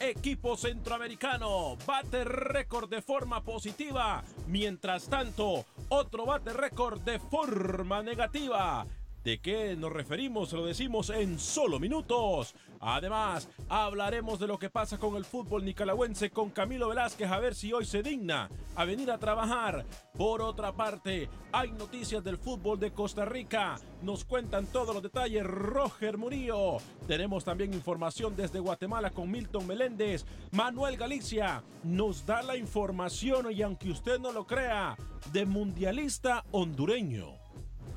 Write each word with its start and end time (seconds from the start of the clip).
Equipo 0.00 0.56
centroamericano 0.56 1.76
bate 1.84 2.24
récord 2.24 2.88
de 2.88 3.02
forma 3.02 3.42
positiva. 3.42 4.24
Mientras 4.46 5.06
tanto, 5.06 5.66
otro 5.90 6.24
bate 6.24 6.54
récord 6.54 7.02
de 7.04 7.18
forma 7.18 8.02
negativa. 8.02 8.86
¿De 9.28 9.40
qué 9.40 9.76
nos 9.76 9.92
referimos? 9.92 10.54
Lo 10.54 10.64
decimos 10.64 11.10
en 11.10 11.38
solo 11.38 11.78
minutos. 11.78 12.54
Además, 12.80 13.46
hablaremos 13.68 14.40
de 14.40 14.46
lo 14.46 14.58
que 14.58 14.70
pasa 14.70 14.96
con 14.96 15.16
el 15.16 15.26
fútbol 15.26 15.66
nicaragüense 15.66 16.30
con 16.30 16.48
Camilo 16.48 16.88
Velázquez 16.88 17.30
a 17.30 17.38
ver 17.38 17.54
si 17.54 17.70
hoy 17.70 17.84
se 17.84 18.02
digna 18.02 18.48
a 18.74 18.86
venir 18.86 19.10
a 19.10 19.18
trabajar. 19.18 19.84
Por 20.16 20.40
otra 20.40 20.72
parte, 20.72 21.28
hay 21.52 21.72
noticias 21.72 22.24
del 22.24 22.38
fútbol 22.38 22.80
de 22.80 22.92
Costa 22.92 23.26
Rica. 23.26 23.78
Nos 24.00 24.24
cuentan 24.24 24.64
todos 24.64 24.94
los 24.94 25.02
detalles 25.02 25.44
Roger 25.44 26.16
Murillo. 26.16 26.78
Tenemos 27.06 27.44
también 27.44 27.74
información 27.74 28.34
desde 28.34 28.60
Guatemala 28.60 29.10
con 29.10 29.30
Milton 29.30 29.66
Meléndez. 29.66 30.24
Manuel 30.52 30.96
Galicia 30.96 31.62
nos 31.84 32.24
da 32.24 32.40
la 32.40 32.56
información 32.56 33.52
y 33.52 33.60
aunque 33.60 33.90
usted 33.90 34.18
no 34.20 34.32
lo 34.32 34.46
crea, 34.46 34.96
de 35.34 35.44
mundialista 35.44 36.46
hondureño 36.50 37.37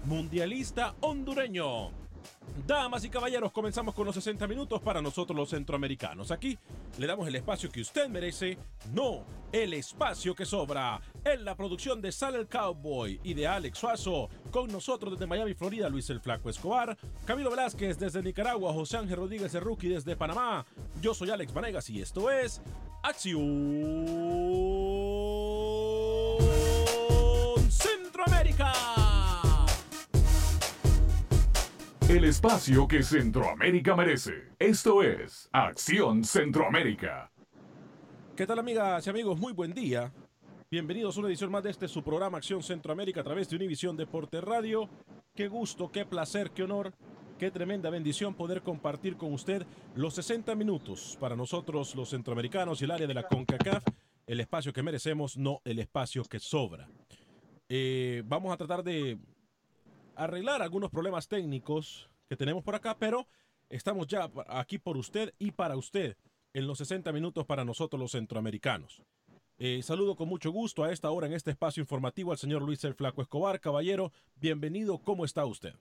mundialista 0.06 0.96
hondureño. 1.02 1.92
Damas 2.68 3.04
y 3.06 3.10
caballeros, 3.10 3.52
comenzamos 3.52 3.96
con 3.96 4.06
los 4.06 4.16
60 4.16 4.48
minutos 4.48 4.82
para 4.82 5.02
nosotros 5.02 5.38
los 5.38 5.50
centroamericanos. 5.50 6.32
Aquí 6.32 6.58
le 6.98 7.08
damos 7.08 7.28
el 7.28 7.36
espacio 7.36 7.72
que 7.72 7.82
usted 7.82 8.10
merece, 8.10 8.58
no 8.94 9.24
el 9.52 9.74
espacio 9.74 10.36
que 10.36 10.46
sobra. 10.46 11.02
En 11.24 11.46
la 11.46 11.56
producción 11.56 12.02
de 12.02 12.12
Sal 12.12 12.36
el 12.36 12.48
Cowboy 12.48 13.20
y 13.24 13.34
de 13.34 13.48
Alex 13.48 13.78
Suazo, 13.78 14.30
con 14.52 14.72
nosotros 14.72 15.14
desde 15.14 15.28
Miami, 15.28 15.54
Florida, 15.54 15.90
Luis 15.90 16.10
el 16.10 16.20
Flaco 16.20 16.50
Escobar, 16.50 16.98
Camilo 17.26 17.50
Velázquez 17.50 17.98
desde 17.98 18.22
Nicaragua, 18.22 18.74
José 18.74 18.98
Ángel 18.98 19.18
Rodríguez 19.18 19.52
de 19.52 19.60
Rookie 19.60 19.90
desde 19.90 20.16
Panamá. 20.16 20.66
Yo 21.02 21.14
soy 21.14 21.30
Alex 21.30 21.54
Vanegas 21.54 21.90
y 21.90 22.02
esto 22.02 22.30
es 22.30 22.62
Acción 23.04 24.91
El 32.12 32.26
espacio 32.26 32.90
que 32.90 33.04
Centroamérica 33.04 33.96
merece. 33.96 34.50
Esto 34.60 35.02
es 35.02 35.48
Acción 35.54 36.26
Centroamérica. 36.26 37.32
¿Qué 38.36 38.46
tal 38.46 38.60
amigas 38.60 39.08
y 39.08 39.10
amigos? 39.10 39.40
Muy 39.40 39.54
buen 39.54 39.74
día. 39.74 40.12
Bienvenidos 40.70 41.16
a 41.16 41.22
una 41.22 41.30
edición 41.30 41.50
más 41.52 41.64
de 41.64 41.70
este 41.70 41.88
su 41.88 42.04
programa 42.04 42.38
Acción 42.38 42.62
Centroamérica 42.64 43.22
a 43.22 43.24
través 43.24 43.50
de 43.50 43.56
Univisión 43.56 43.96
Deporte 43.96 44.42
Radio. 44.42 44.90
Qué 45.34 45.48
gusto, 45.48 45.90
qué 45.90 46.06
placer, 46.06 46.52
qué 46.52 46.64
honor, 46.64 46.92
qué 47.40 47.50
tremenda 47.50 47.90
bendición 47.90 48.34
poder 48.36 48.62
compartir 48.62 49.16
con 49.16 49.32
usted 49.32 49.66
los 49.96 50.14
60 50.16 50.54
minutos 50.56 51.18
para 51.18 51.38
nosotros 51.38 51.96
los 51.96 52.10
centroamericanos 52.10 52.82
y 52.82 52.84
el 52.84 52.92
área 52.92 53.08
de 53.08 53.14
la 53.14 53.24
CONCACAF, 53.24 53.86
el 54.28 54.42
espacio 54.42 54.74
que 54.74 54.84
merecemos, 54.84 55.38
no 55.38 55.62
el 55.64 55.80
espacio 55.80 56.26
que 56.26 56.42
sobra. 56.42 56.90
Eh, 57.70 58.22
vamos 58.26 58.54
a 58.54 58.58
tratar 58.58 58.84
de 58.84 59.18
arreglar 60.24 60.62
algunos 60.62 60.92
problemas 60.92 61.28
técnicos 61.28 62.08
que 62.30 62.38
tenemos 62.38 62.64
por 62.64 62.76
acá, 62.76 62.96
pero 63.00 63.28
estamos 63.70 64.06
ya 64.06 64.30
aquí 64.48 64.78
por 64.78 64.96
usted 64.96 65.34
y 65.40 65.52
para 65.52 65.76
usted 65.76 66.16
en 66.54 66.68
los 66.68 66.78
60 66.78 67.12
minutos 67.12 67.46
para 67.46 67.66
nosotros 67.66 68.00
los 68.00 68.12
centroamericanos. 68.12 69.02
Eh, 69.58 69.82
saludo 69.82 70.16
con 70.16 70.28
mucho 70.28 70.52
gusto 70.52 70.84
a 70.84 70.92
esta 70.92 71.10
hora 71.10 71.26
en 71.26 71.34
este 71.34 71.50
espacio 71.50 71.82
informativo 71.82 72.32
al 72.32 72.38
señor 72.38 72.62
Luis 72.62 72.84
El 72.84 72.94
Flaco 72.94 73.24
Escobar. 73.24 73.60
Caballero, 73.60 74.12
bienvenido. 74.36 75.00
¿Cómo 75.00 75.26
está 75.26 75.44
usted? 75.46 75.74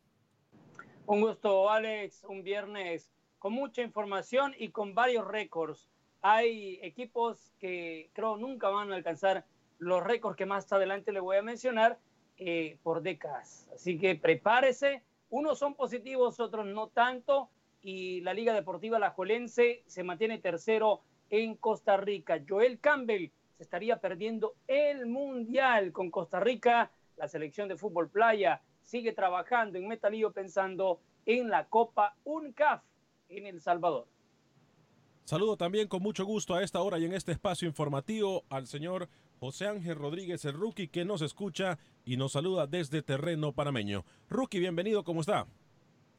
Un 1.07 1.21
gusto, 1.21 1.69
Alex. 1.69 2.25
Un 2.25 2.43
viernes 2.43 3.11
con 3.39 3.53
mucha 3.53 3.83
información 3.83 4.55
y 4.59 4.71
con 4.71 4.95
varios 4.95 5.27
récords. 5.27 5.87
Hay 6.23 6.79
equipos 6.83 7.53
que 7.59 8.11
creo 8.15 8.39
nunca 8.39 8.71
van 8.71 8.91
a 8.91 8.97
alcanzar 8.97 9.45
los 9.79 10.03
récords 10.03 10.37
que 10.37 10.47
más 10.47 10.71
adelante 10.73 11.13
le 11.13 11.21
voy 11.21 11.37
a 11.37 11.43
mencionar 11.43 11.99
eh, 12.43 12.79
por 12.83 13.03
décadas. 13.03 13.69
Así 13.75 13.99
que 13.99 14.17
prepárese. 14.17 15.03
Unos 15.29 15.59
son 15.59 15.75
positivos, 15.75 16.41
otros 16.41 16.65
no 16.65 16.89
tanto. 16.89 17.51
Y 17.83 18.23
la 18.23 18.33
Liga 18.33 18.55
Deportiva 18.55 18.99
Lajuelense 18.99 19.83
se 19.87 20.03
mantiene 20.03 20.39
tercero 20.39 21.03
en 21.29 21.55
Costa 21.55 21.99
Rica. 21.99 22.43
Joel 22.49 22.81
Campbell 22.81 23.31
se 23.59 23.63
estaría 23.63 23.99
perdiendo 23.99 24.55
el 24.69 25.05
Mundial 25.05 25.93
con 25.93 26.11
Costa 26.11 26.41
Rica. 26.41 26.91
La 27.19 27.29
selección 27.29 27.69
de 27.69 27.77
fútbol 27.77 28.09
playa 28.09 28.63
sigue 28.85 29.13
trabajando 29.13 29.79
en 29.79 29.87
Metalillo 29.87 30.33
pensando 30.33 30.99
en 31.27 31.51
la 31.51 31.67
Copa 31.67 32.17
UNCAF 32.25 32.83
en 33.29 33.47
El 33.47 33.61
Salvador. 33.61 34.07
Saludo 35.27 35.59
también 35.59 35.89
con 35.89 36.03
mucho 36.03 36.25
gusto 36.25 36.55
a 36.55 36.63
esta 36.63 36.81
hora 36.81 36.99
y 36.99 37.05
en 37.05 37.13
este 37.13 37.33
espacio 37.33 37.69
informativo 37.69 38.45
al 38.49 38.67
señor 38.67 39.11
José 39.41 39.67
Ángel 39.69 39.97
Rodríguez, 39.97 40.45
el 40.45 40.53
rookie 40.53 40.89
que 40.89 41.07
nos 41.07 41.23
escucha 41.23 41.79
y 42.05 42.19
nos 42.19 42.33
saluda 42.33 42.67
desde 42.67 43.01
terreno 43.01 43.55
panameño. 43.55 44.05
Rookie, 44.29 44.59
bienvenido, 44.59 45.03
¿cómo 45.03 45.23
está? 45.23 45.47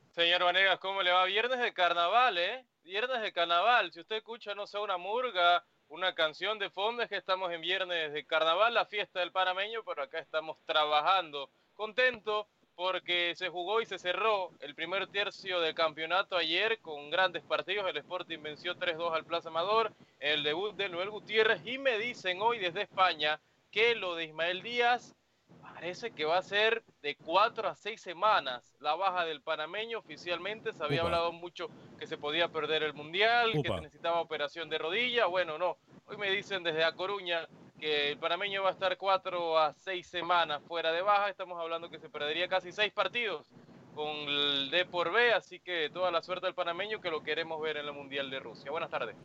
Señor 0.09 0.43
Vanegas, 0.43 0.79
¿cómo 0.79 1.03
le 1.03 1.11
va? 1.11 1.23
Viernes 1.25 1.59
de 1.59 1.71
carnaval, 1.71 2.39
¿eh? 2.39 2.65
Viernes 2.83 3.21
de 3.21 3.31
carnaval. 3.31 3.91
Si 3.93 3.99
usted 3.99 4.15
escucha, 4.15 4.55
no 4.55 4.65
sé, 4.65 4.79
una 4.79 4.97
murga, 4.97 5.63
una 5.87 6.15
canción 6.15 6.57
de 6.57 6.71
fondo, 6.71 7.03
es 7.03 7.09
que 7.09 7.17
estamos 7.17 7.51
en 7.51 7.61
viernes 7.61 8.11
de 8.11 8.25
carnaval, 8.25 8.73
la 8.73 8.87
fiesta 8.87 9.19
del 9.19 9.31
panameño, 9.31 9.83
pero 9.85 10.01
acá 10.01 10.17
estamos 10.17 10.57
trabajando. 10.65 11.51
Contento 11.75 12.47
porque 12.75 13.33
se 13.35 13.49
jugó 13.49 13.81
y 13.81 13.85
se 13.85 13.99
cerró 13.99 14.51
el 14.59 14.75
primer 14.75 15.07
tercio 15.07 15.59
del 15.59 15.75
campeonato 15.75 16.37
ayer 16.37 16.79
con 16.79 17.09
grandes 17.09 17.43
partidos. 17.43 17.87
El 17.89 17.97
Sporting 17.97 18.39
venció 18.41 18.75
3-2 18.75 19.13
al 19.13 19.25
Plaza 19.25 19.49
Amador, 19.49 19.93
el 20.19 20.43
debut 20.43 20.75
de 20.75 20.89
Noel 20.89 21.09
Gutiérrez 21.09 21.65
y 21.65 21.77
me 21.77 21.97
dicen 21.97 22.41
hoy 22.41 22.59
desde 22.59 22.81
España 22.83 23.39
que 23.71 23.95
lo 23.95 24.15
de 24.15 24.25
Ismael 24.25 24.61
Díaz 24.61 25.15
parece 25.61 26.11
que 26.11 26.25
va 26.25 26.37
a 26.37 26.43
ser 26.43 26.83
de 27.01 27.15
cuatro 27.15 27.67
a 27.67 27.75
seis 27.75 28.01
semanas 28.01 28.75
la 28.79 28.95
baja 28.95 29.25
del 29.25 29.41
panameño. 29.41 29.99
Oficialmente 29.99 30.73
se 30.73 30.83
había 30.83 31.01
Upa. 31.01 31.07
hablado 31.07 31.31
mucho 31.31 31.69
que 31.97 32.07
se 32.07 32.17
podía 32.17 32.49
perder 32.49 32.83
el 32.83 32.93
Mundial, 32.93 33.51
que 33.53 33.59
Upa. 33.59 33.79
necesitaba 33.81 34.21
operación 34.21 34.69
de 34.69 34.77
rodilla. 34.77 35.25
Bueno, 35.25 35.57
no. 35.57 35.77
Hoy 36.07 36.17
me 36.17 36.29
dicen 36.29 36.63
desde 36.63 36.83
A 36.83 36.91
Coruña 36.93 37.47
que 37.81 38.11
el 38.11 38.17
panameño 38.19 38.61
va 38.61 38.69
a 38.69 38.73
estar 38.73 38.95
cuatro 38.97 39.57
a 39.57 39.73
seis 39.73 40.05
semanas 40.07 40.61
fuera 40.67 40.91
de 40.91 41.01
baja. 41.01 41.29
Estamos 41.29 41.59
hablando 41.59 41.89
que 41.89 41.97
se 41.99 42.09
perdería 42.09 42.47
casi 42.47 42.71
seis 42.71 42.93
partidos 42.93 43.49
con 43.95 44.07
el 44.07 44.69
D 44.69 44.85
por 44.85 45.11
B. 45.11 45.33
Así 45.33 45.59
que 45.59 45.89
toda 45.91 46.11
la 46.11 46.21
suerte 46.21 46.45
al 46.45 46.53
panameño 46.53 47.01
que 47.01 47.09
lo 47.09 47.23
queremos 47.23 47.59
ver 47.59 47.77
en 47.77 47.87
el 47.87 47.93
Mundial 47.93 48.29
de 48.29 48.39
Rusia. 48.39 48.69
Buenas 48.69 48.91
tardes. 48.91 49.15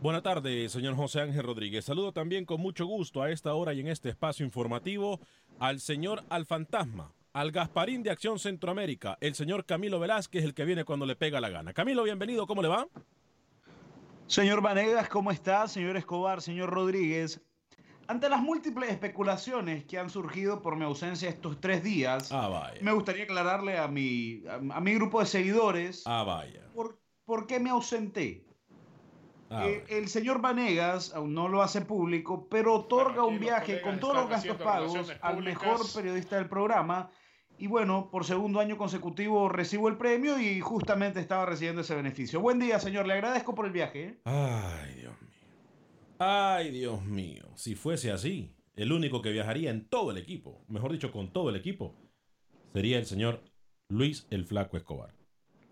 Buenas 0.00 0.22
tardes, 0.22 0.70
señor 0.70 0.94
José 0.94 1.20
Ángel 1.20 1.42
Rodríguez. 1.42 1.84
Saludo 1.84 2.12
también 2.12 2.44
con 2.44 2.60
mucho 2.60 2.86
gusto 2.86 3.22
a 3.22 3.30
esta 3.30 3.54
hora 3.54 3.74
y 3.74 3.80
en 3.80 3.88
este 3.88 4.08
espacio 4.08 4.46
informativo 4.46 5.18
al 5.58 5.80
señor 5.80 6.22
Al 6.28 6.46
Fantasma, 6.46 7.12
al 7.32 7.50
Gasparín 7.50 8.04
de 8.04 8.10
Acción 8.10 8.38
Centroamérica, 8.38 9.18
el 9.20 9.34
señor 9.34 9.64
Camilo 9.64 9.98
Velázquez, 9.98 10.44
el 10.44 10.54
que 10.54 10.64
viene 10.64 10.84
cuando 10.84 11.06
le 11.06 11.16
pega 11.16 11.40
la 11.40 11.48
gana. 11.48 11.72
Camilo, 11.72 12.04
bienvenido, 12.04 12.46
¿cómo 12.46 12.62
le 12.62 12.68
va? 12.68 12.86
Señor 14.26 14.60
Vanegas, 14.60 15.08
¿cómo 15.08 15.30
está? 15.30 15.66
Señor 15.66 15.96
Escobar, 15.96 16.42
señor 16.42 16.70
Rodríguez. 16.70 17.40
Ante 18.08 18.28
las 18.28 18.40
múltiples 18.40 18.90
especulaciones 18.90 19.84
que 19.84 19.98
han 19.98 20.10
surgido 20.10 20.62
por 20.62 20.76
mi 20.76 20.84
ausencia 20.84 21.28
estos 21.28 21.60
tres 21.60 21.82
días, 21.82 22.30
Ah, 22.32 22.48
vaya. 22.48 22.78
me 22.80 22.92
gustaría 22.92 23.24
aclararle 23.24 23.78
a 23.78 23.88
mi, 23.88 24.42
a, 24.48 24.76
a 24.76 24.80
mi 24.80 24.94
grupo 24.94 25.20
de 25.20 25.26
seguidores 25.26 26.02
Ah, 26.06 26.22
vaya. 26.24 26.62
por, 26.74 26.98
por 27.24 27.46
qué 27.46 27.58
me 27.58 27.70
ausenté. 27.70 28.44
Ah, 29.50 29.64
Eh, 29.66 29.84
el 29.88 30.08
señor 30.08 30.40
Vanegas 30.40 31.14
aún 31.14 31.32
no 31.34 31.48
lo 31.48 31.62
hace 31.62 31.80
público, 31.80 32.48
pero 32.48 32.74
otorga 32.74 33.22
Bueno, 33.22 33.26
un 33.28 33.38
viaje 33.40 33.80
con 33.80 33.98
todos 34.00 34.14
los 34.16 34.28
gastos 34.28 34.56
pagos 34.56 35.12
al 35.20 35.42
mejor 35.42 35.78
periodista 35.94 36.36
del 36.36 36.48
programa. 36.48 37.10
Y 37.58 37.68
bueno, 37.68 38.10
por 38.10 38.24
segundo 38.26 38.60
año 38.60 38.76
consecutivo 38.76 39.48
recibo 39.48 39.88
el 39.88 39.96
premio 39.96 40.38
y 40.38 40.60
justamente 40.60 41.20
estaba 41.20 41.46
recibiendo 41.46 41.80
ese 41.80 41.94
beneficio. 41.94 42.38
Buen 42.40 42.58
día, 42.58 42.78
señor. 42.78 43.06
Le 43.06 43.14
agradezco 43.14 43.54
por 43.54 43.64
el 43.66 43.72
viaje. 43.72 44.04
¿eh? 44.04 44.18
Ay, 44.24 44.94
Dios 44.96 45.14
mío. 45.22 45.25
Ay, 46.18 46.70
Dios 46.70 47.04
mío. 47.04 47.44
Si 47.56 47.74
fuese 47.74 48.10
así, 48.10 48.54
el 48.74 48.92
único 48.92 49.20
que 49.20 49.32
viajaría 49.32 49.70
en 49.70 49.86
todo 49.86 50.10
el 50.10 50.16
equipo, 50.16 50.64
mejor 50.68 50.92
dicho, 50.92 51.12
con 51.12 51.30
todo 51.30 51.50
el 51.50 51.56
equipo, 51.56 51.94
sería 52.72 52.98
el 52.98 53.04
señor 53.04 53.42
Luis 53.88 54.26
el 54.30 54.46
Flaco 54.46 54.78
Escobar. 54.78 55.14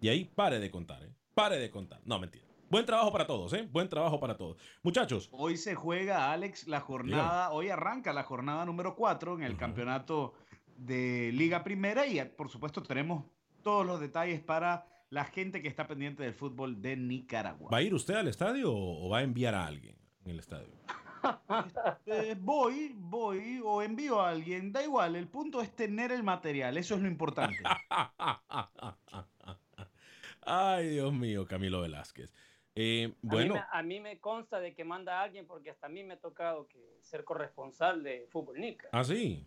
Y 0.03 0.09
ahí 0.09 0.27
pare 0.27 0.59
de 0.59 0.71
contar, 0.71 1.03
¿eh? 1.03 1.15
Pare 1.35 1.59
de 1.59 1.71
contar. 1.71 2.03
No, 2.05 2.19
mentira. 2.19 2.45
Buen 2.69 2.85
trabajo 2.85 3.11
para 3.11 3.27
todos, 3.27 3.55
¿eh? 3.55 3.67
Buen 3.73 3.89
trabajo 3.89 4.21
para 4.21 4.37
todos. 4.37 4.59
Muchachos, 4.83 5.31
Hoy 5.33 5.57
se 5.57 5.75
juega, 5.75 6.31
Alex, 6.33 6.67
la 6.67 6.81
jornada, 6.81 7.51
hoy 7.53 7.71
arranca 7.71 8.13
la 8.13 8.25
jornada 8.25 8.67
número 8.67 8.97
4 8.97 9.37
en 9.37 9.45
el 9.45 9.57
campeonato 9.57 10.35
de 10.77 11.31
Liga 11.33 11.65
Primera 11.65 12.07
y 12.07 12.23
por 12.23 12.51
supuesto 12.51 12.83
tenemos 12.83 13.25
todos 13.63 13.87
los 13.87 14.01
detalles 14.01 14.41
para 14.43 14.87
la 15.09 15.25
gente 15.25 15.63
que 15.63 15.69
está 15.69 15.87
pendiente 15.87 16.23
del 16.23 16.35
fútbol 16.35 16.83
de 16.83 16.97
Nicaragua. 16.97 17.71
¿va 17.71 17.79
a 17.79 17.83
ir 17.83 17.95
usted 17.95 18.15
al 18.15 18.29
estadio 18.29 18.73
o 18.75 19.09
va 19.09 19.19
a 19.19 19.23
enviar 19.23 19.55
a 19.55 19.67
alguien 19.67 20.04
en 20.25 20.31
el 20.31 20.39
estadio? 20.39 20.69
Eh, 22.07 22.37
voy, 22.39 22.93
voy 22.97 23.61
o 23.65 23.81
envío 23.83 24.21
a 24.21 24.31
alguien, 24.31 24.73
da 24.73 24.83
igual, 24.83 25.17
el 25.17 25.27
punto 25.29 25.61
es 25.63 25.75
tener 25.75 26.13
el 26.13 26.23
material, 26.23 26.77
eso 26.77 26.95
es 26.97 27.01
lo 27.03 27.09
importante. 27.09 27.63
Ay, 30.43 30.89
Dios 30.91 31.13
mío, 31.13 31.47
Camilo 31.47 31.81
Velázquez. 31.81 32.31
Eh, 32.75 33.05
A 33.05 33.09
mí 33.09 33.17
bueno, 33.23 33.55
me- 33.55 33.65
A 33.73 33.83
mí, 33.83 34.01
me, 34.01 34.19
consta 34.19 34.61
de 34.61 34.75
que 34.75 34.85
manda 34.85 35.21
a 35.21 35.23
alguien 35.23 35.47
porque 35.47 35.71
hasta 35.71 35.87
a 35.87 35.89
mí 35.91 36.03
me 36.05 36.15
ha 36.15 36.21
tocado 36.21 36.67
que 36.67 36.99
ser 37.03 37.25
corresponsal 37.25 38.03
de 38.03 38.27
Fútbol 38.31 38.61
Nica. 38.61 38.89
¿ah, 38.93 39.05
sí? 39.05 39.47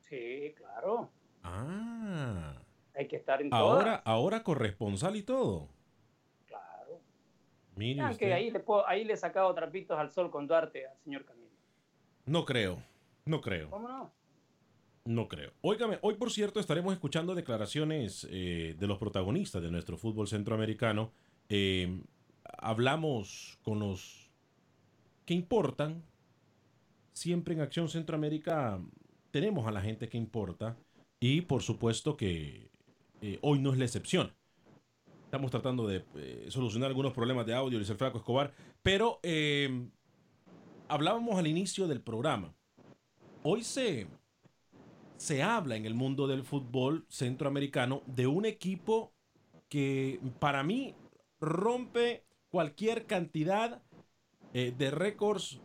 Sí, 0.00 0.52
claro. 0.56 1.10
Ah, 1.42 2.60
Hay 2.94 3.06
que 3.08 3.16
estar 3.16 3.40
en 3.40 3.54
ahora, 3.54 3.84
todas. 3.84 4.02
ahora 4.04 4.42
corresponsal 4.42 5.16
y 5.16 5.22
todo. 5.22 5.68
Mire 7.76 8.02
usted. 8.04 8.18
que 8.18 8.32
ahí 8.32 8.50
le, 8.50 8.60
puedo- 8.60 8.86
ahí 8.88 9.04
le 9.04 9.12
he 9.12 9.16
sacado 9.16 9.54
trapitos 9.54 9.98
al 9.98 10.10
sol 10.10 10.30
con 10.30 10.46
Duarte 10.46 10.86
al 10.86 10.98
señor 10.98 11.24
Camilo. 11.24 11.46
No 12.26 12.44
creo, 12.44 12.82
no 13.24 13.40
creo, 13.40 13.70
¿Cómo 13.70 13.88
no? 13.88 14.12
no 15.04 15.28
creo. 15.28 15.52
Óigame, 15.60 15.98
hoy 16.02 16.14
por 16.14 16.30
cierto 16.32 16.58
estaremos 16.58 16.92
escuchando 16.92 17.34
declaraciones 17.34 18.26
eh, 18.30 18.74
de 18.78 18.86
los 18.86 18.98
protagonistas 18.98 19.62
de 19.62 19.70
nuestro 19.70 19.96
fútbol 19.96 20.26
centroamericano. 20.26 21.12
Eh, 21.48 22.00
hablamos 22.58 23.58
con 23.62 23.78
los 23.78 24.30
que 25.24 25.34
importan. 25.34 26.02
Siempre 27.12 27.54
en 27.54 27.60
Acción 27.60 27.88
Centroamérica 27.88 28.78
tenemos 29.30 29.66
a 29.66 29.70
la 29.70 29.80
gente 29.80 30.08
que 30.08 30.18
importa 30.18 30.76
y 31.20 31.40
por 31.42 31.62
supuesto 31.62 32.16
que 32.16 32.68
eh, 33.22 33.38
hoy 33.42 33.58
no 33.58 33.72
es 33.72 33.78
la 33.78 33.84
excepción. 33.86 34.32
Estamos 35.26 35.50
tratando 35.50 35.88
de 35.88 36.04
eh, 36.14 36.46
solucionar 36.50 36.88
algunos 36.88 37.12
problemas 37.12 37.44
de 37.46 37.52
audio, 37.52 37.78
Luis 37.78 37.92
Flaco 37.92 38.18
Escobar, 38.18 38.52
pero 38.80 39.18
eh, 39.24 39.88
hablábamos 40.86 41.36
al 41.36 41.48
inicio 41.48 41.88
del 41.88 42.00
programa. 42.00 42.54
Hoy 43.42 43.64
se, 43.64 44.06
se 45.16 45.42
habla 45.42 45.74
en 45.74 45.84
el 45.84 45.94
mundo 45.94 46.28
del 46.28 46.44
fútbol 46.44 47.06
centroamericano 47.08 48.02
de 48.06 48.28
un 48.28 48.46
equipo 48.46 49.12
que 49.68 50.20
para 50.38 50.62
mí 50.62 50.94
rompe 51.40 52.24
cualquier 52.48 53.06
cantidad 53.06 53.82
eh, 54.54 54.72
de 54.78 54.92
récords 54.92 55.60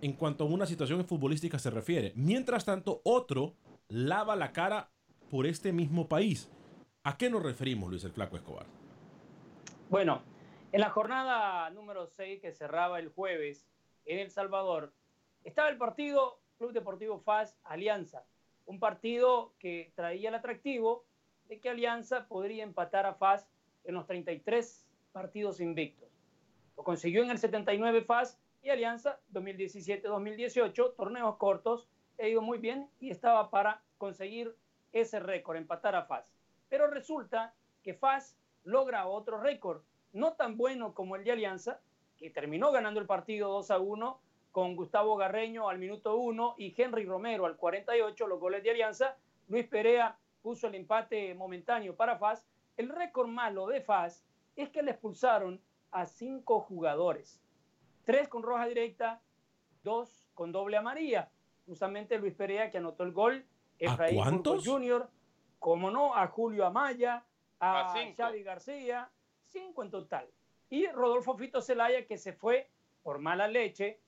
en 0.00 0.14
cuanto 0.14 0.44
a 0.44 0.46
una 0.46 0.64
situación 0.64 1.04
futbolística 1.04 1.58
se 1.58 1.68
refiere. 1.68 2.14
Mientras 2.16 2.64
tanto, 2.64 3.02
otro 3.04 3.56
lava 3.88 4.36
la 4.36 4.52
cara 4.52 4.90
por 5.30 5.46
este 5.46 5.70
mismo 5.70 6.08
país. 6.08 6.50
¿A 7.04 7.18
qué 7.18 7.28
nos 7.28 7.42
referimos, 7.42 7.90
Luis 7.90 8.04
el 8.04 8.12
Flaco 8.12 8.36
Escobar? 8.36 8.81
Bueno, 9.92 10.22
en 10.72 10.80
la 10.80 10.88
jornada 10.88 11.68
número 11.68 12.06
6 12.06 12.40
que 12.40 12.52
cerraba 12.52 12.98
el 12.98 13.10
jueves 13.10 13.68
en 14.06 14.20
El 14.20 14.30
Salvador, 14.30 14.94
estaba 15.44 15.68
el 15.68 15.76
partido 15.76 16.40
Club 16.56 16.72
Deportivo 16.72 17.20
FAS 17.20 17.58
Alianza, 17.62 18.24
un 18.64 18.80
partido 18.80 19.52
que 19.58 19.92
traía 19.94 20.30
el 20.30 20.34
atractivo 20.34 21.04
de 21.46 21.60
que 21.60 21.68
Alianza 21.68 22.26
podría 22.26 22.64
empatar 22.64 23.04
a 23.04 23.16
FAS 23.16 23.46
en 23.84 23.94
los 23.94 24.06
33 24.06 24.88
partidos 25.12 25.60
invictos. 25.60 26.08
Lo 26.78 26.84
consiguió 26.84 27.22
en 27.22 27.30
el 27.30 27.36
79 27.36 28.00
FAS 28.00 28.40
y 28.62 28.70
Alianza 28.70 29.20
2017-2018, 29.34 30.96
torneos 30.96 31.36
cortos, 31.36 31.86
ha 32.18 32.26
ido 32.26 32.40
muy 32.40 32.56
bien 32.56 32.88
y 32.98 33.10
estaba 33.10 33.50
para 33.50 33.82
conseguir 33.98 34.56
ese 34.92 35.20
récord, 35.20 35.58
empatar 35.58 35.94
a 35.96 36.06
FAS. 36.06 36.32
Pero 36.70 36.86
resulta 36.86 37.54
que 37.82 37.92
FAS 37.92 38.38
logra 38.64 39.06
otro 39.06 39.40
récord, 39.40 39.82
no 40.12 40.34
tan 40.34 40.56
bueno 40.56 40.94
como 40.94 41.16
el 41.16 41.24
de 41.24 41.32
Alianza, 41.32 41.80
que 42.16 42.30
terminó 42.30 42.70
ganando 42.70 43.00
el 43.00 43.06
partido 43.06 43.50
2 43.50 43.70
a 43.70 43.78
1 43.78 44.20
con 44.52 44.76
Gustavo 44.76 45.16
Garreño 45.16 45.68
al 45.68 45.78
minuto 45.78 46.16
1 46.16 46.56
y 46.58 46.74
Henry 46.76 47.04
Romero 47.04 47.46
al 47.46 47.56
48, 47.56 48.26
los 48.26 48.38
goles 48.38 48.62
de 48.62 48.70
Alianza. 48.70 49.16
Luis 49.48 49.66
Perea 49.66 50.16
puso 50.42 50.66
el 50.66 50.74
empate 50.74 51.34
momentáneo 51.34 51.96
para 51.96 52.18
FAS. 52.18 52.46
El 52.76 52.90
récord 52.90 53.28
malo 53.28 53.66
de 53.66 53.80
FAS 53.80 54.24
es 54.56 54.68
que 54.70 54.82
le 54.82 54.92
expulsaron 54.92 55.60
a 55.90 56.06
cinco 56.06 56.60
jugadores, 56.60 57.40
tres 58.04 58.28
con 58.28 58.42
roja 58.42 58.66
directa, 58.66 59.20
dos 59.82 60.30
con 60.34 60.52
doble 60.52 60.76
amarilla. 60.76 61.30
Justamente 61.66 62.18
Luis 62.18 62.34
Perea 62.34 62.70
que 62.70 62.78
anotó 62.78 63.04
el 63.04 63.12
gol, 63.12 63.44
¿A 63.80 63.92
Efraín 63.92 64.16
cuántos? 64.16 64.64
Burgos 64.64 64.66
Jr., 64.66 65.10
como 65.58 65.90
no, 65.90 66.14
a 66.14 66.26
Julio 66.26 66.66
Amaya, 66.66 67.24
a, 67.62 67.92
A. 67.92 68.14
Xavi 68.14 68.42
García, 68.42 69.08
cinco 69.46 69.82
en 69.82 69.90
total. 69.90 70.28
Y 70.68 70.86
Rodolfo 70.88 71.36
Fito 71.36 71.60
Celaya 71.60 72.06
que 72.06 72.18
se 72.18 72.32
fue 72.32 72.68
por 73.02 73.18
mala 73.18 73.46
leche, 73.46 74.00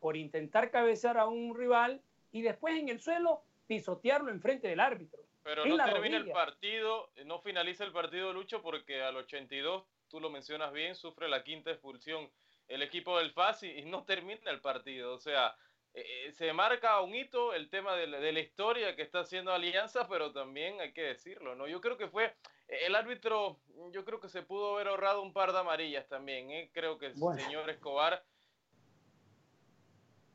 por 0.00 0.16
intentar 0.16 0.70
cabezar 0.70 1.18
a 1.18 1.26
un 1.26 1.56
rival 1.56 2.00
y 2.32 2.42
después 2.42 2.78
en 2.78 2.88
el 2.88 3.00
suelo 3.00 3.42
pisotearlo 3.66 4.30
enfrente 4.30 4.68
del 4.68 4.80
árbitro. 4.80 5.22
Pero 5.42 5.66
no 5.66 5.76
termina 5.76 6.16
el 6.16 6.30
partido, 6.30 7.10
no 7.24 7.40
finaliza 7.40 7.84
el 7.84 7.92
partido, 7.92 8.32
Lucho, 8.32 8.62
porque 8.62 9.02
al 9.02 9.16
82, 9.16 9.84
tú 10.08 10.20
lo 10.20 10.30
mencionas 10.30 10.72
bien, 10.72 10.94
sufre 10.94 11.28
la 11.28 11.42
quinta 11.42 11.70
expulsión 11.70 12.30
el 12.68 12.82
equipo 12.82 13.18
del 13.18 13.32
FAS 13.32 13.64
y, 13.64 13.82
no 13.82 14.04
termina 14.04 14.50
el 14.50 14.60
partido. 14.60 15.12
O 15.12 15.18
sea, 15.18 15.56
eh, 15.94 16.04
eh, 16.26 16.32
se 16.32 16.52
marca 16.52 17.00
un 17.00 17.14
hito 17.14 17.52
el 17.52 17.68
tema 17.68 17.96
de 17.96 18.06
la, 18.06 18.20
de 18.20 18.32
la 18.32 18.40
historia 18.40 18.94
que 18.96 19.02
está 19.02 19.20
haciendo 19.20 19.52
Alianza, 19.52 20.08
pero 20.08 20.32
también 20.32 20.80
hay 20.80 20.92
que 20.92 21.02
decirlo, 21.02 21.54
¿no? 21.54 21.66
Yo 21.66 21.80
creo 21.80 21.98
que 21.98 22.08
fue 22.08 22.34
el 22.86 22.94
árbitro, 22.94 23.58
yo 23.90 24.04
creo 24.04 24.18
que 24.20 24.28
se 24.28 24.42
pudo 24.42 24.74
haber 24.74 24.88
ahorrado 24.88 25.22
un 25.22 25.32
par 25.32 25.52
de 25.52 25.58
amarillas 25.58 26.08
también, 26.08 26.50
¿eh? 26.50 26.70
Creo 26.72 26.98
que 26.98 27.06
el 27.06 27.14
Bueno. 27.14 27.40
señor 27.42 27.68
Escobar 27.70 28.24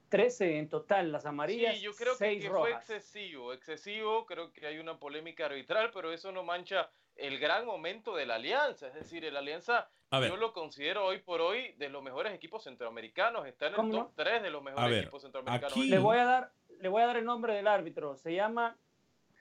13 0.10 0.58
en 0.60 0.70
total, 0.70 1.12
las 1.12 1.26
amarillas, 1.26 1.76
Sí, 1.76 1.82
yo 1.82 1.94
creo 1.94 2.14
que, 2.14 2.18
6 2.20 2.44
que 2.44 2.50
fue 2.50 2.72
excesivo, 2.72 3.52
excesivo, 3.52 4.26
creo 4.26 4.54
que 4.54 4.66
hay 4.66 4.78
una 4.80 4.98
polémica 4.98 5.48
arbitral, 5.48 5.92
pero 5.94 6.14
eso 6.14 6.32
no 6.32 6.44
mancha 6.44 6.90
el 7.18 7.40
gran 7.40 7.66
momento 7.66 8.16
de 8.16 8.26
la 8.26 8.36
alianza, 8.36 8.88
es 8.88 8.94
decir, 8.94 9.26
el 9.26 9.36
alianza 9.36 9.90
yo 10.12 10.38
lo 10.38 10.54
considero 10.54 11.06
hoy 11.06 11.18
por 11.20 11.42
hoy 11.42 11.74
de 11.74 11.90
los 11.90 12.02
mejores 12.02 12.34
equipos 12.34 12.64
centroamericanos, 12.64 13.46
está 13.46 13.66
en 13.68 13.72
el 13.74 13.76
¿Cómo 13.76 13.92
top 14.06 14.12
3 14.16 14.42
de 14.44 14.50
los 14.50 14.64
mejores 14.64 14.90
ver, 14.90 15.00
equipos 15.02 15.22
centroamericanos. 15.24 15.74
aquí- 15.74 15.82
hoy. 15.82 15.88
Le 15.90 15.98
voy 16.00 16.18
a 16.18 16.24
dar, 16.24 16.52
le 16.80 16.88
voy 16.88 17.02
a 17.02 17.08
dar 17.08 17.18
el 17.18 17.26
nombre 17.26 17.54
del 17.56 17.68
árbitro. 17.68 18.16
Se 18.16 18.34
llama 18.34 18.78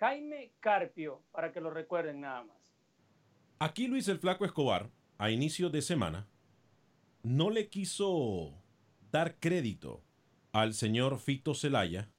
Jaime 0.00 0.50
Carpio, 0.58 1.22
para 1.30 1.52
que 1.52 1.60
lo 1.60 1.70
recuerden 1.70 2.20
nada 2.20 2.42
más. 2.42 2.56
Aquí 3.58 3.86
Luis 3.86 4.08
el 4.08 4.18
Flaco 4.18 4.44
Escobar, 4.44 4.90
a 5.18 5.30
inicio 5.30 5.70
de 5.70 5.80
semana, 5.82 6.26
no 7.22 7.50
le 7.50 7.68
quiso 7.68 8.52
dar 9.10 9.36
crédito 9.40 10.02
al 10.52 10.74
señor 10.74 11.18
Fito 11.18 11.54
Celaya 11.54 12.10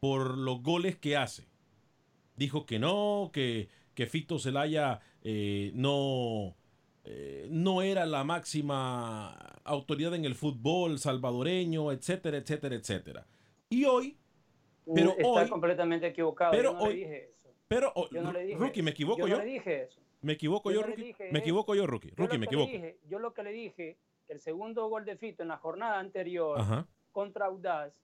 por 0.00 0.36
los 0.36 0.62
goles 0.62 0.96
que 0.96 1.16
hace. 1.16 1.46
Dijo 2.36 2.66
que 2.66 2.78
no, 2.78 3.30
que, 3.32 3.68
que 3.94 4.06
Fito 4.06 4.38
Celaya 4.38 5.00
eh, 5.22 5.70
no, 5.74 6.56
eh, 7.04 7.46
no 7.50 7.82
era 7.82 8.04
la 8.04 8.24
máxima 8.24 9.30
autoridad 9.64 10.14
en 10.14 10.24
el 10.24 10.34
fútbol 10.34 10.98
salvadoreño, 10.98 11.92
etcétera, 11.92 12.38
etcétera, 12.38 12.74
etcétera. 12.74 13.26
Y 13.70 13.84
hoy, 13.84 14.16
Pero 14.94 15.10
Está 15.12 15.28
hoy- 15.28 15.48
completamente 15.48 16.06
equivocado. 16.08 16.50
pero 16.52 16.72
yo 16.72 16.78
no 16.78 16.84
hoy- 16.84 16.94
le 16.94 16.98
dije 17.00 17.30
eso. 17.30 17.48
pero, 17.68 17.92
Yo 18.10 18.22
no 18.22 18.32
le 18.32 18.42
dije 18.44 18.58
Rookie, 18.58 18.82
¿me 18.82 18.90
equivoco 18.90 19.20
yo? 19.20 19.28
yo? 19.28 19.38
no 19.38 19.44
le 19.44 19.52
dije 19.52 19.82
eso. 19.84 20.00
¿Me 20.26 20.32
equivoco 20.32 20.72
Yo 20.72 20.82
Rookie? 20.82 21.02
dije 21.04 21.28
¿Me 21.32 21.38
equivoco 21.38 21.74
yo, 21.76 21.86
Rookie? 21.86 22.08
Yo 22.10 22.16
Rookie, 22.16 22.34
lo 22.34 22.40
me 22.40 22.46
que 22.48 22.56
le 22.56 22.62
equivoco. 22.64 22.72
dije- 22.84 22.98
yo 23.08 23.18
lo 23.20 23.32
que 23.32 23.42
le 23.44 23.52
dije, 23.52 23.96
que 24.26 24.32
el 24.32 24.40
segundo 24.40 24.88
gol 24.88 25.04
de 25.04 25.16
Fito 25.16 25.42
en 25.44 25.48
la 25.50 25.56
jornada 25.58 26.00
anterior 26.00 26.58
Ajá. 26.60 26.88
contra 27.12 27.46
Audaz 27.46 27.94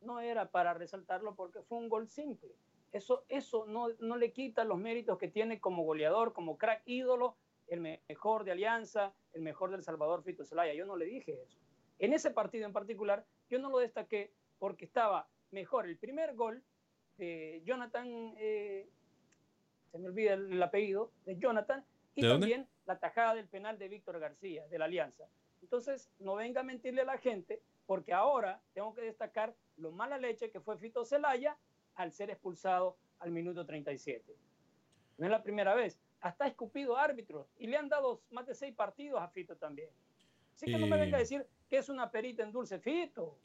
no 0.00 0.18
era 0.18 0.50
para 0.50 0.74
resaltarlo 0.74 1.36
porque 1.36 1.62
fue 1.62 1.78
un 1.78 1.88
gol 1.88 2.08
simple. 2.08 2.50
Eso, 2.90 3.24
eso 3.28 3.64
no, 3.66 3.90
no 4.00 4.16
le 4.16 4.32
quita 4.32 4.64
los 4.64 4.76
méritos 4.76 5.18
que 5.18 5.28
tiene 5.28 5.60
como 5.60 5.84
goleador, 5.84 6.32
como 6.32 6.58
crack 6.58 6.82
ídolo, 6.84 7.36
el 7.68 7.80
me- 7.80 8.00
mejor 8.08 8.42
de 8.42 8.50
Alianza, 8.50 9.14
el 9.32 9.42
mejor 9.42 9.70
del 9.70 9.84
Salvador 9.84 10.24
Fito 10.24 10.44
Zelaya. 10.44 10.74
Yo 10.74 10.84
no 10.84 10.96
le 10.96 11.04
dije 11.06 11.40
eso. 11.44 11.58
En 12.00 12.12
ese 12.12 12.32
partido 12.32 12.66
en 12.66 12.72
particular, 12.72 13.24
yo 13.48 13.60
no 13.60 13.70
lo 13.70 13.78
destaqué 13.78 14.32
porque 14.58 14.84
estaba 14.84 15.28
mejor 15.52 15.86
el 15.86 15.96
primer 15.96 16.34
gol 16.34 16.64
de 17.18 17.62
Jonathan, 17.64 18.34
eh, 18.36 18.88
se 19.92 19.98
me 19.98 20.08
olvida 20.08 20.32
el, 20.34 20.52
el 20.54 20.62
apellido, 20.62 21.12
de 21.24 21.36
Jonathan, 21.38 21.84
y 22.14 22.22
¿De 22.22 22.28
dónde? 22.28 22.48
también 22.48 22.68
la 22.86 22.98
tajada 22.98 23.34
del 23.34 23.46
penal 23.46 23.78
de 23.78 23.88
Víctor 23.88 24.18
García, 24.18 24.66
de 24.68 24.78
la 24.78 24.86
Alianza. 24.86 25.24
Entonces, 25.62 26.10
no 26.18 26.34
venga 26.34 26.62
a 26.62 26.64
mentirle 26.64 27.02
a 27.02 27.04
la 27.04 27.18
gente, 27.18 27.62
porque 27.86 28.12
ahora 28.12 28.60
tengo 28.74 28.94
que 28.94 29.02
destacar 29.02 29.54
lo 29.76 29.92
mala 29.92 30.18
leche 30.18 30.50
que 30.50 30.60
fue 30.60 30.76
Fito 30.78 31.04
Celaya 31.04 31.56
al 31.94 32.10
ser 32.12 32.30
expulsado 32.30 32.96
al 33.20 33.30
minuto 33.30 33.64
37. 33.64 34.34
No 35.18 35.26
es 35.26 35.30
la 35.30 35.42
primera 35.42 35.74
vez. 35.74 36.00
Hasta 36.20 36.44
ha 36.44 36.48
escupido 36.48 36.96
árbitros 36.96 37.46
y 37.58 37.66
le 37.66 37.76
han 37.76 37.88
dado 37.88 38.22
más 38.30 38.46
de 38.46 38.54
seis 38.54 38.74
partidos 38.74 39.20
a 39.20 39.28
Fito 39.28 39.56
también. 39.56 39.90
Así 40.54 40.66
que 40.66 40.78
no 40.78 40.86
me 40.86 40.96
Eh. 40.96 41.00
venga 41.00 41.16
a 41.16 41.20
decir 41.20 41.46
que 41.68 41.78
es 41.78 41.88
una 41.88 42.10
perita 42.10 42.42
en 42.42 42.52
dulce 42.52 42.78
Fito. 42.78 43.38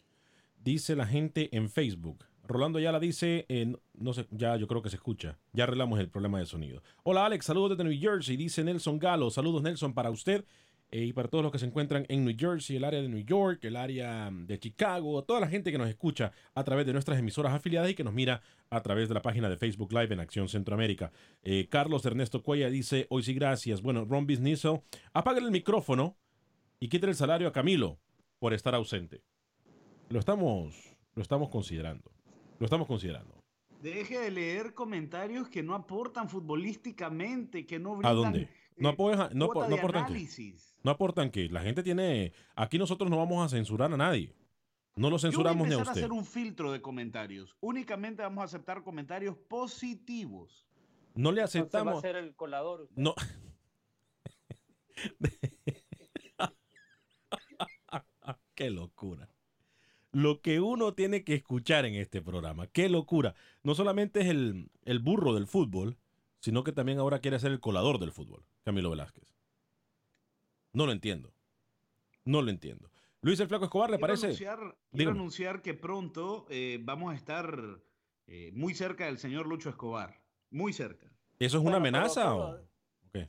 Dice 0.60 0.96
la 0.96 1.06
gente 1.06 1.56
en 1.56 1.70
Facebook. 1.70 2.26
Rolando 2.48 2.80
ya 2.80 2.92
la 2.92 3.00
dice, 3.00 3.46
eh, 3.50 3.76
no- 3.94 4.14
sé, 4.14 4.26
ya 4.32 4.56
yo 4.58 4.68
creo 4.68 4.82
que 4.82 4.90
se 4.90 4.96
escucha. 4.96 5.38
Ya 5.54 5.66
arreglamos 5.66 6.00
el 6.00 6.10
problema 6.10 6.40
de 6.40 6.46
sonido. 6.46 6.82
Hola 7.04 7.26
Alex, 7.26 7.46
saludos 7.46 7.72
desde 7.72 7.84
New 7.84 8.00
Jersey, 8.00 8.38
dice 8.38 8.64
Nelson 8.64 9.00
Galo. 9.00 9.30
Saludos 9.30 9.62
Nelson 9.62 9.94
para 9.94 10.10
usted 10.10 10.46
eh, 10.90 11.04
y 11.04 11.12
para 11.14 11.28
todos 11.28 11.44
los 11.44 11.52
que 11.52 11.60
se 11.60 11.66
encuentran 11.66 12.06
en 12.08 12.24
New 12.24 12.34
Jersey, 12.40 12.78
el 12.78 12.86
área 12.86 13.02
de 13.02 13.10
New 13.10 13.26
York, 13.26 13.64
el 13.66 13.76
área 13.76 14.32
mm, 14.32 14.46
de 14.48 14.58
Chicago, 14.58 15.22
toda 15.26 15.42
la 15.42 15.48
gente 15.50 15.70
que 15.72 15.78
nos 15.78 15.90
escucha 15.90 16.32
a 16.56 16.64
través 16.64 16.86
de 16.86 16.94
nuestras 16.94 17.20
emisoras 17.20 17.54
afiliadas 17.54 17.92
y 17.92 17.94
que 17.94 18.06
nos 18.06 18.14
mira 18.14 18.42
a 18.70 18.82
través 18.82 19.10
de 19.10 19.14
la 19.14 19.22
página 19.22 19.50
de 19.50 19.58
Facebook 19.58 19.92
Live 19.92 20.14
en 20.14 20.22
Acción 20.22 20.48
Centroamérica. 20.48 21.12
Eh, 21.44 21.68
Carlos 21.70 22.06
Ernesto 22.06 22.42
Cuella 22.42 22.70
dice, 22.70 23.06
hoy 23.10 23.24
sí 23.24 23.34
gracias. 23.34 23.82
Bueno, 23.82 24.06
Ron 24.06 24.26
Bisnizo, 24.28 24.84
apágale 25.12 25.46
el 25.48 25.52
micrófono 25.52 26.16
y 26.80 26.88
quítale 26.88 27.12
el 27.12 27.18
salario 27.18 27.50
a 27.50 27.52
Camilo 27.52 28.00
por 28.40 28.54
estar 28.54 28.74
ausente. 28.74 29.24
Lo 30.10 30.20
estamos, 30.20 30.96
lo 31.16 31.22
estamos 31.22 31.50
considerando. 31.50 32.12
Lo 32.60 32.66
estamos 32.66 32.88
considerando. 32.88 33.36
Deje 33.82 34.20
de 34.20 34.32
leer 34.32 34.74
comentarios 34.74 35.50
que 35.50 35.62
no 35.62 35.76
aportan 35.76 36.30
futbolísticamente, 36.30 37.66
que 37.68 37.78
no 37.78 37.94
¿A 37.94 37.98
brindan 37.98 38.16
dónde? 38.16 38.50
No, 38.78 38.90
eh, 38.90 38.96
no, 39.34 39.48
cuota 39.50 39.70
no 39.70 39.76
de 39.76 39.80
aportan 39.80 40.06
qué. 40.06 40.12
análisis. 40.12 40.76
No 40.84 40.92
aportan 40.92 41.30
que 41.30 41.50
la 41.50 41.62
gente 41.62 41.84
tiene. 41.84 42.34
Aquí 42.56 42.78
nosotros 42.78 43.10
no 43.10 43.18
vamos 43.18 43.46
a 43.46 43.56
censurar 43.56 43.94
a 43.94 43.98
nadie. 43.98 44.36
No 44.96 45.10
lo 45.12 45.18
Yo 45.18 45.18
voy 45.18 45.18
a 45.18 45.20
censuramos 45.20 45.68
ni 45.68 45.74
a 45.76 45.78
a 45.78 45.82
hacer 45.92 46.12
un 46.12 46.26
filtro 46.26 46.72
de 46.72 46.82
comentarios. 46.82 47.56
Únicamente 47.60 48.24
vamos 48.24 48.42
a 48.42 48.46
aceptar 48.46 48.84
comentarios 48.84 49.38
positivos. 49.38 50.66
No 51.14 51.32
le 51.32 51.42
Entonces 51.42 51.62
va 51.62 51.92
a 51.92 51.92
aceptamos. 51.92 52.02
ser 52.02 52.16
el 52.16 52.36
colador. 52.36 52.82
usted. 52.82 52.96
No. 52.96 53.14
Qué 58.56 58.72
locura. 58.72 59.27
Lo 60.18 60.42
que 60.42 60.60
uno 60.62 60.96
tiene 60.96 61.24
que 61.24 61.36
escuchar 61.36 61.86
en 61.86 61.94
este 61.94 62.24
programa. 62.24 62.66
Qué 62.66 62.90
locura. 62.90 63.36
No 63.62 63.76
solamente 63.76 64.22
es 64.22 64.26
el, 64.30 64.72
el 64.84 64.98
burro 64.98 65.36
del 65.36 65.46
fútbol, 65.46 65.96
sino 66.40 66.64
que 66.64 66.72
también 66.72 66.98
ahora 66.98 67.20
quiere 67.20 67.38
ser 67.40 67.52
el 67.52 67.60
colador 67.60 68.00
del 68.00 68.12
fútbol, 68.12 68.44
Camilo 68.64 68.90
Velázquez. 68.90 69.32
No 70.74 70.88
lo 70.88 70.92
entiendo. 70.92 71.34
No 72.26 72.42
lo 72.42 72.50
entiendo. 72.50 72.90
Luis 73.22 73.40
el 73.42 73.48
Flaco 73.48 73.66
Escobar, 73.66 73.92
¿le 73.92 73.98
Quiero 73.98 74.08
parece? 74.08 74.26
anunciar, 74.26 74.78
quiero 74.92 75.12
anunciar 75.12 75.62
que 75.62 75.76
pronto 75.76 76.48
eh, 76.50 76.80
vamos 76.82 77.14
a 77.14 77.16
estar 77.16 77.80
eh, 78.26 78.52
muy 78.56 78.74
cerca 78.74 79.06
del 79.06 79.20
señor 79.20 79.46
Lucho 79.48 79.70
Escobar. 79.70 80.20
Muy 80.50 80.74
cerca. 80.74 81.06
¿Eso 81.38 81.58
es 81.58 81.62
una 81.64 81.78
Bueno, 81.78 81.78
amenaza 81.78 82.24
pero- 82.24 82.50
o? 82.50 82.68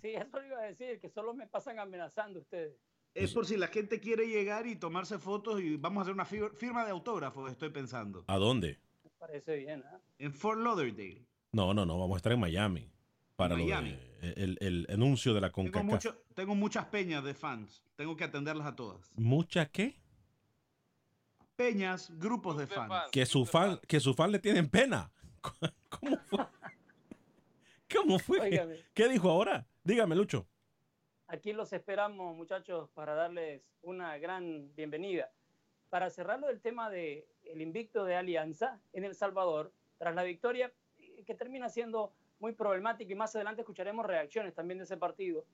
Sí, 0.01 0.09
eso 0.15 0.41
le 0.41 0.47
iba 0.49 0.59
a 0.59 0.63
decir, 0.63 1.01
que 1.01 1.11
solo 1.11 1.35
me 1.35 1.47
pasan 1.47 1.79
amenazando 1.79 2.41
ustedes. 2.41 2.79
Es 3.25 3.33
por 3.33 3.47
si 3.47 3.57
la 3.57 3.69
gente 3.69 4.01
quiere 4.01 4.27
llegar 4.29 4.67
y 4.67 4.77
tomarse 4.77 5.19
fotos 5.19 5.61
y 5.61 5.77
vamos 5.77 5.99
a 5.99 6.03
hacer 6.03 6.15
una 6.15 6.25
fir- 6.27 6.53
firma 6.55 6.85
de 6.85 6.91
autógrafos, 6.91 7.51
estoy 7.51 7.71
pensando. 7.71 8.25
¿A 8.27 8.37
dónde? 8.39 8.79
Me 9.05 9.11
parece 9.19 9.57
bien, 9.57 9.83
¿ah? 9.87 10.01
En 10.19 10.33
Fort 10.33 10.61
Lauderdale. 10.61 11.25
No, 11.53 11.73
no, 11.75 11.85
no, 11.87 11.99
vamos 11.99 12.17
a 12.17 12.19
estar 12.19 12.33
en 12.33 12.41
Miami. 12.41 12.91
Para 13.37 13.55
lo 13.55 13.61
de- 13.61 13.65
Miami. 13.65 13.99
el, 14.21 14.57
el 14.61 14.87
anuncio 14.91 15.33
de 15.35 15.41
la 15.41 15.49
Tengo, 15.51 15.71
CONCACAF. 15.73 15.85
mucho- 15.85 16.23
tengo 16.35 16.55
muchas 16.55 16.87
peñas 16.87 17.23
de 17.25 17.35
fans. 17.35 17.83
Tengo 17.97 18.17
que 18.17 18.25
atenderlas 18.25 18.67
a 18.67 18.75
todas. 18.77 19.11
¿Mucha 19.17 19.67
qué? 19.67 19.97
Peñas, 21.57 22.11
grupos 22.19 22.57
de 22.59 22.67
fans. 22.67 22.93
Que 23.11 23.27
su 23.27 23.45
fan, 23.45 23.81
que 23.89 23.99
su 24.01 24.15
fan 24.15 24.31
le 24.33 24.39
tienen 24.39 24.69
pena. 24.69 25.11
¿Cómo 25.89 26.17
fue? 26.29 26.47
¿Cómo 27.95 28.19
fue? 28.19 28.85
¿Qué 28.95 29.09
dijo 29.09 29.31
ahora? 29.31 29.67
Dígame, 29.83 30.15
Lucho. 30.15 30.47
Aquí 31.31 31.53
los 31.53 31.75
esperamos, 31.75 32.35
muchachos, 32.35 32.89
para 32.95 33.15
darles 33.15 33.61
una 33.83 34.17
gran 34.17 34.75
bienvenida. 34.75 35.31
Para 35.91 36.09
cerrarlo 36.09 36.47
del 36.47 36.63
tema 36.63 36.89
del 36.89 37.23
el 37.45 37.61
invicto 37.61 38.07
de 38.07 38.17
Alianza 38.17 38.81
en 38.95 39.05
El 39.05 39.15
Salvador, 39.15 39.71
tras 39.99 40.15
la 40.15 40.23
victoria 40.23 40.73
eh, 40.97 41.25
que 41.27 41.35
termina 41.35 41.69
siendo 41.69 42.15
muy 42.41 42.53
problemática 42.53 43.13
y 43.13 43.15
más 43.15 43.37
adelante 43.37 43.61
escucharemos 43.61 44.07
reacciones 44.07 44.55
también 44.55 44.79
de 44.79 44.85
ese 44.85 44.97
partido. 44.97 45.45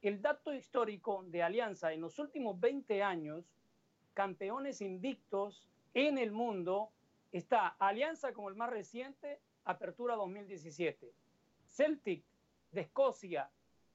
El 0.00 0.22
dato 0.22 0.54
histórico 0.54 1.24
de 1.26 1.42
Alianza 1.42 1.92
en 1.92 2.02
los 2.02 2.20
últimos 2.20 2.60
20 2.60 3.02
años, 3.02 3.52
campeones 4.14 4.80
invictos 4.80 5.66
en 5.92 6.18
el 6.18 6.30
mundo, 6.30 6.92
está 7.32 7.66
Alianza 7.80 8.32
como 8.32 8.48
el 8.48 8.54
más 8.54 8.70
reciente, 8.70 9.40
Apertura 9.64 10.14
2017. 10.14 11.12
Celtic 11.66 12.22
de 12.70 12.82
Escocia, 12.82 13.50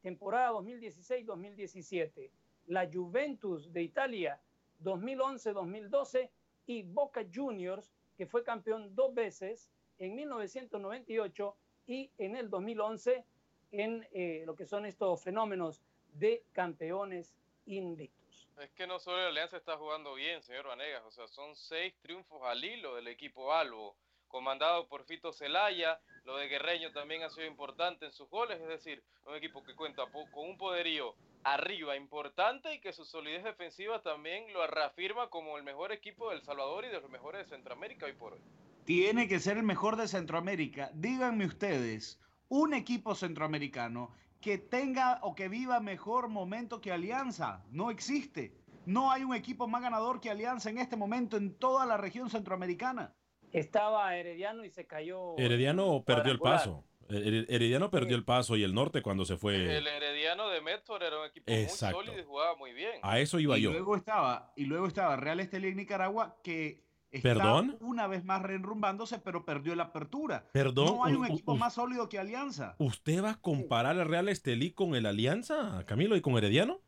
temporada 0.05 0.51
2016-2017. 0.51 2.29
La 2.67 2.87
Juventus 2.87 3.73
de 3.73 3.81
Italia, 3.81 4.39
2011-2012. 4.83 6.29
Y 6.67 6.83
Boca 6.83 7.25
Juniors, 7.33 7.91
que 8.15 8.27
fue 8.27 8.43
campeón 8.43 8.93
dos 8.93 9.15
veces 9.15 9.71
en 9.97 10.15
1998 10.15 11.55
y 11.87 12.11
en 12.19 12.35
el 12.35 12.49
2011 12.51 13.25
en 13.71 14.07
eh, 14.11 14.43
lo 14.45 14.55
que 14.55 14.65
son 14.65 14.85
estos 14.85 15.23
fenómenos 15.23 15.81
de 16.13 16.43
campeones 16.53 17.35
invictos. 17.65 18.47
Es 18.59 18.71
que 18.71 18.87
no 18.87 18.99
solo 18.99 19.17
la 19.17 19.27
Alianza 19.29 19.57
está 19.57 19.75
jugando 19.75 20.13
bien, 20.13 20.41
señor 20.41 20.67
Vanegas, 20.67 21.03
o 21.03 21.11
sea, 21.11 21.27
son 21.27 21.55
seis 21.55 21.93
triunfos 22.01 22.41
al 22.43 22.63
hilo 22.63 22.95
del 22.95 23.07
equipo 23.07 23.53
Albo, 23.53 23.95
comandado 24.35 24.89
por 24.89 25.05
Fito 25.05 25.31
Celaya, 25.31 25.97
lo 26.25 26.35
de 26.35 26.49
Guerreño 26.49 26.91
también 26.91 27.23
ha 27.23 27.29
sido 27.29 27.47
importante 27.47 28.05
en 28.05 28.11
sus 28.11 28.29
goles, 28.29 28.59
es 28.59 28.67
decir, 28.67 29.01
un 29.25 29.33
equipo 29.33 29.63
que 29.63 29.73
cuenta 29.73 30.03
con 30.11 30.49
un 30.49 30.57
poderío 30.57 31.15
arriba, 31.45 31.95
importante 31.95 32.75
y 32.75 32.81
que 32.81 32.91
su 32.91 33.05
solidez 33.05 33.45
defensiva 33.45 34.01
también 34.01 34.51
lo 34.51 34.67
reafirma 34.67 35.29
como 35.29 35.57
el 35.57 35.63
mejor 35.63 35.93
equipo 35.93 36.31
del 36.31 36.41
Salvador 36.41 36.83
y 36.83 36.89
de 36.89 36.99
los 36.99 37.09
mejores 37.09 37.45
de 37.45 37.55
Centroamérica 37.55 38.07
hoy 38.07 38.11
por 38.11 38.33
hoy. 38.33 38.41
Tiene 38.83 39.29
que 39.29 39.39
ser 39.39 39.55
el 39.55 39.63
mejor 39.63 39.95
de 39.95 40.09
Centroamérica. 40.09 40.91
Díganme 40.93 41.45
ustedes, 41.45 42.19
un 42.49 42.73
equipo 42.73 43.15
centroamericano 43.15 44.11
que 44.41 44.57
tenga 44.57 45.19
o 45.21 45.33
que 45.33 45.47
viva 45.47 45.79
mejor 45.79 46.27
momento 46.27 46.81
que 46.81 46.91
Alianza. 46.91 47.63
No 47.71 47.89
existe. 47.89 48.51
No 48.85 49.13
hay 49.13 49.23
un 49.23 49.33
equipo 49.33 49.65
más 49.69 49.81
ganador 49.81 50.19
que 50.19 50.29
Alianza 50.29 50.69
en 50.69 50.79
este 50.79 50.97
momento 50.97 51.37
en 51.37 51.55
toda 51.57 51.85
la 51.85 51.95
región 51.95 52.29
centroamericana. 52.29 53.15
Estaba 53.59 54.15
Herediano 54.17 54.63
y 54.65 54.69
se 54.69 54.85
cayó. 54.85 55.37
Herediano 55.37 56.03
perdió 56.05 56.31
el 56.31 56.39
paso. 56.39 56.83
Her- 57.07 57.45
Herediano 57.49 57.91
perdió 57.91 58.15
el 58.15 58.23
paso 58.25 58.55
y 58.57 58.63
el 58.63 58.73
norte 58.73 59.01
cuando 59.03 59.25
se 59.25 59.37
fue. 59.37 59.77
El 59.77 59.85
Herediano 59.87 60.49
de 60.49 60.59
Medford 60.61 61.03
era 61.03 61.19
un 61.19 61.25
equipo 61.27 61.45
Exacto. 61.51 61.97
muy 61.97 62.05
sólido 62.07 62.21
y 62.23 62.25
jugaba 62.25 62.55
muy 62.55 62.73
bien. 62.73 62.99
A 63.03 63.19
eso 63.19 63.39
iba 63.39 63.57
y 63.57 63.61
yo. 63.61 63.71
luego 63.71 63.95
estaba 63.95 64.51
y 64.55 64.65
luego 64.65 64.87
estaba 64.87 65.15
Real 65.15 65.39
Estelí 65.39 65.67
en 65.67 65.77
Nicaragua 65.77 66.37
que 66.43 66.83
está 67.11 67.29
¿Perdón? 67.35 67.77
una 67.79 68.07
vez 68.07 68.25
más 68.25 68.41
reenrumbándose, 68.41 69.19
pero 69.19 69.45
perdió 69.45 69.75
la 69.75 69.83
apertura. 69.83 70.47
Perdón, 70.51 70.97
No 70.97 71.05
hay 71.05 71.13
un 71.13 71.21
u- 71.21 71.25
equipo 71.25 71.53
u- 71.53 71.57
más 71.57 71.75
sólido 71.75 72.09
que 72.09 72.17
Alianza. 72.17 72.75
¿Usted 72.79 73.23
va 73.23 73.31
a 73.31 73.39
comparar 73.41 73.99
al 73.99 74.07
Real 74.09 74.27
Estelí 74.27 74.71
con 74.71 74.95
el 74.95 75.05
Alianza, 75.05 75.83
Camilo, 75.85 76.15
y 76.15 76.21
con 76.21 76.35
Herediano? 76.37 76.81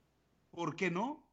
¿Por 0.50 0.76
qué 0.76 0.90
no? 0.90 1.27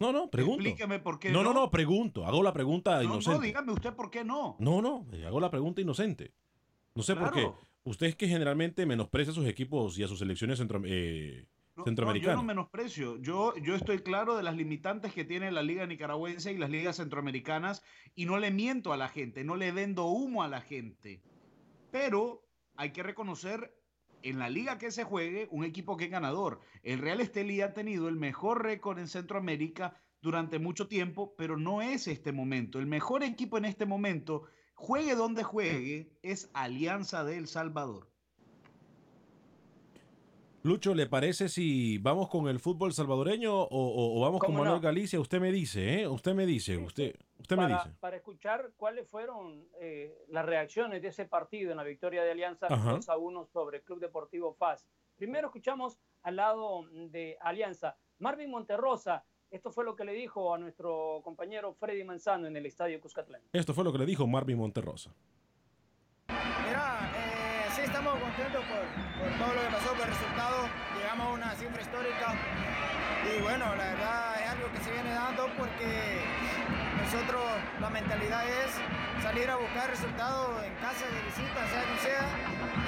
No, 0.00 0.12
no, 0.12 0.30
pregunto. 0.30 0.62
Explíqueme 0.62 0.98
por 0.98 1.18
qué 1.18 1.30
No, 1.30 1.42
no. 1.42 1.52
no, 1.52 1.60
no, 1.60 1.70
pregunto. 1.70 2.26
Hago 2.26 2.42
la 2.42 2.52
pregunta 2.52 2.96
No, 2.96 3.02
inocente. 3.04 3.38
no, 3.38 3.44
dígame 3.44 3.72
usted 3.72 3.92
por 3.94 4.10
qué 4.10 4.24
no. 4.24 4.56
No, 4.58 4.80
no, 4.80 5.06
eh, 5.12 5.26
hago 5.26 5.38
la 5.40 5.50
pregunta 5.50 5.80
inocente. 5.80 6.32
No 6.94 7.02
sé 7.02 7.14
por 7.14 7.30
qué. 7.32 7.50
Usted 7.84 8.06
es 8.08 8.16
que 8.16 8.26
generalmente 8.28 8.84
menosprecia 8.86 9.32
a 9.32 9.34
sus 9.34 9.46
equipos 9.46 9.98
y 9.98 10.02
a 10.02 10.08
sus 10.08 10.18
selecciones 10.18 10.58
centro- 10.58 10.82
eh, 10.84 11.46
No, 11.46 11.52
no, 11.76 11.76
yo 11.76 11.84
centroamericanas. 11.84 12.36
no 12.36 12.42
menosprecio. 12.42 13.16
Yo, 13.22 13.54
yo 13.56 13.74
estoy 13.74 13.98
claro 14.00 14.36
de 14.36 14.42
las 14.42 14.56
limitantes 14.56 15.12
que 15.14 15.24
tiene 15.24 15.50
la 15.50 15.62
liga 15.62 15.86
nicaragüense 15.86 16.52
y 16.52 16.58
las 16.58 16.68
ligas 16.70 16.96
centroamericanas 16.96 17.82
y 18.14 18.26
no 18.26 18.38
le 18.38 18.50
miento 18.50 18.92
a 18.92 18.96
la 18.96 19.08
gente, 19.08 19.44
no 19.44 19.56
le 19.56 19.70
vendo 19.72 20.06
humo 20.06 20.42
a 20.42 20.48
la 20.48 20.60
gente. 20.60 21.22
Pero 21.90 22.42
hay 22.76 22.90
que 22.92 23.02
reconocer 23.02 23.74
en 24.22 24.38
la 24.38 24.48
liga 24.48 24.78
que 24.78 24.90
se 24.90 25.04
juegue 25.04 25.48
un 25.50 25.64
equipo 25.64 25.96
que 25.96 26.04
es 26.04 26.10
ganador. 26.10 26.60
El 26.82 26.98
Real 26.98 27.20
Estelí 27.20 27.60
ha 27.60 27.74
tenido 27.74 28.08
el 28.08 28.16
mejor 28.16 28.62
récord 28.62 28.98
en 28.98 29.08
Centroamérica 29.08 30.00
durante 30.20 30.58
mucho 30.58 30.88
tiempo, 30.88 31.34
pero 31.36 31.56
no 31.56 31.82
es 31.82 32.06
este 32.06 32.32
momento. 32.32 32.78
El 32.78 32.86
mejor 32.86 33.22
equipo 33.22 33.58
en 33.58 33.64
este 33.64 33.86
momento, 33.86 34.44
juegue 34.74 35.14
donde 35.14 35.42
juegue, 35.42 36.18
es 36.22 36.50
Alianza 36.52 37.24
de 37.24 37.38
El 37.38 37.46
Salvador. 37.46 38.09
Lucho, 40.62 40.94
¿le 40.94 41.06
parece 41.06 41.48
si 41.48 41.96
vamos 41.98 42.28
con 42.28 42.46
el 42.48 42.60
fútbol 42.60 42.92
salvadoreño 42.92 43.54
o, 43.54 43.66
o- 43.70 44.18
o 44.18 44.20
vamos 44.20 44.40
con 44.40 44.48
¿Cómo 44.48 44.58
Manuel 44.58 44.76
no? 44.76 44.80
Galicia? 44.82 45.18
Usted 45.18 45.40
me 45.40 45.50
dice, 45.50 46.02
¿eh? 46.02 46.08
Usted 46.08 46.34
me 46.34 46.44
dice, 46.44 46.76
usted, 46.76 47.16
usted 47.38 47.56
me 47.56 47.66
dice. 47.66 47.88
para 47.98 48.16
escuchar 48.16 48.70
cuáles 48.76 49.08
fueron 49.08 49.64
eh, 49.80 50.14
las 50.28 50.44
reacciones 50.44 51.00
de 51.00 51.08
ese 51.08 51.24
partido 51.24 51.70
en 51.70 51.78
la 51.78 51.82
victoria 51.84 52.22
de 52.22 52.32
Alianza 52.32 52.66
Ajá. 52.68 52.92
2 52.92 53.08
a 53.08 53.16
1 53.16 53.46
sobre 53.46 53.78
el 53.78 53.82
Club 53.84 54.00
Deportivo 54.00 54.52
FAS. 54.52 54.86
Primero 55.16 55.46
escuchamos 55.48 55.98
al 56.22 56.36
lado 56.36 56.84
de 57.08 57.38
Alianza. 57.40 57.96
Marvin 58.18 58.50
Monterrosa, 58.50 59.24
esto 59.50 59.70
fue 59.70 59.84
lo 59.86 59.96
que 59.96 60.04
le 60.04 60.12
dijo 60.12 60.54
a 60.54 60.58
nuestro 60.58 61.22
compañero 61.24 61.72
Freddy 61.72 62.04
Manzano 62.04 62.46
en 62.46 62.54
el 62.56 62.66
estadio 62.66 63.00
Cuscatlán. 63.00 63.40
Esto 63.54 63.72
fue 63.72 63.82
lo 63.82 63.92
que 63.92 63.98
le 63.98 64.04
dijo 64.04 64.26
Marvin 64.26 64.58
Monterrosa. 64.58 65.10
Mira, 66.28 67.12
eh, 67.16 67.19
estamos 68.00 68.22
contentos 68.22 68.64
por, 68.64 68.80
todo 69.36 69.52
lo 69.52 69.60
que 69.60 69.72
pasó, 69.76 69.92
por 69.92 70.08
el 70.08 70.12
resultado. 70.16 70.56
Llegamos 70.96 71.26
a 71.26 71.30
una 71.36 71.52
cifra 71.52 71.82
histórica 71.82 72.32
y 73.28 73.42
bueno, 73.42 73.76
la 73.76 73.84
verdad 73.92 74.40
es 74.40 74.48
algo 74.48 74.72
que 74.72 74.80
se 74.80 74.90
viene 74.90 75.12
dando 75.12 75.52
porque 75.52 76.24
nosotros 76.96 77.44
la 77.78 77.90
mentalidad 77.90 78.40
es 78.48 78.72
salir 79.20 79.50
a 79.50 79.56
buscar 79.56 79.90
resultados 79.90 80.64
en 80.64 80.72
casa, 80.80 81.04
de 81.12 81.20
visita, 81.28 81.60
sea 81.68 81.84
quien 81.84 82.00
sea, 82.00 82.24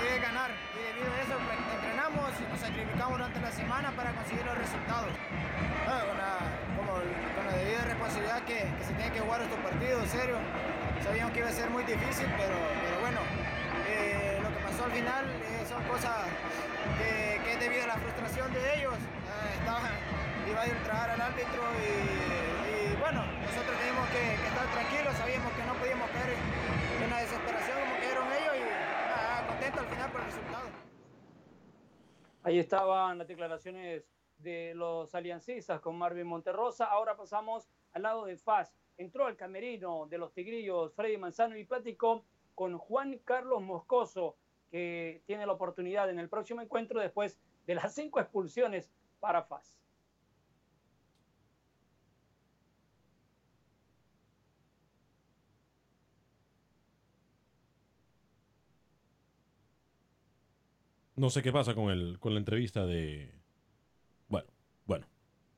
y 0.01 0.17
es 0.17 0.23
ganar. 0.23 0.49
Y 0.73 0.81
debido 0.81 1.13
a 1.13 1.21
eso 1.21 1.37
pues, 1.45 1.61
entrenamos 1.61 2.33
y 2.41 2.45
nos 2.49 2.61
sacrificamos 2.61 3.13
durante 3.13 3.41
la 3.41 3.53
semana 3.53 3.93
para 3.93 4.17
conseguir 4.17 4.47
los 4.49 4.57
resultados. 4.57 5.13
Con, 5.13 6.17
la, 6.17 6.41
como 6.73 6.97
con 6.97 7.45
la 7.45 7.53
debida 7.53 7.85
responsabilidad 7.85 8.41
que, 8.49 8.65
se 8.81 8.97
tiene 8.97 9.13
que 9.13 9.21
jugar 9.21 9.43
estos 9.43 9.61
partidos, 9.61 10.09
serio. 10.09 10.41
Sabíamos 11.05 11.33
que 11.35 11.41
iba 11.41 11.49
a 11.49 11.53
ser 11.53 11.69
muy 11.69 11.85
difícil, 11.85 12.27
pero, 12.39 12.57
bueno, 13.05 13.21
al 14.85 14.91
final 14.91 15.25
eh, 15.27 15.65
son 15.69 15.83
cosas 15.85 16.27
que, 16.99 17.41
que 17.45 17.53
es 17.53 17.61
debido 17.61 17.85
a 17.85 17.87
la 17.87 17.97
frustración 17.97 18.53
de 18.53 18.79
ellos. 18.79 18.95
Eh, 18.95 19.55
estaban, 19.59 19.93
iba 20.51 20.63
a 20.63 20.83
trabajar 20.83 21.11
al 21.11 21.21
árbitro 21.21 21.63
y, 21.79 22.97
bueno, 22.99 23.23
nosotros 23.23 23.79
teníamos 23.79 24.09
que, 24.11 24.35
estar 24.35 24.67
tranquilos, 24.73 25.15
sabíamos 25.15 25.53
que 25.53 25.63
no 25.65 25.75
podíamos 25.75 26.11
caer 26.11 26.35
en, 27.03 27.11
la 27.11 27.21
desesperación 27.21 27.79
como 27.81 27.95
cayeron 28.01 28.33
ellos 28.33 28.55
y 28.59 29.49
contento 29.49 29.81
al 29.81 29.87
final 29.87 30.11
por 30.11 30.21
el 30.21 30.27
resultado. 30.27 30.69
Ahí 32.43 32.59
estaban 32.59 33.19
las 33.19 33.29
declaraciones 33.29 34.05
de 34.39 34.75
los 34.75 35.15
aliancistas 35.15 35.81
con 35.81 35.97
Marvin 35.97 36.27
Monterrosa. 36.27 36.87
Ahora 36.87 37.17
pasamos 37.17 37.69
al 37.93 38.03
lado 38.03 38.25
de 38.25 38.37
FAS. 38.37 38.75
Entró 38.97 39.27
al 39.27 39.37
camerino 39.37 40.07
de 40.09 40.19
los 40.19 40.33
Tigrillos 40.33 40.93
Freddy 40.95 41.19
Manzano 41.19 41.57
y 41.57 41.65
platicó 41.65 42.25
con 42.55 42.79
Juan 42.79 43.19
Carlos 43.25 43.63
Moscoso, 43.63 44.37
que 44.73 45.23
tiene 45.27 45.47
la 45.47 45.53
oportunidad 45.53 46.11
en 46.11 46.19
el 46.19 46.31
próximo 46.31 46.63
encuentro 46.63 46.99
después 46.99 47.39
de 47.67 47.75
las 47.77 47.95
cinco 47.95 48.19
expulsiones 48.19 48.91
para 49.21 49.45
FAS. 49.45 49.79
No 61.15 61.29
sé 61.29 61.43
qué 61.43 61.53
pasa 61.53 61.75
con, 61.75 61.91
el, 61.91 62.19
con 62.19 62.33
la 62.33 62.41
entrevista 62.41 62.87
de... 62.87 63.33
Bueno, 64.29 64.49
bueno, 64.87 65.07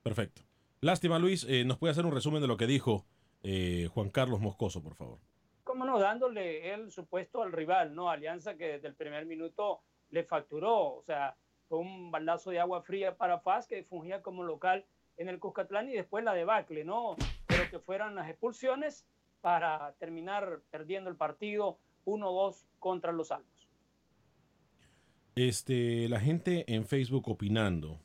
perfecto. 0.03 0.43
Lástima, 0.81 1.19
Luis, 1.19 1.47
eh, 1.49 1.65
¿nos 1.65 1.79
puede 1.79 1.93
hacer 1.93 2.05
un 2.05 2.13
resumen 2.13 2.43
de 2.43 2.49
lo 2.49 2.57
que 2.57 2.67
dijo 2.67 3.07
eh, 3.45 3.89
Juan 3.95 4.11
Carlos 4.11 4.41
Moscoso, 4.41 4.83
por 4.83 4.97
favor? 4.97 5.21
Dándole 5.99 6.73
el 6.73 6.91
supuesto 6.91 7.43
al 7.43 7.53
rival, 7.53 7.95
¿no? 7.95 8.11
Alianza 8.11 8.57
que 8.57 8.69
desde 8.69 8.89
el 8.89 8.95
primer 8.95 9.27
minuto 9.27 9.83
le 10.11 10.25
facturó, 10.25 10.97
o 10.97 11.03
sea, 11.03 11.37
fue 11.69 11.79
un 11.79 12.11
baldazo 12.11 12.51
de 12.51 12.61
agua 12.61 12.83
fría 12.83 13.17
para 13.17 13.41
FAS 13.41 13.67
que 13.67 13.85
fungía 13.85 14.23
como 14.23 14.45
local 14.45 14.85
en 15.17 15.29
el 15.29 15.39
Cuscatlán 15.39 15.89
y 15.89 15.95
después 15.95 16.25
la 16.25 16.35
debacle, 16.35 16.85
¿no? 16.85 17.17
Pero 17.47 17.69
que 17.71 17.79
fueran 17.79 18.15
las 18.15 18.29
expulsiones 18.29 19.07
para 19.41 19.95
terminar 19.99 20.63
perdiendo 20.71 21.11
el 21.11 21.17
partido 21.17 21.79
1-2 22.07 22.65
contra 22.79 23.13
los 23.13 23.31
Alpos. 23.31 23.69
Este, 25.37 26.09
la 26.09 26.21
gente 26.21 26.65
en 26.73 26.87
Facebook 26.87 27.29
opinando. 27.29 27.99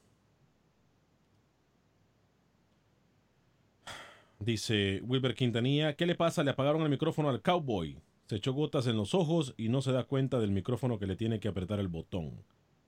Dice 4.39 5.02
Wilber 5.04 5.36
Quintanilla, 5.36 5.93
¿qué 5.95 6.06
le 6.06 6.15
pasa? 6.15 6.43
Le 6.43 6.52
apagaron 6.52 6.82
el 6.84 6.89
micrófono 6.89 7.30
al 7.30 7.41
cowboy. 7.41 7.99
Se 8.28 8.38
echó 8.38 8.54
gotas 8.54 8.88
en 8.88 8.95
los 8.95 9.13
ojos 9.13 9.54
y 9.58 9.69
no 9.69 9.82
se 9.82 9.91
da 9.91 10.04
cuenta 10.06 10.39
del 10.39 10.52
micrófono 10.52 10.97
que 10.97 11.08
le 11.08 11.15
tiene 11.15 11.39
que 11.39 11.49
apretar 11.49 11.80
el 11.80 11.88
botón. 11.89 12.43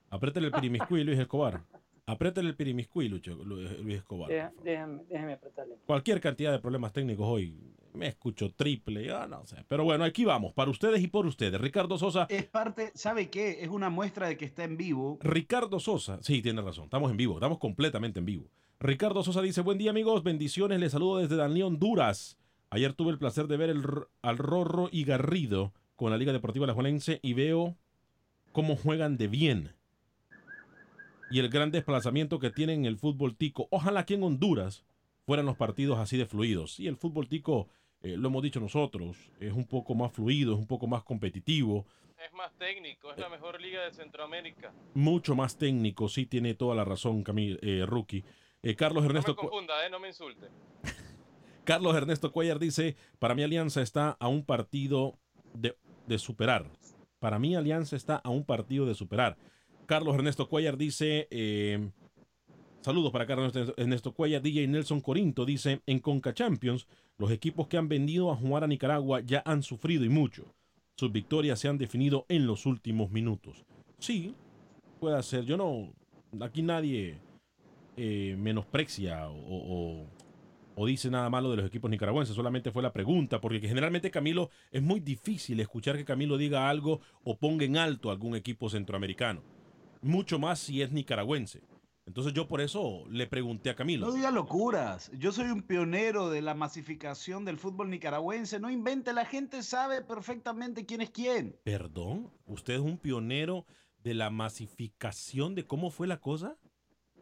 Apriétale 0.09 0.47
el 0.47 0.53
pirimiscuí, 0.53 1.03
Luis 1.03 1.19
Escobar. 1.19 1.61
Apriétale 2.05 2.47
el 2.49 2.55
pirimiscuí, 2.55 3.09
Lu- 3.09 3.19
Luis 3.45 3.97
Escobar. 3.97 4.29
Déjame, 4.63 5.03
déjame 5.09 5.33
apretarle. 5.33 5.75
Cualquier 5.85 6.21
cantidad 6.21 6.51
de 6.51 6.59
problemas 6.59 6.93
técnicos 6.93 7.25
hoy. 7.27 7.55
Me 7.93 8.07
escucho 8.07 8.53
triple, 8.53 9.03
yo 9.05 9.27
no 9.27 9.45
sé. 9.45 9.57
Pero 9.67 9.83
bueno, 9.83 10.05
aquí 10.05 10.23
vamos, 10.23 10.53
para 10.53 10.71
ustedes 10.71 11.01
y 11.03 11.07
por 11.07 11.25
ustedes. 11.25 11.59
Ricardo 11.59 11.97
Sosa. 11.97 12.27
Es 12.29 12.45
parte, 12.45 12.91
¿sabe 12.95 13.29
qué? 13.29 13.61
Es 13.63 13.67
una 13.69 13.89
muestra 13.89 14.27
de 14.29 14.37
que 14.37 14.45
está 14.45 14.63
en 14.63 14.77
vivo. 14.77 15.17
Ricardo 15.21 15.79
Sosa, 15.81 16.19
sí, 16.21 16.41
tiene 16.41 16.61
razón, 16.61 16.85
estamos 16.85 17.11
en 17.11 17.17
vivo, 17.17 17.33
estamos 17.33 17.57
completamente 17.57 18.19
en 18.19 18.25
vivo. 18.25 18.45
Ricardo 18.83 19.21
Sosa 19.21 19.43
dice, 19.43 19.61
buen 19.61 19.77
día 19.77 19.91
amigos, 19.91 20.23
bendiciones, 20.23 20.79
les 20.79 20.93
saludo 20.93 21.19
desde 21.19 21.35
Danlí, 21.35 21.61
Honduras. 21.61 22.39
Ayer 22.71 22.93
tuve 22.93 23.11
el 23.11 23.19
placer 23.19 23.45
de 23.45 23.55
ver 23.55 23.69
el, 23.69 23.83
al 24.23 24.39
Rorro 24.39 24.89
y 24.91 25.03
Garrido 25.03 25.71
con 25.95 26.09
la 26.09 26.17
Liga 26.17 26.33
Deportiva 26.33 26.65
Alajuelense 26.65 27.19
y 27.21 27.33
veo 27.33 27.75
cómo 28.51 28.75
juegan 28.75 29.17
de 29.17 29.27
bien. 29.27 29.75
Y 31.29 31.37
el 31.37 31.49
gran 31.49 31.69
desplazamiento 31.69 32.39
que 32.39 32.49
tienen 32.49 32.79
en 32.79 32.85
el 32.85 32.97
fútbol 32.97 33.35
tico. 33.35 33.67
Ojalá 33.69 34.07
que 34.07 34.15
en 34.15 34.23
Honduras 34.23 34.83
fueran 35.27 35.45
los 35.45 35.57
partidos 35.57 35.99
así 35.99 36.17
de 36.17 36.25
fluidos. 36.25 36.79
Y 36.79 36.87
el 36.87 36.97
fútbol 36.97 37.27
tico, 37.27 37.67
eh, 38.01 38.17
lo 38.17 38.29
hemos 38.29 38.41
dicho 38.41 38.59
nosotros, 38.59 39.15
es 39.39 39.53
un 39.53 39.67
poco 39.67 39.93
más 39.93 40.11
fluido, 40.11 40.53
es 40.53 40.59
un 40.59 40.65
poco 40.65 40.87
más 40.87 41.03
competitivo. 41.03 41.85
Es 42.17 42.33
más 42.33 42.51
técnico, 42.57 43.11
es 43.11 43.19
la 43.19 43.29
mejor 43.29 43.61
liga 43.61 43.83
de 43.83 43.93
Centroamérica. 43.93 44.73
mucho 44.95 45.35
más 45.35 45.59
técnico, 45.59 46.09
sí 46.09 46.25
tiene 46.25 46.55
toda 46.55 46.73
la 46.73 46.83
razón, 46.83 47.21
Camil, 47.21 47.59
eh, 47.61 47.85
Rookie. 47.85 48.23
Eh, 48.63 48.75
Carlos 48.75 49.03
No 49.03 49.09
Ernesto 49.09 49.31
me 49.31 49.35
Cu- 49.37 49.49
confunda, 49.49 49.85
eh, 49.85 49.89
no 49.89 49.99
me 49.99 50.07
insulte. 50.09 50.47
Carlos 51.63 51.95
Ernesto 51.95 52.31
Cuellar 52.31 52.59
dice, 52.59 52.95
para 53.19 53.35
mí 53.35 53.43
Alianza 53.43 53.81
está 53.81 54.17
a 54.19 54.27
un 54.27 54.43
partido 54.43 55.17
de, 55.53 55.75
de 56.07 56.19
superar. 56.19 56.65
Para 57.19 57.39
mí 57.39 57.55
Alianza 57.55 57.95
está 57.95 58.15
a 58.17 58.29
un 58.29 58.43
partido 58.43 58.85
de 58.85 58.95
superar. 58.95 59.37
Carlos 59.85 60.15
Ernesto 60.15 60.47
Cuellar 60.47 60.77
dice, 60.77 61.27
eh, 61.31 61.89
Saludos 62.81 63.11
para 63.11 63.27
Carlos 63.27 63.53
Ernesto 63.77 64.11
Cuella. 64.13 64.39
DJ 64.39 64.67
Nelson 64.67 65.01
Corinto 65.01 65.45
dice, 65.45 65.81
en 65.85 65.99
Conca 65.99 66.33
Champions, 66.33 66.87
los 67.19 67.29
equipos 67.29 67.67
que 67.67 67.77
han 67.77 67.87
venido 67.87 68.31
a 68.31 68.35
jugar 68.35 68.63
a 68.63 68.67
Nicaragua 68.67 69.19
ya 69.21 69.43
han 69.45 69.61
sufrido 69.61 70.03
y 70.03 70.09
mucho. 70.09 70.45
Sus 70.95 71.11
victorias 71.11 71.59
se 71.59 71.67
han 71.67 71.77
definido 71.77 72.25
en 72.27 72.47
los 72.47 72.65
últimos 72.65 73.11
minutos. 73.11 73.63
Sí, 73.99 74.33
puede 74.99 75.21
ser. 75.21 75.45
Yo 75.45 75.57
no, 75.57 75.93
aquí 76.43 76.63
nadie 76.63 77.19
eh, 77.97 78.35
menosprecia 78.37 79.29
o, 79.29 79.35
o- 79.37 80.07
o 80.73 80.85
dice 80.85 81.09
nada 81.11 81.29
malo 81.29 81.51
de 81.51 81.57
los 81.57 81.65
equipos 81.65 81.91
nicaragüenses, 81.91 82.35
solamente 82.35 82.71
fue 82.71 82.81
la 82.81 82.93
pregunta, 82.93 83.41
porque 83.41 83.59
que 83.59 83.67
generalmente 83.67 84.09
Camilo 84.09 84.49
es 84.71 84.81
muy 84.81 84.99
difícil 85.01 85.59
escuchar 85.59 85.97
que 85.97 86.05
Camilo 86.05 86.37
diga 86.37 86.69
algo 86.69 87.01
o 87.23 87.37
ponga 87.37 87.65
en 87.65 87.75
alto 87.77 88.09
algún 88.09 88.35
equipo 88.35 88.69
centroamericano, 88.69 89.43
mucho 90.01 90.39
más 90.39 90.59
si 90.59 90.81
es 90.81 90.91
nicaragüense. 90.91 91.61
Entonces 92.07 92.33
yo 92.33 92.47
por 92.47 92.61
eso 92.61 93.03
le 93.09 93.27
pregunté 93.27 93.69
a 93.69 93.75
Camilo. 93.75 94.07
No 94.07 94.13
diga 94.13 94.31
locuras. 94.31 95.11
Yo 95.17 95.31
soy 95.31 95.45
un 95.51 95.61
pionero 95.61 96.29
de 96.29 96.41
la 96.41 96.55
masificación 96.55 97.45
del 97.45 97.57
fútbol 97.57 97.89
nicaragüense. 97.89 98.59
No 98.59 98.71
invente, 98.71 99.13
la 99.13 99.23
gente 99.25 99.61
sabe 99.63 100.01
perfectamente 100.01 100.85
quién 100.85 101.01
es 101.01 101.11
quién. 101.11 101.57
Perdón, 101.63 102.31
¿usted 102.47 102.73
es 102.75 102.79
un 102.79 102.97
pionero 102.97 103.65
de 104.03 104.15
la 104.15 104.29
masificación 104.31 105.53
de 105.53 105.65
cómo 105.67 105.91
fue 105.91 106.07
la 106.07 106.19
cosa? 106.19 106.57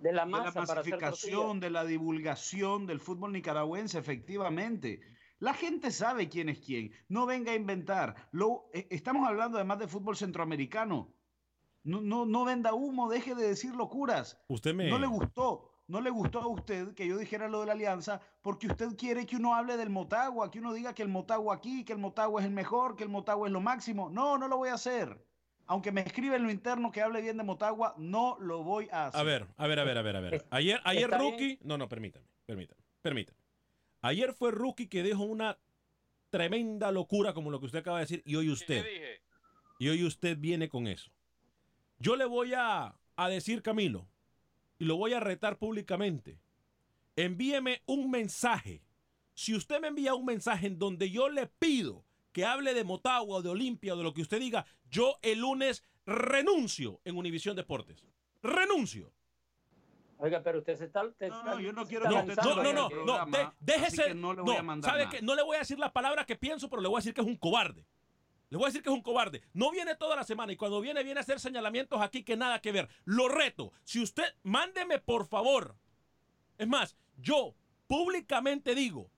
De 0.01 0.13
la 0.13 0.25
De 0.25 0.31
la 0.31 0.51
tortillas. 0.51 1.59
de 1.59 1.69
la 1.69 1.85
divulgación 1.85 2.85
del 2.85 2.99
fútbol 2.99 3.33
nicaragüense, 3.33 3.97
efectivamente. 3.99 5.01
La 5.39 5.53
gente 5.53 5.91
sabe 5.91 6.27
quién 6.29 6.49
es 6.49 6.59
quién. 6.59 6.91
No 7.07 7.25
venga 7.25 7.51
a 7.51 7.55
inventar. 7.55 8.29
Lo, 8.31 8.69
eh, 8.73 8.87
estamos 8.89 9.27
hablando 9.27 9.57
además 9.57 9.79
de 9.79 9.87
fútbol 9.87 10.17
centroamericano. 10.17 11.13
No, 11.83 12.01
no, 12.01 12.25
no 12.25 12.43
venda 12.43 12.73
humo, 12.73 13.09
deje 13.09 13.35
de 13.35 13.47
decir 13.47 13.73
locuras. 13.75 14.41
Usted 14.49 14.73
me... 14.73 14.89
No 14.89 14.99
le 14.99 15.07
gustó, 15.07 15.71
no 15.87 16.01
le 16.01 16.09
gustó 16.09 16.41
a 16.41 16.47
usted 16.47 16.93
que 16.93 17.07
yo 17.07 17.17
dijera 17.17 17.47
lo 17.47 17.61
de 17.61 17.67
la 17.67 17.71
alianza, 17.71 18.21
porque 18.41 18.67
usted 18.67 18.97
quiere 18.97 19.25
que 19.25 19.37
uno 19.37 19.55
hable 19.55 19.77
del 19.77 19.89
Motagua, 19.89 20.51
que 20.51 20.59
uno 20.59 20.73
diga 20.73 20.93
que 20.93 21.03
el 21.03 21.09
Motagua 21.09 21.55
aquí, 21.55 21.85
que 21.85 21.93
el 21.93 21.99
Motagua 21.99 22.41
es 22.41 22.47
el 22.47 22.53
mejor, 22.53 22.97
que 22.97 23.03
el 23.03 23.09
Motagua 23.09 23.47
es 23.47 23.53
lo 23.53 23.61
máximo. 23.61 24.09
No, 24.09 24.37
no 24.37 24.47
lo 24.47 24.57
voy 24.57 24.69
a 24.69 24.73
hacer. 24.73 25.25
Aunque 25.69 25.91
me 25.91 26.01
escribe 26.01 26.35
en 26.35 26.41
lo 26.41 26.49
interno 26.49 26.91
que 26.91 26.99
hable 26.99 27.21
bien 27.21 27.37
de 27.37 27.43
Motagua, 27.43 27.93
no 27.99 28.39
lo 28.39 28.63
voy 28.63 28.89
a 28.91 29.05
hacer. 29.05 29.21
A 29.21 29.23
ver, 29.23 29.47
a 29.55 29.67
ver, 29.67 29.79
a 29.79 29.83
ver, 29.83 29.97
a 29.99 30.01
ver, 30.01 30.15
a 30.15 30.19
ver. 30.19 30.45
Ayer, 30.49 30.81
ayer 30.83 31.07
bien. 31.07 31.21
Rookie, 31.21 31.59
no, 31.61 31.77
no, 31.77 31.87
permítame, 31.87 32.25
permítame, 32.47 32.81
permítame. 33.03 33.37
Ayer 34.01 34.33
fue 34.33 34.49
Rookie 34.49 34.87
que 34.87 35.03
dejó 35.03 35.25
una 35.25 35.59
tremenda 36.31 36.91
locura 36.91 37.35
como 37.35 37.51
lo 37.51 37.59
que 37.59 37.67
usted 37.67 37.79
acaba 37.79 37.99
de 37.99 38.05
decir 38.05 38.23
y 38.25 38.35
hoy 38.35 38.47
¿Qué 38.47 38.51
usted, 38.51 38.83
dije? 38.83 39.21
y 39.77 39.89
hoy 39.89 40.03
usted 40.05 40.37
viene 40.39 40.69
con 40.69 40.87
eso. 40.87 41.11
Yo 41.99 42.15
le 42.15 42.25
voy 42.25 42.55
a, 42.55 42.95
a 43.15 43.29
decir, 43.29 43.61
Camilo, 43.61 44.09
y 44.79 44.85
lo 44.85 44.97
voy 44.97 45.13
a 45.13 45.19
retar 45.19 45.59
públicamente. 45.59 46.39
Envíeme 47.15 47.83
un 47.85 48.09
mensaje. 48.09 48.81
Si 49.35 49.53
usted 49.53 49.79
me 49.79 49.89
envía 49.89 50.15
un 50.15 50.25
mensaje 50.25 50.65
en 50.65 50.79
donde 50.79 51.11
yo 51.11 51.29
le 51.29 51.45
pido 51.45 52.05
que 52.31 52.45
hable 52.45 52.73
de 52.73 52.83
Motagua 52.83 53.37
o 53.37 53.41
de 53.41 53.49
Olimpia 53.49 53.93
o 53.93 53.97
de 53.97 54.03
lo 54.03 54.13
que 54.13 54.21
usted 54.21 54.39
diga, 54.39 54.65
yo 54.89 55.17
el 55.21 55.39
lunes 55.39 55.83
renuncio 56.05 57.01
en 57.05 57.17
Univisión 57.17 57.55
Deportes. 57.55 58.05
Renuncio. 58.41 59.11
Oiga, 60.17 60.41
pero 60.43 60.59
usted 60.59 60.75
se 60.77 60.85
está. 60.85 61.09
te 61.13 61.29
No, 61.29 61.37
está- 61.37 61.51
no, 61.55 61.59
yo 61.61 61.71
no 61.71 61.85
quiero 61.85 62.05
está 62.05 62.25
que 62.25 62.31
usted 62.31 62.43
No, 62.43 62.73
no, 62.73 62.89
no, 63.05 63.25
no, 63.25 63.53
déjese. 63.59 64.03
que 64.07 64.13
no 64.15 64.33
le 64.33 64.41
voy 64.41 64.55
a 64.57 64.63
mandar 64.63 64.91
¿sabe 64.91 65.05
nada. 65.05 65.17
qué? 65.17 65.21
No 65.21 65.33
le 65.35 65.43
voy 65.43 65.55
a 65.55 65.59
decir 65.59 65.79
la 65.79 65.93
palabra 65.93 66.25
que 66.25 66.35
pienso, 66.35 66.69
pero 66.69 66.81
le 66.81 66.87
voy 66.89 66.97
a 66.97 66.99
decir 66.99 67.13
que 67.13 67.21
es 67.21 67.27
un 67.27 67.37
cobarde. 67.37 67.85
Le 68.49 68.57
voy 68.57 68.65
a 68.65 68.67
decir 68.69 68.81
que 68.81 68.89
es 68.89 68.95
un 68.95 69.01
cobarde. 69.01 69.43
No 69.53 69.71
viene 69.71 69.95
toda 69.95 70.15
la 70.15 70.23
semana 70.23 70.51
y 70.51 70.57
cuando 70.57 70.81
viene, 70.81 71.03
viene 71.03 71.19
a 71.19 71.23
hacer 71.23 71.39
señalamientos 71.39 72.01
aquí 72.01 72.23
que 72.23 72.35
nada 72.35 72.59
que 72.59 72.71
ver. 72.71 72.89
Lo 73.05 73.29
reto. 73.29 73.71
Si 73.83 74.01
usted, 74.01 74.25
mándeme 74.43 74.99
por 74.99 75.25
favor. 75.27 75.77
Es 76.57 76.67
más, 76.67 76.97
yo 77.17 77.55
públicamente 77.87 78.75
digo, 78.75 79.09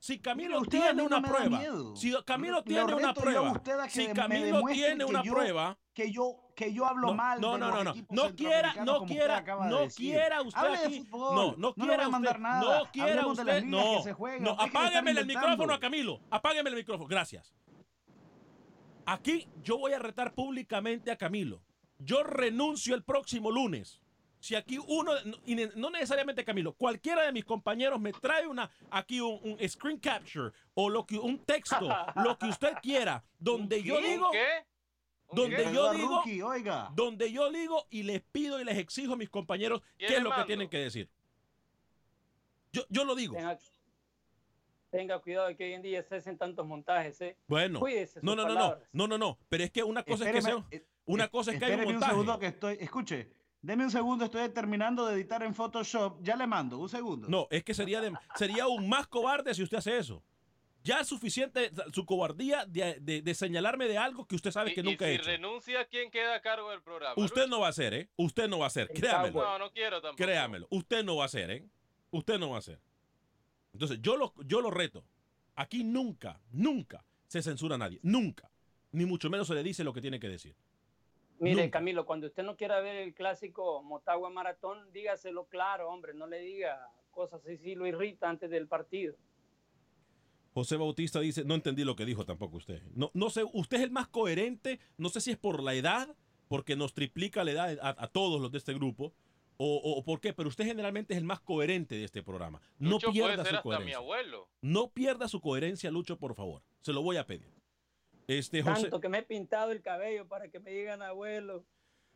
si 0.00 0.18
Camilo 0.18 0.60
Mire, 0.62 0.70
tiene 0.70 1.02
una 1.02 1.20
no 1.20 1.28
prueba, 1.28 1.60
si 1.94 2.14
Camilo 2.24 2.56
Lo 2.56 2.64
tiene 2.64 2.94
una 2.94 3.14
prueba, 3.14 3.62
si 3.88 4.06
Camilo 4.08 4.62
tiene 4.64 5.04
una 5.04 5.22
yo- 5.22 5.32
prueba, 5.34 5.78
que 5.94 6.10
yo 6.10 6.40
que 6.56 6.74
yo 6.74 6.84
hablo 6.86 7.08
no, 7.08 7.14
mal 7.14 7.40
no, 7.40 7.52
de 7.52 7.58
no, 7.58 7.66
los 7.66 7.74
no, 7.76 7.84
no, 7.84 7.90
equipos 7.90 8.16
no 8.16 8.34
quiera, 8.36 8.74
no 8.84 9.04
quiera, 9.04 9.40
de 9.40 9.54
no 9.70 9.88
quiera 9.88 10.42
usted 10.42 10.58
Hable 10.60 10.78
de 10.78 10.86
aquí, 10.86 11.04
fútbol, 11.04 11.34
no, 11.34 11.56
no 11.56 11.74
no 11.76 11.86
quiera 11.86 12.08
mandar 12.08 12.32
usted, 12.36 12.42
nada. 12.42 12.78
no 12.78 12.90
quiera 12.90 13.10
Hablemos 13.10 13.38
usted, 13.38 13.64
no, 13.64 13.96
que 13.96 14.02
se 14.02 14.12
juegan, 14.12 14.42
no, 14.42 14.50
apágueme 14.52 15.10
el 15.12 15.26
micrófono 15.26 15.72
a 15.72 15.80
Camilo, 15.80 16.20
apágueme 16.30 16.70
el 16.70 16.76
micrófono, 16.76 17.08
gracias. 17.08 17.54
Aquí 19.06 19.48
yo 19.62 19.78
voy 19.78 19.92
a 19.92 19.98
retar 19.98 20.34
públicamente 20.34 21.10
a 21.10 21.16
Camilo. 21.16 21.62
Yo 21.98 22.22
renuncio 22.22 22.94
el 22.94 23.02
próximo 23.02 23.50
lunes. 23.50 24.00
Si 24.40 24.54
aquí 24.54 24.78
uno, 24.78 25.12
no- 25.24 25.36
y 25.44 25.54
ne- 25.54 25.70
no 25.76 25.90
necesariamente 25.90 26.44
Camilo, 26.44 26.72
cualquiera 26.72 27.22
de 27.24 27.32
mis 27.32 27.44
compañeros 27.44 28.00
me 28.00 28.10
trae 28.12 28.46
una, 28.46 28.70
aquí 28.90 29.20
un, 29.20 29.38
un 29.42 29.68
screen 29.68 29.98
capture 29.98 30.50
o 30.74 30.88
lo 30.88 31.04
que, 31.06 31.18
un 31.18 31.38
texto, 31.44 31.76
lo 32.16 32.38
que 32.38 32.46
usted 32.46 32.72
quiera, 32.82 33.22
donde 33.38 33.82
yo 33.82 34.00
digo, 34.00 34.26
¿Un 34.28 34.32
qué? 34.32 34.66
¿Un 35.28 35.36
donde 35.36 35.56
qué? 35.56 35.72
yo 35.74 35.82
Oiga, 35.90 35.92
digo- 35.92 36.16
Rookie, 36.16 36.42
oiga. 36.42 36.90
donde 36.94 37.30
yo 37.30 37.50
digo 37.52 37.86
y 37.90 38.02
les 38.02 38.22
pido 38.22 38.58
y 38.60 38.64
les 38.64 38.78
exijo 38.78 39.12
a 39.12 39.16
mis 39.16 39.28
compañeros 39.28 39.82
qué 39.98 40.06
¿Quién 40.06 40.18
es 40.20 40.24
lo 40.24 40.34
que 40.34 40.44
tienen 40.44 40.68
que 40.70 40.78
decir. 40.78 41.08
Yo, 42.72 42.82
yo 42.88 43.04
lo 43.04 43.14
digo. 43.14 43.34
Tenga, 43.34 43.58
tenga 44.90 45.18
cuidado 45.18 45.48
de 45.48 45.56
que 45.56 45.64
hoy 45.64 45.72
en 45.74 45.82
día 45.82 46.02
se 46.02 46.16
hacen 46.16 46.38
tantos 46.38 46.66
montajes, 46.66 47.20
¿eh? 47.20 47.36
Bueno, 47.46 47.78
Cuídese 47.80 48.20
no, 48.22 48.34
no, 48.34 48.46
no, 48.46 48.54
no, 48.54 48.78
no, 48.92 49.06
no, 49.06 49.18
no, 49.18 49.38
pero 49.48 49.64
es 49.64 49.70
que 49.70 49.82
una 49.82 50.02
cosa 50.02 50.26
es 50.28 50.32
que 50.32 50.42
sea, 50.42 50.64
eh, 50.70 50.84
una 51.04 51.28
cosa 51.28 51.52
es 51.52 51.58
que 51.58 51.64
hay 51.66 51.74
un 51.74 51.84
montaje. 51.84 52.10
segundo 52.12 52.38
que 52.38 52.46
estoy, 52.46 52.76
escuche, 52.80 53.28
deme 53.62 53.84
un 53.84 53.90
segundo, 53.90 54.24
estoy 54.24 54.48
terminando 54.50 55.06
de 55.06 55.14
editar 55.14 55.42
en 55.42 55.54
Photoshop, 55.54 56.22
ya 56.22 56.36
le 56.36 56.46
mando, 56.46 56.78
un 56.78 56.88
segundo. 56.88 57.28
No, 57.28 57.46
es 57.50 57.62
que 57.64 57.74
sería, 57.74 58.00
de- 58.00 58.12
sería 58.36 58.64
aún 58.64 58.88
más 58.88 59.06
cobarde 59.06 59.54
si 59.54 59.62
usted 59.62 59.78
hace 59.78 59.98
eso. 59.98 60.22
Ya 60.82 61.00
es 61.00 61.08
suficiente 61.08 61.70
su 61.92 62.06
cobardía 62.06 62.64
de, 62.64 62.98
de- 63.00 63.20
de 63.20 63.34
señalarme 63.34 63.86
de 63.86 63.98
algo 63.98 64.26
que 64.26 64.34
usted 64.34 64.50
sabe 64.50 64.70
Y- 64.70 64.74
que 64.74 64.80
y 64.80 64.84
nunca 64.84 65.04
si 65.04 65.10
he 65.10 65.14
hecho. 65.16 65.24
renuncia, 65.24 65.84
¿quién 65.86 66.10
queda 66.10 66.36
a 66.36 66.40
cargo 66.40 66.70
del 66.70 66.80
programa? 66.80 67.14
Usted 67.22 67.46
no 67.48 67.60
va 67.60 67.66
a 67.66 67.70
hacer, 67.70 67.92
¿eh? 67.92 68.08
Usted 68.16 68.48
no 68.48 68.58
va 68.60 68.64
a 68.64 68.68
hacer, 68.68 68.88
El 68.90 68.98
créamelo. 68.98 69.42
No, 69.42 69.58
no 69.58 69.70
quiero 69.72 70.00
tampoco. 70.00 70.16
Créamelo, 70.24 70.66
usted 70.70 71.04
no 71.04 71.16
va 71.16 71.24
a 71.24 71.26
hacer, 71.26 71.50
¿eh? 71.50 71.68
Usted 72.12 72.38
no 72.38 72.48
va 72.50 72.56
a 72.56 72.58
hacer. 72.60 72.80
Entonces, 73.74 73.98
yo 74.00 74.16
lo, 74.16 74.32
yo 74.46 74.60
lo 74.62 74.70
reto. 74.70 75.04
Aquí 75.54 75.84
nunca, 75.84 76.40
nunca 76.50 77.04
se 77.26 77.42
censura 77.42 77.74
a 77.74 77.78
nadie. 77.78 78.00
Nunca. 78.02 78.50
Ni 78.92 79.04
mucho 79.04 79.28
menos 79.28 79.46
se 79.46 79.54
le 79.54 79.62
dice 79.62 79.84
lo 79.84 79.92
que 79.92 80.00
tiene 80.00 80.18
que 80.18 80.28
decir. 80.28 80.56
Mire, 81.40 81.62
Nunca. 81.62 81.78
Camilo, 81.78 82.06
cuando 82.06 82.26
usted 82.28 82.42
no 82.44 82.56
quiera 82.56 82.80
ver 82.80 82.96
el 82.96 83.14
clásico 83.14 83.82
Motagua 83.82 84.30
Maratón, 84.30 84.92
dígaselo 84.92 85.46
claro, 85.46 85.88
hombre, 85.90 86.14
no 86.14 86.26
le 86.26 86.38
diga 86.40 86.88
cosas 87.10 87.42
así, 87.44 87.56
si 87.58 87.74
lo 87.74 87.86
irrita 87.86 88.28
antes 88.28 88.48
del 88.50 88.68
partido. 88.68 89.16
José 90.52 90.76
Bautista 90.76 91.20
dice, 91.20 91.44
no 91.44 91.54
entendí 91.54 91.84
lo 91.84 91.96
que 91.96 92.04
dijo 92.04 92.24
tampoco 92.26 92.56
usted. 92.56 92.82
No, 92.94 93.10
no 93.14 93.30
sé, 93.30 93.44
usted 93.52 93.78
es 93.78 93.82
el 93.84 93.90
más 93.90 94.08
coherente, 94.08 94.80
no 94.98 95.08
sé 95.08 95.20
si 95.20 95.30
es 95.30 95.38
por 95.38 95.62
la 95.62 95.74
edad, 95.74 96.14
porque 96.48 96.76
nos 96.76 96.92
triplica 96.92 97.44
la 97.44 97.52
edad 97.52 97.78
a, 97.80 97.88
a 98.04 98.06
todos 98.08 98.40
los 98.40 98.50
de 98.50 98.58
este 98.58 98.74
grupo, 98.74 99.14
o, 99.56 99.76
o- 99.76 100.02
por 100.02 100.20
qué, 100.20 100.32
pero 100.32 100.48
usted 100.48 100.64
generalmente 100.64 101.14
es 101.14 101.18
el 101.18 101.24
más 101.24 101.40
coherente 101.40 101.94
de 101.94 102.04
este 102.04 102.22
programa. 102.22 102.60
No 102.78 102.90
Lucho 102.92 103.12
pierda 103.12 103.34
puede 103.34 103.44
ser 103.44 103.50
su 103.52 103.56
hasta 103.56 103.68
mi 103.68 103.70
coherencia. 103.92 103.96
abuelo. 103.98 104.48
No 104.62 104.88
pierda 104.90 105.28
su 105.28 105.40
coherencia, 105.40 105.90
Lucho, 105.90 106.18
por 106.18 106.34
favor. 106.34 106.62
Se 106.80 106.92
lo 106.92 107.02
voy 107.02 107.16
a 107.18 107.26
pedir. 107.26 107.59
Este, 108.30 108.62
José, 108.62 108.82
Tanto 108.82 109.00
que 109.00 109.08
me 109.08 109.18
he 109.18 109.22
pintado 109.24 109.72
el 109.72 109.82
cabello 109.82 110.28
para 110.28 110.48
que 110.48 110.60
me 110.60 110.70
digan 110.70 111.02
abuelo. 111.02 111.64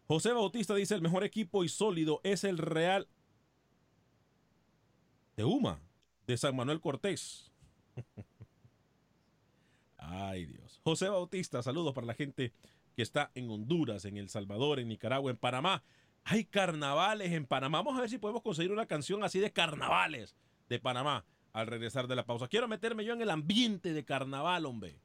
José 0.06 0.32
Bautista 0.32 0.72
dice, 0.76 0.94
el 0.94 1.02
mejor 1.02 1.24
equipo 1.24 1.64
y 1.64 1.68
sólido 1.68 2.20
es 2.22 2.44
el 2.44 2.58
Real 2.58 3.08
de 5.36 5.42
Uma, 5.42 5.82
de 6.28 6.36
San 6.36 6.54
Manuel 6.54 6.80
Cortés. 6.80 7.50
Ay 9.96 10.46
Dios. 10.46 10.80
José 10.84 11.08
Bautista, 11.08 11.64
saludos 11.64 11.92
para 11.92 12.06
la 12.06 12.14
gente 12.14 12.52
que 12.94 13.02
está 13.02 13.32
en 13.34 13.50
Honduras, 13.50 14.04
en 14.04 14.16
El 14.16 14.28
Salvador, 14.28 14.78
en 14.78 14.86
Nicaragua, 14.86 15.32
en 15.32 15.36
Panamá. 15.36 15.82
Hay 16.22 16.44
carnavales 16.44 17.32
en 17.32 17.44
Panamá. 17.44 17.78
Vamos 17.78 17.98
a 17.98 18.02
ver 18.02 18.10
si 18.10 18.18
podemos 18.18 18.42
conseguir 18.42 18.70
una 18.70 18.86
canción 18.86 19.24
así 19.24 19.40
de 19.40 19.52
carnavales 19.52 20.36
de 20.68 20.78
Panamá 20.78 21.24
al 21.52 21.66
regresar 21.66 22.06
de 22.06 22.14
la 22.14 22.24
pausa. 22.24 22.46
Quiero 22.46 22.68
meterme 22.68 23.04
yo 23.04 23.14
en 23.14 23.22
el 23.22 23.30
ambiente 23.30 23.92
de 23.92 24.04
carnaval, 24.04 24.64
hombre. 24.64 25.00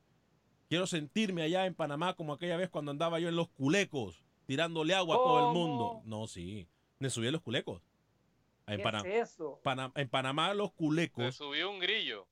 Quiero 0.70 0.86
sentirme 0.88 1.42
allá 1.42 1.66
en 1.66 1.74
Panamá 1.74 2.14
como 2.14 2.32
aquella 2.34 2.56
vez 2.56 2.70
cuando 2.70 2.92
andaba 2.92 3.20
yo 3.20 3.28
en 3.28 3.36
los 3.36 3.50
culecos, 3.50 4.24
tirándole 4.46 4.94
agua 4.94 5.16
a 5.16 5.18
todo 5.18 5.48
el 5.50 5.54
mundo. 5.56 6.02
No, 6.06 6.28
sí. 6.28 6.68
Me 7.00 7.10
subí 7.10 7.28
a 7.28 7.32
los 7.32 7.42
culecos. 7.42 7.82
En, 8.68 8.78
¿Qué 8.78 8.84
Pana- 8.84 9.02
es 9.06 9.32
eso? 9.32 9.60
En 9.96 10.10
Panamá 10.10 10.54
los 10.54 10.72
culecos. 10.74 11.36
subió 11.36 11.72
un 11.72 11.80
grillo. 11.80 12.28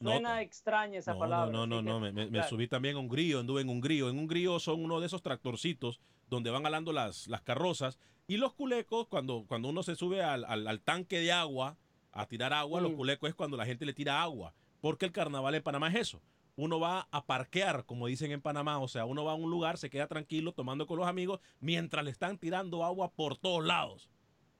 no, 0.00 0.10
Suena 0.10 0.42
extraña 0.42 0.98
esa 0.98 1.12
no, 1.14 1.20
palabra. 1.20 1.52
No, 1.52 1.66
no, 1.66 1.80
no, 1.80 1.92
no, 1.92 2.00
me, 2.00 2.12
me- 2.12 2.26
me 2.28 2.42
subí 2.48 2.66
también 2.66 2.96
a 2.96 2.98
un 2.98 3.08
grillo, 3.08 3.38
anduve 3.38 3.60
en 3.62 3.68
un 3.68 3.80
grillo. 3.80 4.10
En 4.10 4.18
un 4.18 4.26
grillo 4.26 4.58
son 4.58 4.82
uno 4.84 4.98
de 5.00 5.06
esos 5.06 5.22
tractorcitos 5.22 6.00
donde 6.28 6.50
van 6.50 6.66
alando 6.66 6.92
las, 6.92 7.28
las 7.28 7.42
carrozas. 7.42 8.00
Y 8.26 8.38
los 8.38 8.52
culecos, 8.52 9.06
cuando, 9.06 9.44
cuando 9.46 9.68
uno 9.68 9.84
se 9.84 9.94
sube 9.94 10.24
al, 10.24 10.44
al- 10.44 10.66
al 10.66 10.80
tanque 10.80 11.20
de 11.20 11.30
agua 11.30 11.76
a 12.10 12.26
tirar 12.26 12.52
agua, 12.52 12.80
los 12.80 12.92
culecos 12.94 13.28
es 13.28 13.36
cuando 13.36 13.56
la 13.56 13.64
gente 13.64 13.86
le 13.86 13.92
tira 13.92 14.20
agua. 14.22 14.54
Porque 14.80 15.06
el 15.06 15.12
carnaval 15.12 15.54
en 15.54 15.62
Panamá 15.62 15.88
es 15.88 15.94
eso. 15.94 16.20
Uno 16.56 16.80
va 16.80 17.06
a 17.10 17.26
parquear, 17.26 17.84
como 17.84 18.06
dicen 18.06 18.32
en 18.32 18.40
Panamá, 18.40 18.78
o 18.78 18.88
sea, 18.88 19.04
uno 19.04 19.24
va 19.24 19.32
a 19.32 19.34
un 19.34 19.50
lugar, 19.50 19.76
se 19.76 19.90
queda 19.90 20.06
tranquilo 20.06 20.52
tomando 20.52 20.86
con 20.86 20.98
los 20.98 21.06
amigos 21.06 21.40
mientras 21.60 22.04
le 22.04 22.10
están 22.10 22.38
tirando 22.38 22.82
agua 22.84 23.10
por 23.12 23.36
todos 23.36 23.64
lados. 23.64 24.08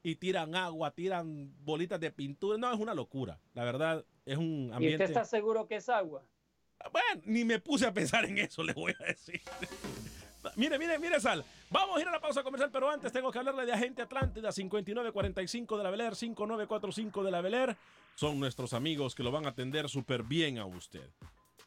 y 0.02 0.14
tiran 0.16 0.54
agua, 0.54 0.92
tiran 0.92 1.52
bolitas 1.64 1.98
de 1.98 2.12
pintura. 2.12 2.56
No, 2.58 2.72
es 2.72 2.78
una 2.78 2.94
locura. 2.94 3.40
La 3.54 3.64
verdad, 3.64 4.04
es 4.24 4.36
un 4.38 4.68
¿Y 4.70 4.72
ambiente. 4.72 5.04
usted 5.04 5.16
está 5.16 5.24
seguro 5.24 5.66
que 5.66 5.76
es 5.76 5.88
agua? 5.88 6.22
Bueno, 6.92 7.22
ni 7.24 7.44
me 7.44 7.58
puse 7.58 7.86
a 7.86 7.92
pensar 7.92 8.24
en 8.26 8.38
eso, 8.38 8.62
le 8.62 8.72
voy 8.72 8.94
a 9.00 9.04
decir. 9.04 9.40
mire, 10.56 10.78
mire, 10.78 10.98
mire, 11.00 11.18
Sal. 11.18 11.44
Vamos 11.70 11.96
a 11.96 12.00
ir 12.02 12.06
a 12.06 12.12
la 12.12 12.20
pausa 12.20 12.44
comercial, 12.44 12.70
pero 12.70 12.88
antes 12.88 13.10
tengo 13.12 13.32
que 13.32 13.38
hablarle 13.38 13.66
de 13.66 13.72
Agente 13.72 14.02
Atlántida 14.02 14.52
5945 14.52 15.76
de 15.78 15.82
la 15.82 15.90
Beler, 15.90 16.14
5945 16.14 17.24
de 17.24 17.30
la 17.32 17.40
Beler. 17.40 17.76
Son 18.14 18.38
nuestros 18.38 18.74
amigos 18.74 19.14
que 19.16 19.24
lo 19.24 19.32
van 19.32 19.46
a 19.46 19.48
atender 19.48 19.88
súper 19.88 20.22
bien 20.22 20.58
a 20.58 20.66
usted. 20.66 21.10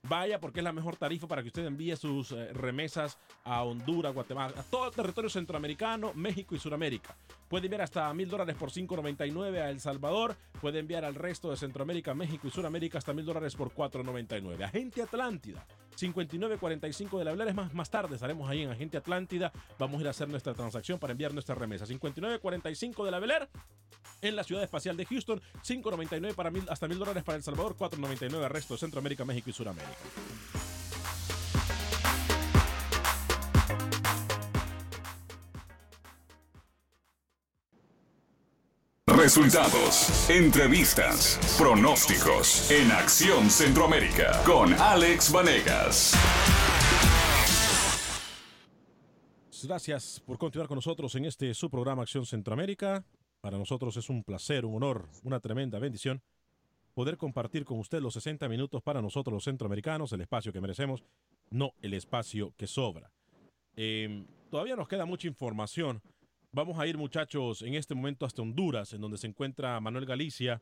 Vaya 0.08 0.40
porque 0.40 0.62
es 0.62 0.64
la 0.64 0.72
mejor 0.72 0.96
tarifa 0.96 1.28
para 1.28 1.42
que 1.42 1.50
usted 1.50 1.66
envíe 1.66 1.96
sus 1.96 2.32
eh, 2.32 2.54
remesas 2.54 3.18
a 3.44 3.64
Honduras, 3.64 4.14
Guatemala, 4.14 4.54
a 4.58 4.64
todo 4.64 4.88
el 4.88 4.96
territorio 4.96 5.30
centroamericano, 5.30 6.14
México 6.14 6.56
y 6.56 6.60
Sudamérica. 6.60 7.16
Puede 7.50 7.66
enviar 7.66 7.82
hasta 7.82 8.14
mil 8.14 8.30
dólares 8.30 8.56
por 8.56 8.70
5.99 8.70 9.60
a 9.60 9.70
El 9.72 9.80
Salvador. 9.80 10.36
Puede 10.62 10.80
enviar 10.80 11.04
al 11.04 11.16
resto 11.16 11.50
de 11.50 11.58
Centroamérica, 11.58 12.14
México 12.14 12.48
y 12.48 12.52
Sudamérica 12.52 13.00
hasta 13.00 13.12
mil 13.12 13.26
dólares 13.26 13.56
por 13.56 13.74
4.99. 13.74 14.64
Agente 14.64 15.02
Atlántida, 15.02 15.66
5945 15.96 17.18
de 17.18 17.26
la 17.26 17.32
Beler. 17.32 17.48
Es 17.48 17.56
más, 17.56 17.74
más 17.74 17.90
tarde 17.90 18.16
estaremos 18.16 18.48
ahí 18.48 18.62
en 18.62 18.70
Agente 18.70 18.98
Atlántida. 18.98 19.52
Vamos 19.80 19.98
a 19.98 20.02
ir 20.02 20.08
a 20.08 20.12
hacer 20.12 20.30
nuestra 20.30 20.54
transacción 20.54 21.00
para 21.00 21.12
enviar 21.12 21.34
nuestra 21.34 21.56
remesa. 21.56 21.88
5945 21.88 23.06
de 23.06 23.12
la 23.12 23.20
Beler 23.20 23.50
en 24.22 24.36
la 24.36 24.44
ciudad 24.44 24.64
espacial 24.64 24.96
de 24.96 25.06
Houston, 25.06 25.42
5.99 25.66 26.36
para 26.36 26.52
hasta 26.70 26.88
mil 26.88 27.00
dólares 27.00 27.24
para 27.24 27.38
El 27.38 27.44
Salvador, 27.44 27.76
4.99 27.76 28.44
al 28.44 28.50
resto 28.50 28.76
de 28.76 28.80
Centroamérica, 28.80 29.26
México 29.26 29.50
y 29.50 29.54
Sudamérica. 29.54 29.98
Resultados, 39.30 40.28
entrevistas, 40.28 41.38
pronósticos 41.56 42.72
en 42.72 42.92
Acción 42.92 43.48
Centroamérica 43.52 44.42
con 44.44 44.74
Alex 44.74 45.32
Vanegas. 45.32 46.16
Gracias 49.64 50.20
por 50.26 50.40
continuar 50.40 50.68
con 50.68 50.78
nosotros 50.78 51.14
en 51.14 51.26
este 51.26 51.54
su 51.54 51.70
programa 51.70 52.02
Acción 52.02 52.26
Centroamérica. 52.26 53.06
Para 53.40 53.60
nosotros 53.60 53.96
es 53.98 54.10
un 54.10 54.24
placer, 54.24 54.66
un 54.66 54.78
honor, 54.78 55.08
una 55.22 55.40
tremenda 55.40 55.78
bendición 55.78 56.24
poder 56.96 57.16
compartir 57.16 57.66
con 57.66 57.78
usted 57.78 58.02
los 58.02 58.16
60 58.16 58.50
minutos 58.50 58.82
para 58.82 59.00
nosotros 59.00 59.32
los 59.32 59.44
centroamericanos, 59.44 60.12
el 60.12 60.22
espacio 60.22 60.52
que 60.52 60.60
merecemos, 60.60 61.04
no 61.52 61.74
el 61.84 61.94
espacio 61.94 62.52
que 62.58 62.66
sobra. 62.66 63.12
Eh, 63.76 64.26
todavía 64.50 64.76
nos 64.76 64.88
queda 64.88 65.06
mucha 65.06 65.28
información. 65.28 66.02
Vamos 66.52 66.80
a 66.80 66.88
ir, 66.88 66.98
muchachos, 66.98 67.62
en 67.62 67.76
este 67.76 67.94
momento 67.94 68.26
hasta 68.26 68.42
Honduras, 68.42 68.94
en 68.94 69.02
donde 69.02 69.20
se 69.20 69.28
encuentra 69.28 69.80
Manuel 69.80 70.06
Galicia. 70.06 70.60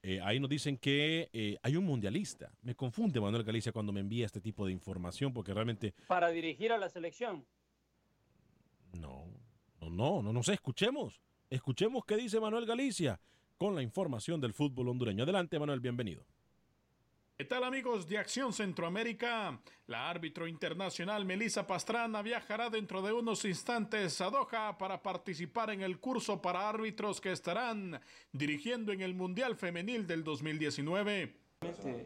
Eh, 0.00 0.20
ahí 0.22 0.38
nos 0.38 0.48
dicen 0.48 0.76
que 0.76 1.28
eh, 1.32 1.56
hay 1.62 1.76
un 1.76 1.84
mundialista. 1.84 2.52
Me 2.62 2.76
confunde 2.76 3.20
Manuel 3.20 3.42
Galicia 3.42 3.72
cuando 3.72 3.92
me 3.92 4.00
envía 4.00 4.26
este 4.26 4.40
tipo 4.40 4.64
de 4.64 4.72
información, 4.72 5.32
porque 5.32 5.52
realmente 5.52 5.92
Para 6.06 6.28
dirigir 6.28 6.70
a 6.72 6.78
la 6.78 6.88
selección. 6.88 7.44
no, 8.92 9.24
no, 9.80 9.90
no, 9.90 10.22
no, 10.22 10.32
no 10.32 10.42
sé. 10.44 10.54
Escuchemos, 10.54 11.20
escuchemos 11.50 12.04
qué 12.04 12.16
dice 12.16 12.38
Manuel 12.38 12.64
Galicia 12.64 13.20
con 13.58 13.74
la 13.74 13.82
información 13.82 14.40
del 14.40 14.52
fútbol 14.54 14.88
hondureño. 14.88 15.24
Adelante, 15.24 15.58
Manuel, 15.58 15.80
bienvenido. 15.80 16.24
¿Qué 17.36 17.44
tal 17.44 17.64
amigos 17.64 18.06
de 18.06 18.16
Acción 18.16 18.52
Centroamérica? 18.52 19.60
La 19.88 20.08
árbitro 20.08 20.46
internacional 20.46 21.24
Melissa 21.24 21.66
Pastrana 21.66 22.22
viajará 22.22 22.70
dentro 22.70 23.02
de 23.02 23.12
unos 23.12 23.44
instantes 23.44 24.20
a 24.20 24.30
Doha 24.30 24.78
para 24.78 25.02
participar 25.02 25.70
en 25.70 25.80
el 25.80 25.98
curso 25.98 26.40
para 26.40 26.68
árbitros 26.68 27.20
que 27.20 27.32
estarán 27.32 28.00
dirigiendo 28.30 28.92
en 28.92 29.00
el 29.00 29.16
Mundial 29.16 29.56
Femenil 29.56 30.06
del 30.06 30.22
2019. 30.22 31.34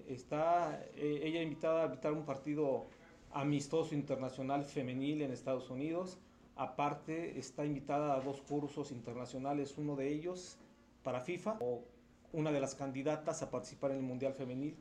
Está 0.06 0.82
eh, 0.94 1.20
ella 1.22 1.42
invitada 1.42 1.82
a 1.82 1.84
arbitrar 1.84 2.14
un 2.14 2.24
partido 2.24 2.88
amistoso 3.30 3.94
internacional 3.94 4.64
femenil 4.64 5.20
en 5.20 5.30
Estados 5.30 5.68
Unidos. 5.68 6.18
Aparte, 6.56 7.38
está 7.38 7.66
invitada 7.66 8.14
a 8.14 8.20
dos 8.20 8.40
cursos 8.40 8.92
internacionales, 8.92 9.74
uno 9.76 9.94
de 9.94 10.08
ellos 10.08 10.56
para 11.02 11.20
FIFA, 11.20 11.58
o 11.60 11.84
una 12.32 12.50
de 12.50 12.60
las 12.60 12.74
candidatas 12.74 13.42
a 13.42 13.50
participar 13.50 13.90
en 13.90 13.98
el 13.98 14.04
Mundial 14.04 14.32
Femenil. 14.32 14.74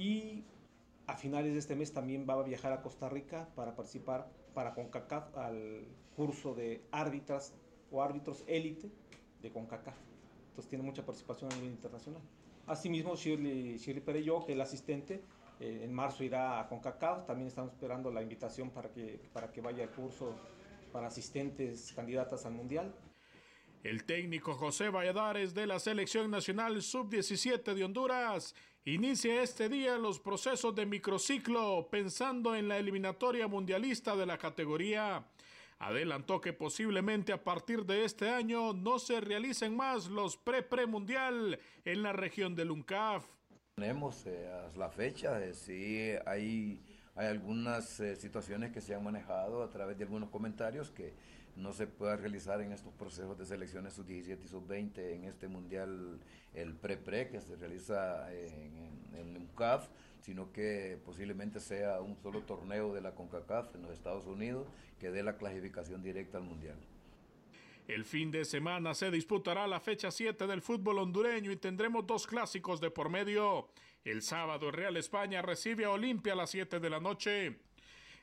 Y 0.00 0.44
a 1.06 1.14
finales 1.14 1.52
de 1.52 1.58
este 1.58 1.76
mes 1.76 1.92
también 1.92 2.24
va 2.26 2.32
a 2.32 2.42
viajar 2.42 2.72
a 2.72 2.80
Costa 2.80 3.10
Rica 3.10 3.50
para 3.54 3.76
participar 3.76 4.30
para 4.54 4.72
CONCACAF 4.72 5.36
al 5.36 5.84
curso 6.16 6.54
de 6.54 6.82
árbitras 6.90 7.52
o 7.90 8.02
árbitros 8.02 8.42
élite 8.46 8.90
de 9.42 9.52
CONCACAF. 9.52 9.94
Entonces 10.48 10.70
tiene 10.70 10.84
mucha 10.84 11.04
participación 11.04 11.52
a 11.52 11.56
nivel 11.56 11.72
internacional. 11.72 12.22
Asimismo, 12.66 13.14
Shirley, 13.14 13.76
Shirley 13.76 14.02
que 14.46 14.52
es 14.52 14.56
la 14.56 14.64
asistente, 14.64 15.22
eh, 15.60 15.82
en 15.84 15.92
marzo 15.92 16.24
irá 16.24 16.60
a 16.60 16.66
CONCACAF. 16.66 17.26
También 17.26 17.48
estamos 17.48 17.72
esperando 17.72 18.10
la 18.10 18.22
invitación 18.22 18.70
para 18.70 18.90
que, 18.90 19.20
para 19.34 19.52
que 19.52 19.60
vaya 19.60 19.82
al 19.84 19.90
curso 19.90 20.34
para 20.94 21.08
asistentes 21.08 21.92
candidatas 21.92 22.46
al 22.46 22.54
Mundial. 22.54 22.94
El 23.82 24.04
técnico 24.04 24.54
José 24.54 24.88
Valladares 24.90 25.54
de 25.54 25.66
la 25.66 25.78
Selección 25.78 26.30
Nacional 26.30 26.82
Sub-17 26.82 27.74
de 27.74 27.84
Honduras 27.84 28.54
inicia 28.84 29.42
este 29.42 29.68
día 29.68 29.98
los 29.98 30.20
procesos 30.20 30.74
de 30.74 30.86
microciclo 30.86 31.88
pensando 31.90 32.54
en 32.54 32.68
la 32.68 32.78
eliminatoria 32.78 33.46
mundialista 33.46 34.16
de 34.16 34.26
la 34.26 34.38
categoría. 34.38 35.24
Adelantó 35.78 36.40
que 36.40 36.52
posiblemente 36.52 37.32
a 37.32 37.42
partir 37.42 37.84
de 37.86 38.04
este 38.04 38.28
año 38.28 38.72
no 38.72 38.98
se 38.98 39.20
realicen 39.20 39.76
más 39.76 40.08
los 40.08 40.36
pre-pre-mundial 40.36 41.58
en 41.84 42.02
la 42.02 42.12
región 42.12 42.54
del 42.54 42.70
UNCAF. 42.70 43.24
Tenemos 43.76 44.26
eh, 44.26 44.46
la 44.76 44.90
fecha, 44.90 45.42
eh, 45.42 45.54
sí 45.54 46.10
hay, 46.26 46.84
hay 47.14 47.26
algunas 47.28 47.98
eh, 48.00 48.14
situaciones 48.16 48.72
que 48.72 48.82
se 48.82 48.94
han 48.94 49.02
manejado 49.02 49.62
a 49.62 49.70
través 49.70 49.96
de 49.96 50.04
algunos 50.04 50.28
comentarios 50.28 50.90
que 50.90 51.14
no 51.56 51.72
se 51.72 51.86
pueda 51.86 52.16
realizar 52.16 52.60
en 52.60 52.72
estos 52.72 52.92
procesos 52.94 53.38
de 53.38 53.46
selecciones 53.46 53.94
sub-17 53.94 54.38
y 54.44 54.48
sub-20 54.48 54.98
en 54.98 55.24
este 55.24 55.48
mundial, 55.48 56.20
el 56.54 56.74
pre-pre 56.74 57.28
que 57.28 57.40
se 57.40 57.56
realiza 57.56 58.32
en, 58.32 58.76
en, 59.14 59.16
en 59.16 59.36
UNCAF, 59.36 59.88
sino 60.20 60.52
que 60.52 60.98
posiblemente 61.04 61.60
sea 61.60 62.00
un 62.00 62.16
solo 62.16 62.42
torneo 62.42 62.94
de 62.94 63.00
la 63.00 63.14
CONCACAF 63.14 63.74
en 63.74 63.82
los 63.82 63.92
Estados 63.92 64.26
Unidos 64.26 64.66
que 64.98 65.10
dé 65.10 65.22
la 65.22 65.36
clasificación 65.36 66.02
directa 66.02 66.38
al 66.38 66.44
mundial. 66.44 66.76
El 67.88 68.04
fin 68.04 68.30
de 68.30 68.44
semana 68.44 68.94
se 68.94 69.10
disputará 69.10 69.66
la 69.66 69.80
fecha 69.80 70.10
7 70.10 70.46
del 70.46 70.62
fútbol 70.62 70.98
hondureño 70.98 71.50
y 71.50 71.56
tendremos 71.56 72.06
dos 72.06 72.26
clásicos 72.26 72.80
de 72.80 72.90
por 72.90 73.08
medio. 73.08 73.70
El 74.04 74.22
sábado 74.22 74.70
Real 74.70 74.96
España 74.96 75.42
recibe 75.42 75.84
a 75.84 75.90
Olimpia 75.90 76.34
a 76.34 76.36
las 76.36 76.50
7 76.50 76.78
de 76.78 76.90
la 76.90 77.00
noche. 77.00 77.58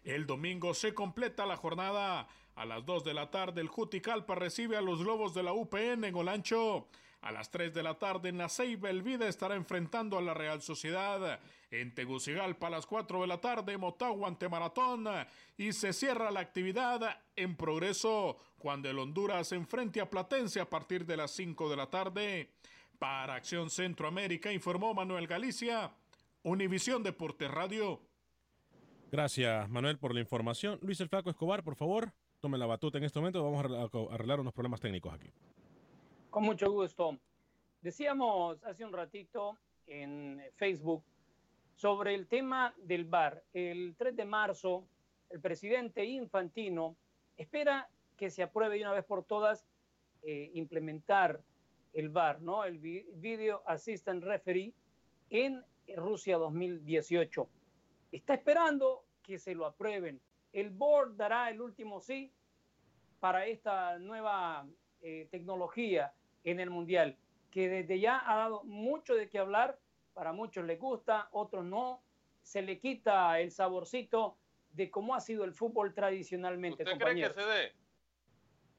El 0.04 0.26
domingo 0.26 0.74
se 0.74 0.94
completa 0.94 1.46
la 1.46 1.58
jornada. 1.58 2.30
A 2.58 2.66
las 2.66 2.84
2 2.88 3.04
de 3.04 3.14
la 3.14 3.30
tarde 3.30 3.62
el 3.62 3.68
Juticalpa 3.68 4.34
recibe 4.34 4.78
a 4.78 4.82
los 4.82 5.00
Lobos 5.02 5.36
de 5.36 5.44
la 5.44 5.54
UPN 5.54 6.06
en 6.06 6.16
Olancho. 6.16 6.88
A 7.22 7.32
las 7.32 7.52
3 7.52 7.72
de 7.72 7.84
la 7.84 8.00
tarde 8.00 8.30
en 8.30 8.40
la 8.40 8.48
estará 8.48 9.54
enfrentando 9.54 10.18
a 10.18 10.24
la 10.24 10.34
Real 10.34 10.64
Sociedad. 10.64 11.40
En 11.70 11.94
Tegucigalpa 11.94 12.66
a 12.66 12.72
las 12.72 12.88
4 12.88 13.22
de 13.22 13.28
la 13.28 13.40
tarde 13.40 13.78
Motagua 13.78 14.28
ante 14.28 14.50
Maratón. 14.50 15.08
Y 15.56 15.72
se 15.72 15.94
cierra 15.94 16.32
la 16.32 16.40
actividad 16.40 17.22
en 17.36 17.56
progreso 17.56 18.40
cuando 18.58 18.90
el 18.90 18.98
Honduras 18.98 19.52
enfrente 19.52 20.02
a 20.02 20.10
Platense 20.10 20.60
a 20.60 20.68
partir 20.68 21.06
de 21.06 21.16
las 21.16 21.30
5 21.30 21.70
de 21.70 21.78
la 21.78 21.92
tarde. 21.92 22.50
Para 22.98 23.36
Acción 23.36 23.70
Centroamérica 23.70 24.52
informó 24.52 24.96
Manuel 24.96 25.28
Galicia, 25.28 25.92
Univisión 26.42 27.04
Deportes 27.04 27.52
Radio. 27.52 28.02
Gracias, 29.12 29.70
Manuel, 29.70 30.00
por 30.00 30.16
la 30.16 30.22
información. 30.22 30.80
Luis 30.82 31.00
el 31.02 31.08
Flaco 31.10 31.30
Escobar, 31.30 31.64
por 31.64 31.76
favor, 31.76 32.12
tome 32.40 32.58
la 32.58 32.66
batuta 32.66 32.98
en 32.98 33.04
este 33.04 33.20
momento. 33.20 33.44
Vamos 33.44 33.60
a 33.64 34.14
arreglar- 34.14 34.40
unos 34.40 34.54
problemas 34.54 34.80
técnicos 34.80 35.14
aquí. 35.14 35.30
Con 36.30 36.44
mucho 36.44 36.72
gusto. 36.72 37.18
Decíamos 37.82 38.64
hace 38.64 38.86
un 38.86 38.94
ratito 38.94 39.58
en 39.88 40.42
Facebook 40.56 41.04
sobre 41.76 42.14
el 42.16 42.28
tema 42.28 42.74
del 42.78 43.06
VAR. 43.06 43.44
El 43.54 43.96
3 43.98 44.16
de 44.16 44.26
marzo, 44.26 44.88
el 45.30 45.40
presidente 45.40 46.04
Infantino 46.06 46.96
espera 47.38 47.90
que 48.18 48.30
se 48.30 48.44
apruebe 48.44 48.76
de 48.78 48.82
una 48.82 48.94
vez 48.94 49.06
por 49.06 49.24
todas 49.24 49.66
eh, 50.24 50.50
implementar 50.56 51.40
el 51.94 52.10
VAR, 52.10 52.42
¿no? 52.42 52.64
El 52.66 52.80
vi- 52.80 53.06
Video 53.16 53.62
Assistant 53.66 54.24
Referee 54.24 54.74
en 55.30 55.64
Rusia 55.96 56.38
2018. 56.38 57.48
Está 58.12 58.34
esperando 58.34 59.04
que 59.24 59.38
se 59.40 59.54
lo 59.56 59.66
aprueben. 59.66 60.20
El 60.58 60.72
board 60.72 61.16
dará 61.16 61.52
el 61.52 61.62
último 61.62 62.02
sí 62.02 62.34
para 63.20 63.46
esta 63.46 64.00
nueva 64.00 64.68
eh, 65.02 65.28
tecnología 65.30 66.16
en 66.44 66.60
el 66.60 66.72
Mundial, 66.72 67.16
que 67.52 67.70
desde 67.70 68.00
ya 68.00 68.24
ha 68.26 68.38
dado 68.38 68.64
mucho 68.64 69.14
de 69.14 69.30
qué 69.30 69.38
hablar, 69.38 69.80
para 70.16 70.34
muchos 70.34 70.66
les 70.66 70.80
gusta, 70.80 71.30
otros 71.32 71.64
no, 71.64 72.02
se 72.42 72.64
le 72.64 72.80
quita 72.80 73.40
el 73.40 73.52
saborcito 73.52 74.36
de 74.72 74.90
cómo 74.90 75.14
ha 75.14 75.22
sido 75.22 75.44
el 75.44 75.54
fútbol 75.54 75.94
tradicionalmente, 75.94 76.82
¿Usted 76.82 76.98
cree 76.98 77.28
que 77.28 77.34
se 77.34 77.46
dé? 77.46 77.74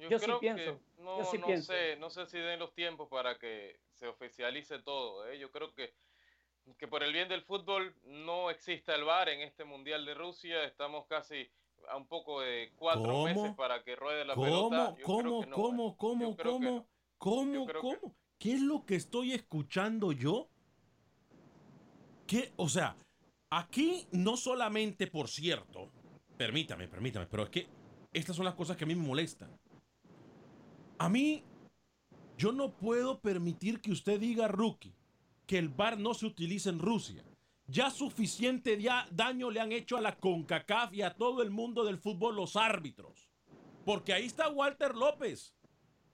Yo, 0.00 0.08
Yo 0.08 0.18
sí 0.18 0.24
creo 0.24 0.40
pienso, 0.40 0.80
que 0.80 1.02
no, 1.02 1.18
yo 1.18 1.24
sí 1.26 1.38
no 1.38 1.46
pienso. 1.46 1.72
sé, 1.72 1.96
no 1.96 2.10
sé 2.10 2.26
si 2.26 2.38
den 2.38 2.58
los 2.58 2.74
tiempos 2.74 3.08
para 3.08 3.38
que 3.38 3.78
se 3.92 4.08
oficialice 4.08 4.80
todo. 4.80 5.28
¿eh? 5.28 5.38
Yo 5.38 5.52
creo 5.52 5.72
que, 5.74 5.94
que 6.76 6.88
por 6.88 7.04
el 7.04 7.12
bien 7.12 7.28
del 7.28 7.42
fútbol 7.42 7.94
no 8.02 8.50
exista 8.50 8.96
el 8.96 9.04
VAR 9.04 9.28
en 9.28 9.42
este 9.42 9.62
Mundial 9.62 10.04
de 10.04 10.14
Rusia. 10.14 10.64
Estamos 10.64 11.06
casi 11.06 11.48
a 11.90 11.96
un 11.96 12.06
poco 12.06 12.40
de 12.40 12.72
cuatro 12.76 13.02
¿Cómo? 13.02 13.24
meses 13.24 13.54
para 13.56 13.82
que 13.82 13.96
ruede 13.96 14.24
la 14.24 14.34
¿Cómo? 14.34 14.46
pelota. 14.46 14.94
Yo 14.98 15.04
¿Cómo? 15.04 15.20
creo 15.20 15.40
que 15.40 15.46
no, 15.46 15.56
¿Cómo? 15.56 15.96
¿Cómo? 15.96 16.36
Yo 16.36 16.36
¿Cómo? 16.36 16.70
no. 16.70 16.86
¿Cómo? 17.18 17.66
¿Cómo? 17.80 18.14
¿Qué 18.38 18.54
es 18.54 18.60
lo 18.60 18.84
que 18.84 18.94
estoy 18.94 19.32
escuchando 19.32 20.12
yo? 20.12 20.48
¿Qué? 22.26 22.52
O 22.56 22.68
sea, 22.68 22.96
aquí 23.50 24.06
no 24.12 24.36
solamente, 24.36 25.06
por 25.06 25.28
cierto, 25.28 25.90
permítame, 26.36 26.88
permítame, 26.88 27.26
pero 27.26 27.44
es 27.44 27.50
que 27.50 27.66
estas 28.12 28.36
son 28.36 28.44
las 28.44 28.54
cosas 28.54 28.76
que 28.76 28.84
a 28.84 28.86
mí 28.86 28.94
me 28.94 29.06
molestan. 29.06 29.50
A 30.98 31.08
mí, 31.08 31.42
yo 32.36 32.52
no 32.52 32.70
puedo 32.70 33.20
permitir 33.20 33.80
que 33.80 33.90
usted 33.90 34.20
diga, 34.20 34.48
Rookie, 34.48 34.94
que 35.46 35.58
el 35.58 35.68
VAR 35.68 35.98
no 35.98 36.14
se 36.14 36.26
utiliza 36.26 36.70
en 36.70 36.78
Rusia. 36.78 37.24
Ya 37.70 37.90
suficiente 37.90 38.78
daño 39.10 39.50
le 39.50 39.60
han 39.60 39.72
hecho 39.72 39.98
a 39.98 40.00
la 40.00 40.16
CONCACAF 40.16 40.94
y 40.94 41.02
a 41.02 41.14
todo 41.14 41.42
el 41.42 41.50
mundo 41.50 41.84
del 41.84 41.98
fútbol 41.98 42.34
los 42.34 42.56
árbitros. 42.56 43.28
Porque 43.84 44.14
ahí 44.14 44.24
está 44.24 44.48
Walter 44.48 44.94
López. 44.94 45.54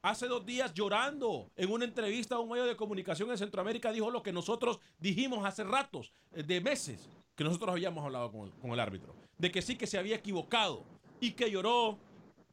Hace 0.03 0.27
dos 0.27 0.45
días 0.45 0.75
llorando 0.75 1.53
en 1.55 1.71
una 1.71 1.85
entrevista 1.85 2.35
a 2.35 2.40
un 2.40 2.51
medio 2.51 2.64
de 2.64 2.77
comunicación 2.77 3.31
en 3.31 3.38
Centroamérica 3.38 3.93
dijo 3.93 4.11
lo 4.11 4.23
que 4.23 4.33
nosotros 4.33 4.81
dijimos 4.99 5.47
hace 5.47 5.62
ratos, 5.62 6.12
eh, 6.33 6.43
de 6.43 6.61
meses, 6.61 7.09
que 7.37 7.45
nosotros 7.45 7.71
habíamos 7.71 8.05
hablado 8.05 8.33
con 8.33 8.49
el, 8.49 8.53
con 8.55 8.73
el 8.73 8.81
árbitro. 8.81 9.14
De 9.38 9.53
que 9.53 9.62
sí 9.62 9.77
que 9.77 9.87
se 9.87 9.97
había 9.97 10.17
equivocado 10.17 10.85
y 11.21 11.31
que 11.33 11.51
lloró 11.51 11.99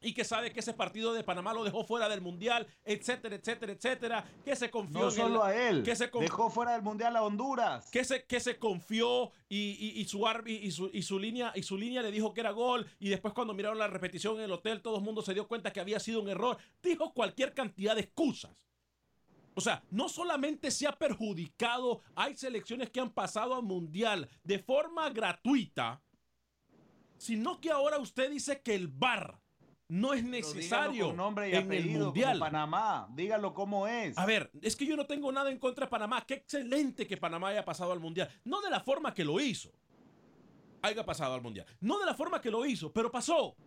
y 0.02 0.14
que 0.14 0.24
sabe 0.24 0.52
que 0.52 0.60
ese 0.62 0.74
partido 0.74 1.14
de 1.14 1.24
Panamá 1.24 1.54
lo 1.54 1.64
dejó 1.64 1.84
fuera 1.86 2.10
del 2.10 2.22
Mundial, 2.22 2.66
etcétera, 2.84 3.36
etcétera, 3.36 3.72
etcétera, 3.74 4.26
que 4.44 4.56
se 4.56 4.70
confió 4.72 5.00
No 5.00 5.06
en 5.10 5.12
solo 5.16 5.44
a 5.44 5.56
él. 5.56 5.84
que 5.84 5.96
se 5.96 6.12
conf- 6.12 6.22
Dejó 6.22 6.50
fuera 6.50 6.74
del 6.74 6.82
Mundial 6.82 7.16
a 7.16 7.24
Honduras. 7.24 7.90
que 7.92 8.04
se, 8.04 8.24
que 8.26 8.40
se 8.40 8.58
confió 8.58 9.32
y, 9.48 9.78
y- 9.80 10.02
y 10.02 10.06
su, 10.06 10.26
y, 10.48 10.72
su, 10.72 10.90
y, 10.92 11.02
su 11.04 11.20
línea, 11.20 11.52
y 11.56 11.64
su 11.64 11.78
línea 11.78 12.02
le 12.02 12.12
dijo 12.12 12.34
que 12.34 12.42
era 12.42 12.52
gol 12.52 12.88
y 13.00 13.10
después 13.10 13.34
cuando 13.34 13.54
miraron 13.54 13.78
la 13.78 13.88
repetición 13.88 14.38
en 14.38 14.44
el 14.46 14.52
hotel 14.52 14.82
todo 14.82 14.98
el 14.98 15.04
mundo 15.04 15.22
se 15.22 15.34
dio 15.34 15.48
cuenta 15.48 15.72
que 15.72 15.80
había 15.80 16.00
sido 16.00 16.22
un 16.22 16.30
error. 16.30 16.58
Dijo 16.82 17.14
cualquier 17.14 17.54
cantidad 17.54 17.96
de 17.96 18.02
excusas. 18.02 18.52
O 19.54 19.60
sea, 19.60 19.84
no 19.92 20.08
solamente 20.08 20.72
se 20.72 20.88
ha 20.88 20.94
perjudicado, 20.98 22.00
hay 22.16 22.38
selecciones 22.38 22.90
que 22.90 23.02
han 23.02 23.12
pasado 23.12 23.54
al 23.54 23.64
mundial 23.64 24.30
de 24.46 24.60
forma 24.60 25.10
gratuita, 25.10 26.02
sino 27.18 27.60
que 27.60 27.70
ahora 27.70 28.00
usted 28.00 28.32
dice 28.32 28.62
que 28.62 28.74
el 28.74 28.88
VAR 28.88 29.41
no 29.92 30.14
es 30.14 30.24
necesario 30.24 31.08
con 31.08 31.18
nombre 31.18 31.50
y 31.50 31.54
en 31.54 31.70
el 31.70 31.90
mundial. 31.90 32.40
como 32.40 32.46
Panamá. 32.46 33.10
Dígalo 33.14 33.54
cómo 33.54 33.90
es. 33.90 34.18
A 34.18 34.26
ver, 34.26 34.50
es 34.62 34.78
que 34.78 34.86
yo 34.86 34.96
no 34.96 35.06
tengo 35.06 35.34
nada 35.34 35.52
en 35.52 35.60
contra 35.60 35.86
de 35.86 35.90
Panamá. 35.90 36.26
Qué 36.26 36.36
excelente 36.36 37.06
que 37.06 37.18
Panamá 37.18 37.50
haya 37.50 37.66
pasado 37.66 37.92
al 37.92 38.00
Mundial. 38.00 38.30
No 38.46 38.62
de 38.62 38.70
la 38.70 38.80
forma 38.80 39.14
que 39.14 39.26
lo 39.26 39.38
hizo. 39.42 39.70
Haya 40.82 41.06
pasado 41.06 41.34
al 41.34 41.42
Mundial. 41.42 41.66
No 41.82 42.00
de 42.00 42.06
la 42.06 42.14
forma 42.14 42.40
que 42.40 42.50
lo 42.50 42.66
hizo, 42.66 42.94
pero 42.94 43.12
pasó. 43.12 43.58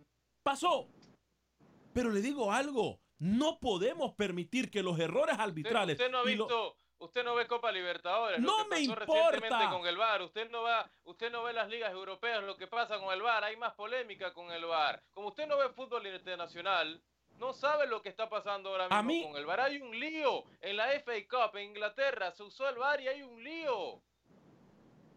Pasó. 0.41 0.89
Pero 1.93 2.09
le 2.09 2.21
digo 2.21 2.51
algo. 2.51 2.99
No 3.19 3.59
podemos 3.59 4.15
permitir 4.15 4.71
que 4.71 4.81
los 4.81 4.99
errores 4.99 5.37
arbitrales... 5.37 5.99
usted 5.99 6.11
no 6.11 6.17
ha 6.17 6.23
visto, 6.23 6.75
usted 6.99 7.23
no 7.23 7.35
ve 7.35 7.47
Copa 7.47 7.71
Libertadores. 7.71 8.39
No 8.39 8.57
lo 8.59 8.63
que 8.63 8.63
me 8.63 8.69
pasó 8.69 8.81
importa. 8.83 9.31
recientemente 9.31 9.69
con 9.75 9.87
el 9.87 9.97
VAR. 9.97 10.21
Usted 10.21 10.49
no 10.49 10.63
va, 10.63 10.89
usted 11.03 11.31
no 11.31 11.43
ve 11.43 11.53
las 11.53 11.67
ligas 11.69 11.91
europeas, 11.91 12.43
lo 12.43 12.57
que 12.57 12.67
pasa 12.67 12.99
con 12.99 13.13
el 13.13 13.21
VAR. 13.21 13.43
Hay 13.43 13.57
más 13.57 13.73
polémica 13.73 14.33
con 14.33 14.51
el 14.51 14.65
VAR. 14.65 15.01
Como 15.13 15.27
usted 15.29 15.47
no 15.47 15.57
ve 15.57 15.69
fútbol 15.69 16.05
internacional, 16.07 17.01
no 17.37 17.53
sabe 17.53 17.85
lo 17.87 18.01
que 18.01 18.09
está 18.09 18.29
pasando 18.29 18.69
ahora 18.69 18.85
A 18.89 19.03
mismo 19.03 19.27
mí- 19.27 19.31
con 19.33 19.37
el 19.39 19.45
VAR. 19.45 19.61
Hay 19.61 19.77
un 19.81 19.99
lío 19.99 20.43
en 20.61 20.77
la 20.77 20.91
FA 20.93 21.13
Cup 21.29 21.57
en 21.57 21.69
Inglaterra. 21.69 22.31
Se 22.31 22.43
usó 22.43 22.67
el 22.69 22.75
VAR 22.77 23.01
y 23.01 23.07
hay 23.07 23.23
un 23.23 23.43
lío 23.43 24.01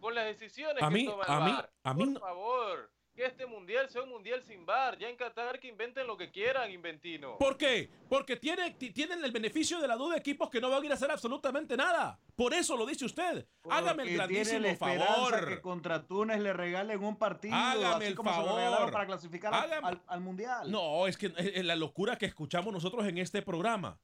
con 0.00 0.14
las 0.14 0.26
decisiones 0.26 0.82
A 0.82 0.88
que 0.90 1.04
toma 1.04 1.24
el 1.24 1.30
a 1.32 1.40
mí- 1.40 1.52
VAR. 1.52 1.70
a 1.84 1.94
mí 1.94 2.06
Por 2.14 2.20
favor, 2.20 2.90
que 3.18 3.26
este 3.26 3.46
mundial 3.46 3.90
sea 3.90 4.02
un 4.02 4.10
mundial 4.10 4.40
sin 4.44 4.64
VAR. 4.64 4.96
Ya 4.96 5.08
en 5.08 5.16
Qatar 5.16 5.58
que 5.58 5.66
inventen 5.66 6.06
lo 6.06 6.16
que 6.16 6.30
quieran, 6.30 6.70
inventino. 6.70 7.36
¿Por 7.36 7.56
qué? 7.56 7.90
Porque 8.08 8.36
tiene, 8.36 8.70
ti- 8.74 8.92
tienen 8.92 9.24
el 9.24 9.32
beneficio 9.32 9.80
de 9.80 9.88
la 9.88 9.96
duda 9.96 10.16
equipos 10.16 10.48
que 10.48 10.60
no 10.60 10.70
van 10.70 10.82
a 10.82 10.86
ir 10.86 10.92
a 10.92 10.94
hacer 10.94 11.10
absolutamente 11.10 11.76
nada. 11.76 12.16
Por 12.36 12.54
eso 12.54 12.76
lo 12.76 12.86
dice 12.86 13.04
usted. 13.04 13.44
Hágame 13.68 14.04
el 14.04 14.16
Porque 14.16 14.28
tiene 14.34 14.50
grandísimo 14.60 14.60
la 14.60 14.76
favor. 15.16 15.48
que 15.48 15.60
contra 15.60 16.06
Túnez 16.06 16.38
le 16.40 16.52
regalen 16.52 17.02
un 17.02 17.16
partido. 17.18 17.56
Hágame 17.56 17.96
así 17.96 18.04
el 18.06 18.14
como 18.14 18.30
se 18.32 18.38
lo 18.40 18.46
favor. 18.54 18.92
para 18.92 19.06
clasificar 19.06 19.52
al- 19.52 19.68
Hágame- 19.68 19.86
al, 19.88 20.02
al 20.06 20.20
Mundial. 20.20 20.70
No, 20.70 21.08
es 21.08 21.16
que 21.16 21.26
es 21.26 21.34
es 21.56 21.64
la 21.64 21.74
locura 21.74 22.16
que 22.16 22.26
escuchamos 22.26 22.72
nosotros 22.72 23.04
en 23.08 23.18
este 23.18 23.42
programa. 23.42 23.98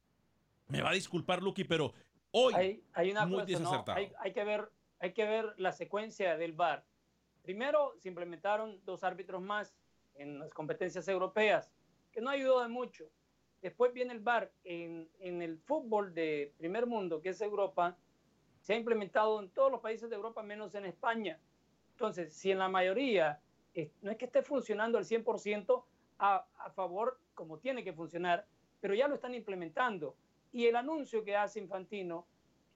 Me 0.67 0.81
va 0.81 0.89
a 0.89 0.93
disculpar, 0.93 1.41
Lucky, 1.41 1.63
pero 1.63 1.93
hoy 2.31 2.53
hay, 2.53 2.83
hay 2.93 3.11
una 3.11 3.25
muy 3.25 3.43
cosa, 3.45 3.51
¿no? 3.53 3.59
desacertado. 3.59 3.97
hay, 3.97 4.11
hay 4.19 4.33
que 4.33 4.43
ver, 4.43 4.69
hay 4.99 5.13
que 5.13 5.23
ver 5.23 5.53
la 5.57 5.71
secuencia 5.71 6.35
del 6.35 6.51
VAR. 6.51 6.83
Primero 7.45 7.93
se 7.99 8.09
implementaron 8.09 8.81
dos 8.85 9.03
árbitros 9.03 9.39
más 9.39 9.77
en 10.15 10.39
las 10.39 10.51
competencias 10.51 11.07
europeas, 11.07 11.71
que 12.11 12.19
no 12.19 12.31
ayudó 12.31 12.59
de 12.63 12.69
mucho. 12.69 13.05
Después 13.61 13.93
viene 13.93 14.13
el 14.13 14.19
VAR 14.19 14.51
en, 14.63 15.07
el 15.19 15.59
fútbol 15.59 16.15
de 16.15 16.51
primer 16.57 16.87
mundo, 16.87 17.21
que 17.21 17.29
es 17.29 17.41
Europa, 17.41 17.95
se 18.61 18.73
ha 18.73 18.77
implementado 18.77 19.39
en 19.39 19.49
todos 19.51 19.71
los 19.71 19.79
países 19.79 20.09
de 20.09 20.15
Europa 20.15 20.41
menos 20.41 20.73
en 20.73 20.85
España. 20.85 21.39
Entonces, 21.91 22.33
si 22.33 22.49
en 22.49 22.57
la 22.57 22.67
mayoría 22.67 23.39
no 24.01 24.09
es 24.09 24.17
que 24.17 24.25
esté 24.25 24.41
funcionando 24.41 24.97
al 24.97 25.05
100% 25.05 25.83
a, 26.17 26.47
a 26.57 26.71
favor 26.71 27.19
como 27.35 27.59
tiene 27.59 27.83
que 27.83 27.93
funcionar, 27.93 28.47
pero 28.81 28.95
ya 28.95 29.07
lo 29.07 29.13
están 29.13 29.35
implementando. 29.35 30.15
Y 30.51 30.65
el 30.65 30.75
anuncio 30.75 31.23
que 31.23 31.35
hace 31.35 31.59
Infantino 31.59 32.25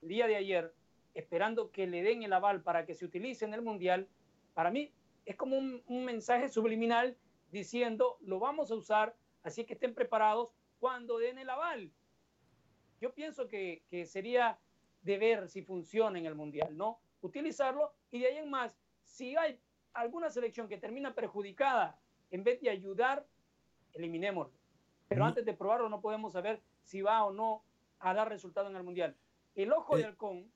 el 0.00 0.08
día 0.10 0.28
de 0.28 0.36
ayer, 0.36 0.72
esperando 1.14 1.72
que 1.72 1.88
le 1.88 2.02
den 2.02 2.22
el 2.22 2.32
aval 2.32 2.62
para 2.62 2.86
que 2.86 2.94
se 2.94 3.04
utilice 3.04 3.44
en 3.44 3.54
el 3.54 3.62
Mundial, 3.62 4.06
para 4.54 4.70
mí 4.70 4.92
es 5.24 5.36
como 5.36 5.56
un, 5.58 5.82
un 5.86 6.04
mensaje 6.04 6.48
subliminal 6.48 7.16
diciendo, 7.50 8.16
lo 8.20 8.38
vamos 8.38 8.70
a 8.70 8.74
usar, 8.76 9.16
así 9.42 9.64
que 9.64 9.74
estén 9.74 9.94
preparados 9.94 10.54
cuando 10.78 11.18
den 11.18 11.38
el 11.38 11.50
aval. 11.50 11.90
Yo 13.00 13.14
pienso 13.14 13.48
que, 13.48 13.82
que 13.88 14.06
sería 14.06 14.58
de 15.02 15.18
ver 15.18 15.48
si 15.48 15.62
funciona 15.62 16.18
en 16.18 16.26
el 16.26 16.34
Mundial, 16.34 16.76
¿no? 16.76 17.00
Utilizarlo 17.22 17.92
y 18.10 18.20
de 18.20 18.26
ahí 18.26 18.36
en 18.38 18.50
más, 18.50 18.78
si 19.02 19.36
hay 19.36 19.58
alguna 19.94 20.30
selección 20.30 20.68
que 20.68 20.78
termina 20.78 21.14
perjudicada, 21.14 21.98
en 22.30 22.44
vez 22.44 22.60
de 22.60 22.70
ayudar, 22.70 23.26
eliminémoslo. 23.94 24.52
Pero 25.08 25.20
No. 25.20 25.26
antes 25.26 25.44
de 25.44 25.54
probarlo 25.54 25.88
no 25.88 26.00
podemos 26.00 26.32
saber 26.34 26.62
si 26.84 27.02
va 27.02 27.24
o 27.24 27.32
no 27.32 27.64
a 27.98 28.14
dar 28.14 28.28
resultado 28.28 28.68
en 28.70 28.76
el 28.76 28.82
Mundial. 28.84 29.16
El 29.54 29.72
ojo 29.72 29.96
de 29.96 30.02
Eh. 30.02 30.06
halcón 30.06 30.50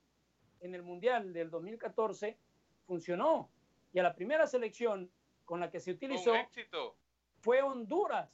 en 0.61 0.75
el 0.75 0.83
Mundial 0.83 1.33
del 1.33 1.51
2014 1.51 2.39
funcionó 2.87 3.51
y 3.95 4.01
a 4.01 4.03
la 4.03 4.15
primera 4.15 4.47
selección 4.47 5.11
con 5.45 5.61
la 5.61 5.71
que 5.71 5.79
se 5.81 5.93
utilizó 5.93 6.35
éxito. 6.35 6.99
fue 7.41 7.63
Honduras. 7.63 8.29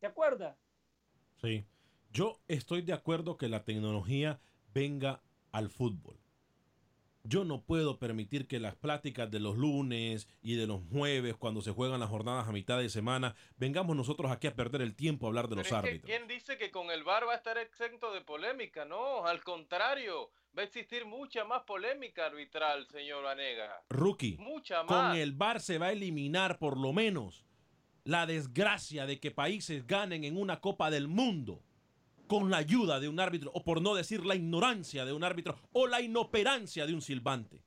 ¿Se 0.00 0.06
acuerda? 0.06 0.58
Sí. 1.40 1.64
Yo 2.10 2.40
estoy 2.48 2.82
de 2.82 2.92
acuerdo 2.92 3.36
que 3.36 3.48
la 3.48 3.64
tecnología 3.64 4.40
venga 4.74 5.22
al 5.52 5.70
fútbol. 5.70 6.18
Yo 7.28 7.44
no 7.44 7.62
puedo 7.62 7.98
permitir 7.98 8.46
que 8.46 8.60
las 8.60 8.76
pláticas 8.76 9.30
de 9.30 9.40
los 9.40 9.56
lunes 9.56 10.28
y 10.42 10.54
de 10.54 10.66
los 10.66 10.80
jueves, 10.92 11.36
cuando 11.36 11.60
se 11.60 11.72
juegan 11.72 12.00
las 12.00 12.08
jornadas 12.08 12.46
a 12.46 12.52
mitad 12.52 12.78
de 12.78 12.88
semana, 12.88 13.34
vengamos 13.56 13.96
nosotros 13.96 14.30
aquí 14.30 14.46
a 14.46 14.54
perder 14.54 14.82
el 14.82 14.94
tiempo 14.94 15.26
a 15.26 15.28
hablar 15.28 15.48
de 15.48 15.56
Pero 15.56 15.62
los 15.68 15.72
árbitros. 15.72 16.04
¿Quién 16.04 16.28
dice 16.28 16.56
que 16.56 16.70
con 16.70 16.90
el 16.90 17.02
VAR 17.04 17.26
va 17.26 17.32
a 17.32 17.36
estar 17.36 17.58
exento 17.58 18.12
de 18.12 18.20
polémica? 18.20 18.84
No, 18.84 19.26
al 19.26 19.42
contrario, 19.42 20.30
va 20.56 20.62
a 20.62 20.64
existir 20.66 21.04
mucha 21.04 21.44
más 21.44 21.62
polémica 21.62 22.26
arbitral, 22.26 22.86
señor 22.86 23.24
Vanega. 23.24 23.82
Rookie, 23.90 24.36
Mucha 24.38 24.84
con 24.84 24.96
más. 24.96 25.18
el 25.18 25.32
VAR 25.32 25.60
se 25.60 25.78
va 25.78 25.86
a 25.86 25.92
eliminar 25.92 26.58
por 26.58 26.78
lo 26.78 26.92
menos 26.92 27.44
la 28.04 28.26
desgracia 28.26 29.04
de 29.04 29.18
que 29.18 29.32
países 29.32 29.86
ganen 29.86 30.22
en 30.22 30.36
una 30.36 30.60
Copa 30.60 30.90
del 30.90 31.08
Mundo 31.08 31.60
con 32.26 32.50
la 32.50 32.58
ayuda 32.58 33.00
de 33.00 33.08
un 33.08 33.20
árbitro, 33.20 33.50
o 33.54 33.62
por 33.62 33.80
no 33.80 33.94
decir 33.94 34.24
la 34.24 34.34
ignorancia 34.34 35.04
de 35.04 35.12
un 35.12 35.24
árbitro, 35.24 35.56
o 35.72 35.86
la 35.86 36.00
inoperancia 36.00 36.86
de 36.86 36.94
un 36.94 37.00
silbante. 37.00 37.62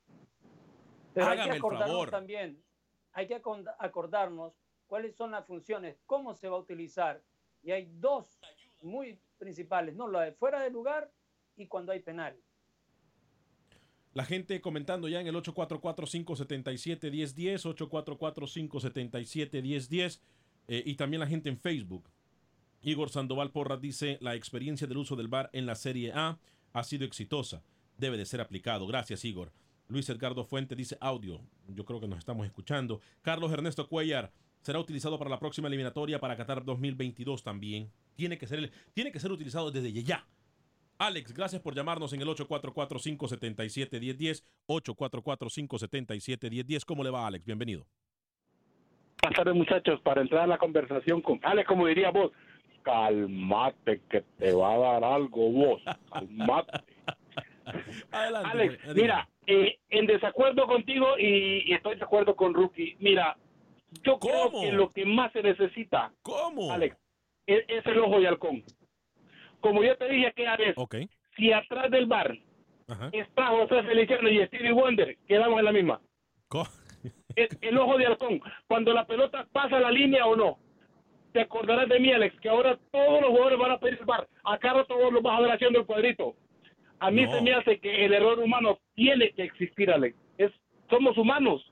Pero 1.14 1.28
hay 1.28 1.34
Hágame 1.34 1.50
que 1.50 1.56
el 1.56 1.60
acordarnos 1.60 1.90
favor. 1.90 2.10
también, 2.10 2.64
hay 3.14 3.28
que 3.28 3.42
acordarnos 3.80 4.54
cuáles 4.88 5.16
son 5.16 5.32
las 5.32 5.46
funciones, 5.46 5.98
cómo 6.06 6.34
se 6.34 6.50
va 6.50 6.58
a 6.58 6.60
utilizar. 6.60 7.22
Y 7.62 7.72
hay 7.72 7.90
dos 7.92 8.40
muy 8.82 9.20
principales, 9.38 9.96
¿no? 9.96 10.08
La 10.08 10.22
de 10.22 10.32
fuera 10.34 10.62
de 10.62 10.70
lugar 10.70 11.12
y 11.56 11.68
cuando 11.68 11.92
hay 11.92 12.00
penal. 12.00 12.38
La 14.14 14.26
gente 14.26 14.60
comentando 14.60 15.08
ya 15.08 15.22
en 15.22 15.28
el 15.28 15.36
844-577-1010, 15.36 17.76
844-577-1010 17.76 20.20
eh, 20.68 20.84
y 20.86 20.96
también 20.96 21.20
la 21.20 21.28
gente 21.28 21.50
en 21.50 21.58
Facebook. 21.58 22.10
Igor 22.82 23.10
Sandoval 23.10 23.52
Porras 23.52 23.82
dice, 23.82 24.18
la 24.22 24.36
experiencia 24.36 24.88
del 24.88 24.98
uso 24.98 25.16
del 25.16 25.28
VAR 25.28 25.50
en 25.54 25.66
la 25.66 25.76
Serie 25.76 26.12
A 26.14 26.38
ha 26.74 26.84
sido 26.84 27.06
exitosa. 27.06 27.64
Debe 27.98 28.18
de 28.18 28.26
ser 28.26 28.42
aplicado. 28.42 28.88
Gracias, 28.88 29.26
Igor. 29.26 29.52
Luis 29.90 30.10
Edgardo 30.10 30.46
Fuente 30.46 30.76
dice 30.76 30.98
audio. 31.02 31.42
Yo 31.68 31.84
creo 31.84 32.00
que 32.00 32.08
nos 32.08 32.20
estamos 32.20 32.46
escuchando. 32.46 33.02
Carlos 33.22 33.52
Ernesto 33.52 33.88
Cuellar 33.88 34.32
será 34.62 34.80
utilizado 34.80 35.18
para 35.18 35.30
la 35.30 35.40
próxima 35.40 35.68
eliminatoria 35.68 36.20
para 36.20 36.38
Qatar 36.38 36.64
2022 36.64 37.44
también. 37.44 37.92
Tiene 38.16 38.38
que 38.38 38.48
ser, 38.48 38.72
tiene 38.94 39.12
que 39.12 39.20
ser 39.20 39.32
utilizado 39.32 39.72
desde 39.72 39.92
ya. 40.04 40.26
Alex, 41.00 41.34
gracias 41.34 41.62
por 41.62 41.74
llamarnos 41.74 42.14
en 42.14 42.22
el 42.22 42.28
844-577-1010. 42.28 44.44
844-577-1010. 44.68 46.86
¿Cómo 46.86 47.04
le 47.04 47.10
va, 47.10 47.26
Alex? 47.26 47.44
Bienvenido. 47.46 47.88
Buenas 49.22 49.38
tardes, 49.38 49.56
muchachos. 49.56 50.00
Para 50.02 50.22
entrar 50.22 50.44
a 50.44 50.48
la 50.48 50.58
conversación 50.58 51.22
con 51.22 51.40
Alex, 51.44 51.68
como 51.68 51.88
diría 51.88 52.12
vos, 52.12 52.32
calmate 52.84 54.02
que 54.10 54.22
te 54.38 54.54
va 54.54 54.74
a 54.74 54.78
dar 54.78 55.04
algo 55.04 55.52
vos. 55.52 55.82
Calmate. 56.12 56.72
Adelante. 58.12 58.50
Alex, 58.52 58.80
mira, 58.96 59.30
eh, 59.46 59.78
en 59.90 60.06
desacuerdo 60.08 60.66
contigo 60.68 61.18
y, 61.18 61.70
y 61.70 61.74
estoy 61.74 61.96
de 61.96 62.04
acuerdo 62.04 62.36
con 62.36 62.54
Rookie. 62.54 62.96
Mira, 63.00 63.38
yo 64.04 64.20
creo 64.20 64.52
que 64.62 64.72
lo 64.72 64.90
que 64.90 65.06
más 65.06 65.32
se 65.34 65.44
necesita, 65.44 66.12
¿Cómo? 66.22 66.72
Alex, 66.72 66.96
es, 67.46 67.64
es 67.68 67.86
el 67.86 68.00
ojo 68.00 68.20
de 68.20 68.28
halcón. 68.28 68.64
Como 69.62 69.84
yo 69.84 69.96
te 69.98 70.10
dije 70.10 70.32
que 70.36 70.48
Alex, 70.48 70.74
Ok. 70.78 70.96
si 71.36 71.52
atrás 71.52 71.92
del 71.92 72.06
bar 72.06 72.36
Ajá. 72.88 73.10
está 73.12 73.48
José 73.48 73.84
Feliciano 73.84 74.30
y 74.30 74.46
Stevie 74.48 74.72
Wonder, 74.72 75.18
quedamos 75.28 75.60
en 75.60 75.66
la 75.66 75.72
misma. 75.72 76.02
El, 77.36 77.48
el 77.62 77.78
ojo 77.78 77.98
de 77.98 78.08
halcón, 78.08 78.42
cuando 78.68 78.94
la 78.94 79.06
pelota 79.06 79.48
pasa 79.52 79.80
la 79.80 79.92
línea 79.92 80.26
o 80.26 80.36
no. 80.36 80.58
Te 81.34 81.42
acordarás 81.42 81.88
de 81.88 82.00
mí, 82.00 82.12
Alex, 82.12 82.40
que 82.40 82.50
ahora 82.50 82.78
todos 82.92 83.22
los 83.22 83.30
jugadores 83.30 83.60
van 83.60 83.72
a 83.72 83.80
pedir 83.80 84.00
el 84.00 84.06
bar. 84.06 84.28
Acá 84.44 84.74
no 84.74 84.86
todos 84.86 85.14
los 85.14 85.22
vas 85.22 85.38
a 85.38 85.42
ver 85.42 85.52
haciendo 85.52 85.80
el 85.80 85.86
cuadrito. 85.86 86.36
A 87.00 87.12
mí 87.12 87.24
No. 87.24 87.32
se 87.34 87.42
me 87.42 87.54
hace 87.54 87.80
que 87.80 88.06
el 88.06 88.14
error 88.14 88.40
humano 88.40 88.80
tiene 88.96 89.32
que 89.32 89.44
existir, 89.44 89.92
Alex. 89.92 90.18
Es, 90.38 90.52
somos 90.90 91.18
humanos. 91.18 91.64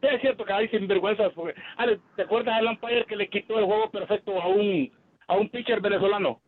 Sí, 0.00 0.08
es 0.10 0.20
cierto 0.20 0.44
que 0.44 0.52
hay 0.52 0.68
sinvergüenzas. 0.68 1.32
Porque, 1.34 1.54
Alex, 1.76 2.00
¿te 2.16 2.22
acuerdas 2.22 2.56
del 2.56 2.66
umpire 2.68 3.04
que 3.04 3.16
le 3.16 3.28
quitó 3.28 3.58
el 3.58 3.66
juego 3.66 3.90
perfecto 3.90 4.40
a 4.40 4.48
un, 4.48 4.90
a 5.28 5.34
un 5.36 5.48
pitcher 5.50 5.80
venezolano? 5.80 6.40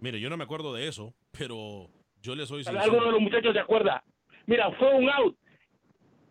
Mire, 0.00 0.20
yo 0.20 0.28
no 0.28 0.36
me 0.36 0.44
acuerdo 0.44 0.74
de 0.74 0.86
eso, 0.86 1.14
pero 1.36 1.88
yo 2.20 2.34
le 2.34 2.44
soy 2.46 2.62
Alguno 2.66 2.82
sincero. 2.84 3.04
de 3.06 3.12
los 3.12 3.20
muchachos 3.20 3.52
se 3.54 3.60
acuerda. 3.60 4.04
Mira, 4.46 4.70
fue 4.72 4.94
un 4.94 5.08
out 5.08 5.36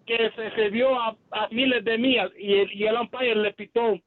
que 0.06 0.30
se, 0.36 0.52
se 0.52 0.70
vio 0.70 1.00
a, 1.00 1.16
a 1.32 1.48
miles 1.50 1.84
de 1.84 1.98
millas 1.98 2.30
y 2.38 2.54
el, 2.54 2.72
y 2.74 2.84
el 2.86 2.96
umpire 2.98 3.36
le 3.36 3.54
pitó, 3.54 4.00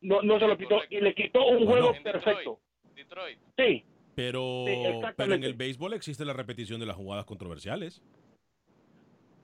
no, 0.00 0.22
no 0.22 0.38
se 0.38 0.46
lo 0.46 0.56
pitó, 0.56 0.80
y 0.90 1.00
le 1.00 1.14
quitó 1.14 1.44
un 1.46 1.66
juego 1.66 1.92
perfecto. 2.02 2.58
Detroit. 2.94 3.38
Sí, 3.56 3.84
Pero, 4.14 4.64
Sí, 4.66 4.74
pero 5.16 5.34
en 5.34 5.44
el 5.44 5.54
béisbol 5.54 5.92
existe 5.94 6.24
la 6.24 6.32
repetición 6.32 6.80
de 6.80 6.86
las 6.86 6.96
jugadas 6.96 7.24
controversiales. 7.24 8.02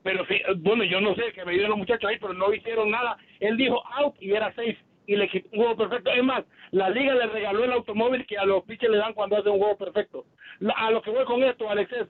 pero 0.03 0.25
sí, 0.27 0.35
bueno, 0.57 0.83
yo 0.83 1.01
no 1.01 1.15
sé, 1.15 1.31
que 1.33 1.43
me 1.45 1.53
dieron 1.53 1.71
los 1.71 1.79
muchachos 1.79 2.09
ahí, 2.09 2.17
pero 2.19 2.33
no 2.33 2.53
hicieron 2.53 2.91
nada. 2.91 3.17
Él 3.39 3.57
dijo 3.57 3.81
out 3.93 4.15
y 4.21 4.31
era 4.33 4.49
safe 4.53 4.77
y 5.07 5.15
le 5.15 5.27
quitó 5.29 5.49
un 5.53 5.57
juego 5.59 5.77
perfecto. 5.77 6.11
Es 6.11 6.23
más, 6.23 6.43
la 6.71 6.89
liga 6.89 7.15
le 7.15 7.25
regaló 7.27 7.63
el 7.63 7.71
automóvil 7.71 8.25
que 8.27 8.37
a 8.37 8.45
los 8.45 8.63
pitchers 8.65 8.91
le 8.91 8.97
dan 8.99 9.13
cuando 9.13 9.37
hacen 9.37 9.51
un 9.53 9.59
juego 9.59 9.77
perfecto. 9.77 10.25
La- 10.59 10.73
a 10.73 10.91
lo 10.91 11.01
que 11.01 11.09
voy 11.11 11.25
con 11.25 11.41
esto, 11.43 11.69
Alex, 11.69 11.91
es 11.93 12.07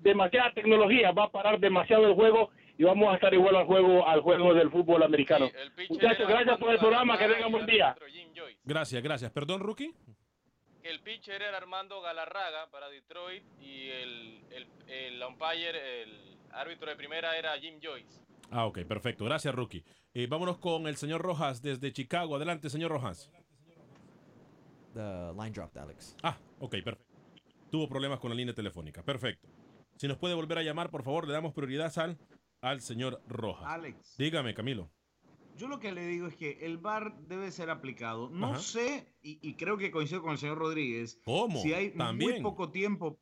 demasiada 0.00 0.52
tecnología, 0.52 1.10
va 1.12 1.24
a 1.24 1.30
parar 1.30 1.58
demasiado 1.58 2.06
el 2.06 2.14
juego 2.14 2.50
y 2.78 2.84
vamos 2.84 3.12
a 3.12 3.16
estar 3.16 3.34
igual 3.34 3.56
al 3.56 3.66
juego 3.66 4.06
al 4.06 4.20
juego 4.20 4.54
del 4.54 4.70
fútbol 4.70 5.02
americano. 5.02 5.50
Muchachos, 5.90 6.28
gracias 6.28 6.58
por 6.58 6.70
el 6.70 6.78
programa, 6.78 7.18
que 7.18 7.28
tengan 7.28 7.50
buen 7.50 7.66
día. 7.66 7.94
Gracias, 8.64 9.02
gracias. 9.02 9.30
Perdón, 9.32 9.60
Rookie. 9.60 9.92
El 10.84 11.00
pitcher 11.00 11.42
era 11.42 11.58
Armando 11.58 12.00
Galarraga 12.00 12.70
para 12.70 12.88
Detroit 12.88 13.42
y 13.60 13.88
el, 13.88 14.44
el, 14.50 14.66
el 14.86 15.22
umpire, 15.22 16.02
el 16.04 16.38
árbitro 16.52 16.88
de 16.88 16.96
primera 16.96 17.36
era 17.36 17.58
Jim 17.58 17.78
Joyce. 17.82 18.22
Ah, 18.50 18.64
ok, 18.66 18.84
perfecto. 18.84 19.24
Gracias, 19.24 19.54
Rookie. 19.54 19.84
Eh, 20.14 20.26
vámonos 20.26 20.58
con 20.58 20.86
el 20.86 20.96
señor 20.96 21.20
Rojas 21.20 21.60
desde 21.60 21.92
Chicago. 21.92 22.36
Adelante, 22.36 22.70
señor 22.70 22.92
Rojas. 22.92 23.30
The 24.94 25.32
line 25.36 25.50
dropped, 25.50 25.76
Alex. 25.76 26.16
Ah, 26.22 26.38
ok, 26.60 26.76
perfecto. 26.82 27.04
Tuvo 27.70 27.88
problemas 27.88 28.18
con 28.20 28.30
la 28.30 28.36
línea 28.36 28.54
telefónica. 28.54 29.02
Perfecto. 29.02 29.48
Si 29.96 30.08
nos 30.08 30.16
puede 30.16 30.34
volver 30.34 30.58
a 30.58 30.62
llamar, 30.62 30.90
por 30.90 31.02
favor, 31.02 31.26
le 31.26 31.34
damos 31.34 31.52
prioridad 31.52 31.92
al, 31.98 32.16
al 32.60 32.80
señor 32.80 33.22
Rojas. 33.28 33.66
Alex. 33.66 34.16
Dígame, 34.16 34.54
Camilo. 34.54 34.90
Yo 35.56 35.66
lo 35.66 35.80
que 35.80 35.90
le 35.90 36.06
digo 36.06 36.28
es 36.28 36.36
que 36.36 36.64
el 36.64 36.78
VAR 36.78 37.18
debe 37.26 37.50
ser 37.50 37.68
aplicado. 37.68 38.30
No 38.30 38.52
Ajá. 38.52 38.58
sé, 38.60 39.12
y, 39.20 39.38
y 39.42 39.54
creo 39.54 39.76
que 39.76 39.90
coincido 39.90 40.22
con 40.22 40.32
el 40.32 40.38
señor 40.38 40.58
Rodríguez. 40.58 41.20
¿Cómo? 41.24 41.60
Si 41.60 41.72
hay 41.72 41.90
También. 41.90 42.30
muy 42.30 42.42
poco 42.42 42.70
tiempo. 42.70 43.18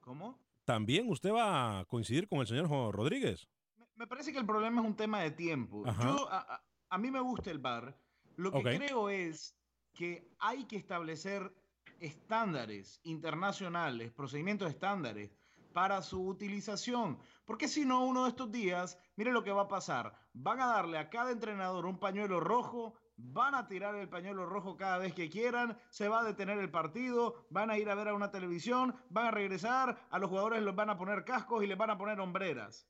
¿Cómo? 0.00 0.38
También 0.64 1.08
usted 1.08 1.32
va 1.32 1.80
a 1.80 1.84
coincidir 1.84 2.28
con 2.28 2.40
el 2.40 2.46
señor 2.48 2.68
Rodríguez. 2.94 3.48
Me 3.94 4.06
parece 4.06 4.32
que 4.32 4.38
el 4.38 4.46
problema 4.46 4.80
es 4.80 4.86
un 4.86 4.96
tema 4.96 5.20
de 5.20 5.30
tiempo. 5.30 5.84
Ajá. 5.86 6.02
Yo, 6.02 6.28
a, 6.30 6.98
mí 6.98 7.10
me 7.10 7.20
gusta 7.20 7.50
el 7.50 7.58
VAR. 7.58 7.96
Lo 8.36 8.50
que 8.50 8.62
creo 8.62 9.08
es 9.08 9.56
que 9.94 10.28
hay 10.38 10.64
que 10.64 10.76
establecer 10.76 11.54
estándares 12.00 13.00
internacionales, 13.04 14.12
procedimientos 14.12 14.68
estándares 14.68 15.30
para 15.76 16.00
su 16.00 16.26
utilización. 16.26 17.18
Porque 17.44 17.68
si 17.68 17.84
no, 17.84 18.06
uno 18.06 18.22
de 18.22 18.30
estos 18.30 18.50
días, 18.50 18.98
mire 19.14 19.30
lo 19.30 19.44
que 19.44 19.52
va 19.52 19.64
a 19.64 19.68
pasar. 19.68 20.14
Van 20.32 20.58
a 20.58 20.68
darle 20.68 20.96
a 20.96 21.10
cada 21.10 21.30
entrenador 21.30 21.84
un 21.84 21.98
pañuelo 21.98 22.40
rojo, 22.40 22.94
van 23.18 23.54
a 23.54 23.66
tirar 23.66 23.94
el 23.94 24.08
pañuelo 24.08 24.46
rojo 24.46 24.78
cada 24.78 24.96
vez 24.96 25.12
que 25.12 25.28
quieran, 25.28 25.76
se 25.90 26.08
va 26.08 26.20
a 26.20 26.24
detener 26.24 26.56
el 26.56 26.70
partido, 26.70 27.44
van 27.50 27.70
a 27.70 27.76
ir 27.76 27.90
a 27.90 27.94
ver 27.94 28.08
a 28.08 28.14
una 28.14 28.30
televisión, 28.30 28.96
van 29.10 29.26
a 29.26 29.30
regresar, 29.32 29.98
a 30.08 30.18
los 30.18 30.30
jugadores 30.30 30.62
les 30.62 30.74
van 30.74 30.88
a 30.88 30.96
poner 30.96 31.26
cascos 31.26 31.62
y 31.62 31.66
les 31.66 31.76
van 31.76 31.90
a 31.90 31.98
poner 31.98 32.20
hombreras. 32.20 32.88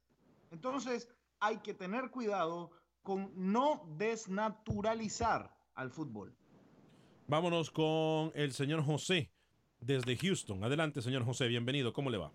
Entonces, 0.52 1.08
hay 1.40 1.58
que 1.58 1.74
tener 1.74 2.12
cuidado 2.12 2.70
con 3.02 3.32
no 3.34 3.82
desnaturalizar 3.96 5.52
al 5.74 5.90
fútbol. 5.90 6.36
Vámonos 7.26 7.72
con 7.72 8.30
el 8.36 8.52
señor 8.52 8.84
José 8.84 9.32
desde 9.80 10.16
Houston. 10.16 10.62
Adelante, 10.62 11.02
señor 11.02 11.24
José. 11.24 11.48
Bienvenido. 11.48 11.92
¿Cómo 11.92 12.10
le 12.10 12.18
va? 12.18 12.32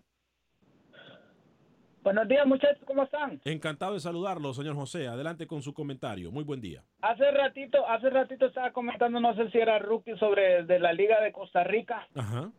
Buenos 2.02 2.26
días, 2.26 2.44
muchachos, 2.46 2.82
¿cómo 2.84 3.04
están? 3.04 3.40
Encantado 3.44 3.94
de 3.94 4.00
saludarlo, 4.00 4.52
señor 4.52 4.74
José. 4.74 5.06
Adelante 5.06 5.46
con 5.46 5.62
su 5.62 5.72
comentario. 5.72 6.32
Muy 6.32 6.42
buen 6.42 6.60
día. 6.60 6.82
Hace 7.00 7.30
ratito, 7.30 7.88
hace 7.88 8.10
ratito 8.10 8.46
estaba 8.46 8.72
comentando, 8.72 9.20
no 9.20 9.36
sé 9.36 9.48
si 9.50 9.58
era 9.58 9.78
rookie 9.78 10.16
sobre 10.18 10.64
de 10.64 10.80
la 10.80 10.92
Liga 10.92 11.20
de 11.20 11.30
Costa 11.30 11.62
Rica. 11.62 12.08
Ajá. 12.16 12.50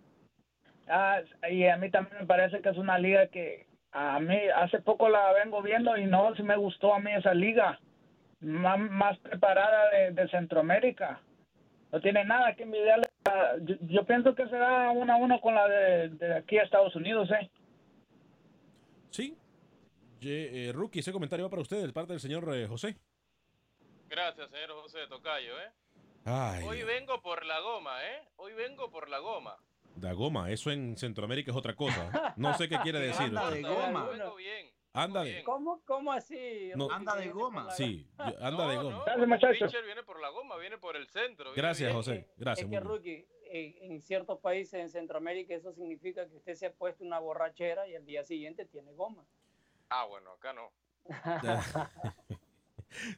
Ah, 0.87 1.19
y 1.51 1.67
a 1.67 1.75
mí 1.75 1.91
también 1.91 2.19
me 2.21 2.25
parece 2.25 2.61
que 2.61 2.69
es 2.69 2.77
una 2.77 2.97
liga 2.97 3.27
que 3.27 3.67
a 3.91 4.17
mí 4.21 4.37
hace 4.55 4.79
poco 4.79 5.09
la 5.09 5.33
vengo 5.33 5.61
viendo 5.61 5.97
y 5.97 6.05
no, 6.05 6.33
sí 6.35 6.43
me 6.43 6.55
gustó 6.55 6.93
a 6.93 6.99
mí 6.99 7.11
esa 7.13 7.33
liga. 7.33 7.81
Más, 8.39 8.79
más 8.79 9.17
preparada 9.19 9.89
de, 9.89 10.11
de 10.11 10.29
Centroamérica. 10.29 11.19
No 11.91 11.99
tiene 11.99 12.23
nada 12.23 12.55
que 12.55 12.63
envidiarle. 12.63 13.09
Yo, 13.63 13.75
yo 13.81 14.05
pienso 14.05 14.35
que 14.35 14.47
será 14.47 14.89
uno 14.91 15.11
a 15.11 15.17
uno 15.17 15.41
con 15.41 15.53
la 15.53 15.67
de, 15.67 16.09
de 16.09 16.35
aquí 16.35 16.57
a 16.57 16.63
Estados 16.63 16.95
Unidos, 16.95 17.29
¿eh? 17.31 17.49
Sí. 19.13 19.37
Ye- 20.19 20.69
eh, 20.69 20.71
Rookie, 20.73 20.99
ese 20.99 21.11
comentario 21.11 21.45
va 21.45 21.49
para 21.49 21.61
usted, 21.61 21.85
de 21.85 21.93
parte 21.93 22.13
del 22.13 22.19
señor 22.19 22.49
eh, 22.55 22.67
José. 22.67 22.97
Gracias, 24.09 24.49
señor 24.49 24.71
José 24.81 24.99
Tocayo, 25.07 25.59
¿eh? 25.59 25.71
Ay, 26.25 26.63
Hoy 26.65 26.83
vengo 26.83 27.21
por 27.21 27.45
la 27.45 27.59
goma, 27.59 28.03
¿eh? 28.05 28.21
Hoy 28.37 28.53
vengo 28.53 28.89
por 28.89 29.09
la 29.09 29.19
goma. 29.19 29.57
da 29.95 30.13
goma. 30.13 30.49
Eso 30.49 30.71
en 30.71 30.97
Centroamérica 30.97 31.51
es 31.51 31.57
otra 31.57 31.75
cosa. 31.75 32.33
No 32.37 32.53
sé 32.57 32.69
qué 32.69 32.77
quiere 32.79 32.99
decir. 33.07 33.25
Anda 33.27 33.51
de 33.51 33.61
goma. 33.61 34.05
Vengo 34.09 34.35
bien. 34.35 34.71
Anda 34.93 35.23
de... 35.23 35.43
¿Cómo, 35.43 35.81
cómo 35.85 36.11
así? 36.13 36.71
No. 36.75 36.89
Anda 36.89 37.15
de 37.15 37.29
goma. 37.29 37.63
la- 37.65 37.71
Sí, 37.71 38.07
anda 38.39 38.67
de 38.69 38.77
goma. 38.77 39.03
Gracias, 39.05 39.17
El 39.23 39.27
muchachos. 39.27 39.57
pitcher 39.67 39.85
viene 39.85 40.03
por 40.03 40.21
la 40.21 40.29
goma, 40.29 40.55
viene 40.57 40.77
por 40.77 40.95
el 40.95 41.07
centro. 41.07 41.51
Gracias. 41.55 41.91
José. 41.91 42.29
Gracias. 42.37 42.65
Es 42.65 42.71
que. 42.71 42.79
Rookie, 42.79 43.27
en 43.55 44.01
ciertos 44.01 44.39
países 44.39 44.73
en 44.79 44.89
Centroamérica 44.89 45.53
eso 45.53 45.71
significa 45.73 46.27
que 46.27 46.35
usted 46.35 46.55
se 46.55 46.65
ha 46.67 46.73
puesto 46.73 47.03
una 47.03 47.19
borrachera 47.19 47.87
y 47.87 47.95
al 47.95 48.05
día 48.05 48.23
siguiente 48.23 48.65
tiene 48.65 48.93
goma. 48.93 49.25
Ah, 49.89 50.05
bueno, 50.05 50.31
acá 50.31 50.53
no. 50.53 50.71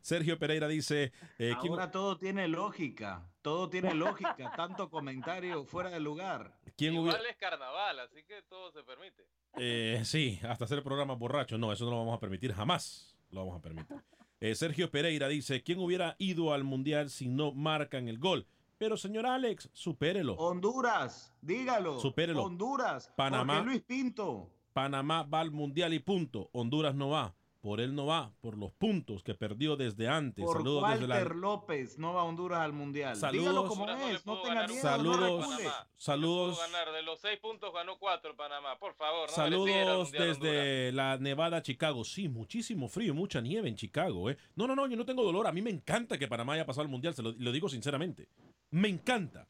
Sergio 0.01 0.39
Pereira 0.39 0.67
dice... 0.67 1.11
eh, 1.37 1.53
¿quién- 1.59 1.73
Ahora 1.73 1.91
todo 1.91 2.17
tiene 2.17 2.47
lógica. 2.47 3.29
Todo 3.41 3.69
tiene 3.69 3.93
lógica. 3.93 4.35
Tanto 4.55 4.89
comentario 4.89 5.65
fuera 5.65 5.89
de 5.89 5.99
lugar. 5.99 6.57
quién 6.77 6.97
hubiera- 6.97 7.19
es 7.29 7.35
carnaval, 7.37 7.99
así 7.99 8.23
que 8.23 8.41
todo 8.43 8.71
se 8.71 8.83
permite. 8.83 9.25
Eh, 9.57 10.01
sí, 10.05 10.39
hasta 10.47 10.65
hacer 10.65 10.81
programas 10.83 11.17
borrachos. 11.19 11.59
No, 11.59 11.71
eso 11.73 11.85
no 11.85 11.91
lo 11.91 11.97
vamos 11.99 12.15
a 12.15 12.19
permitir 12.19 12.53
jamás. 12.53 13.15
Lo 13.31 13.41
vamos 13.45 13.59
a 13.59 13.61
permitir. 13.61 13.97
Eh, 14.39 14.55
Sergio 14.55 14.89
Pereira 14.91 15.27
dice, 15.27 15.61
¿quién 15.63 15.79
hubiera 15.79 16.15
ido 16.19 16.53
al 16.53 16.63
Mundial 16.63 17.09
si 17.09 17.27
no 17.27 17.51
marcan 17.53 18.07
el 18.07 18.17
gol? 18.17 18.45
Pero 18.77 18.97
señor 18.97 19.25
Alex, 19.25 19.69
supérelo. 19.73 20.33
Honduras, 20.33 21.33
dígalo. 21.41 21.99
Supérelo. 21.99 22.43
Honduras. 22.43 23.11
Panamá. 23.15 23.61
Luis 23.61 23.81
Pinto. 23.81 24.51
Panamá 24.73 25.23
va 25.23 25.39
al 25.39 25.51
Mundial 25.51 25.93
y 25.93 25.99
punto. 25.99 26.49
Honduras 26.51 26.93
no 26.95 27.09
va. 27.09 27.33
Por 27.65 27.81
él 27.81 27.95
no 27.95 28.05
va. 28.05 28.31
Por 28.41 28.59
los 28.59 28.71
puntos 28.73 29.23
que 29.23 29.33
perdió 29.33 29.75
desde 29.75 30.07
antes. 30.07 30.45
Por 30.45 30.57
Saludos 30.57 30.83
desde 30.87 31.07
Walter 31.07 31.29
la... 31.29 31.41
López 31.41 31.97
no 31.97 32.13
va 32.13 32.21
a 32.21 32.23
Honduras 32.25 32.59
al 32.59 32.73
Mundial. 32.73 33.15
Saludos. 33.15 33.41
Dígalo 33.41 33.67
como 33.67 33.87
no 33.87 34.07
es. 34.07 34.23
No 34.23 34.39
tenga 34.43 34.67
miedo. 34.67 34.81
Saludos. 34.83 35.49
no. 35.49 35.71
Saludos. 35.97 36.59
Ganar. 36.59 36.93
De 36.93 37.01
los 37.01 37.19
seis 37.19 37.39
puntos 37.39 37.73
ganó 37.73 37.97
cuatro 37.97 38.29
el 38.29 38.35
Panamá. 38.35 38.77
Por 38.77 38.93
favor, 38.93 39.27
no 39.27 39.35
Saludos 39.35 40.11
desde 40.11 40.91
la 40.91 41.17
Nevada, 41.17 41.63
Chicago. 41.63 42.03
Sí, 42.03 42.29
muchísimo 42.29 42.87
frío, 42.87 43.15
mucha 43.15 43.41
nieve 43.41 43.67
en 43.67 43.75
Chicago. 43.75 44.29
¿eh? 44.29 44.37
No, 44.55 44.67
no, 44.67 44.75
no, 44.75 44.85
yo 44.85 44.95
no 44.95 45.03
tengo 45.03 45.23
dolor. 45.23 45.47
A 45.47 45.51
mí 45.51 45.63
me 45.63 45.71
encanta 45.71 46.19
que 46.19 46.27
Panamá 46.27 46.53
haya 46.53 46.67
pasado 46.67 46.83
al 46.83 46.91
Mundial, 46.91 47.15
se 47.15 47.23
lo, 47.23 47.31
lo 47.31 47.51
digo 47.51 47.67
sinceramente. 47.67 48.29
Me 48.69 48.89
encanta. 48.89 49.47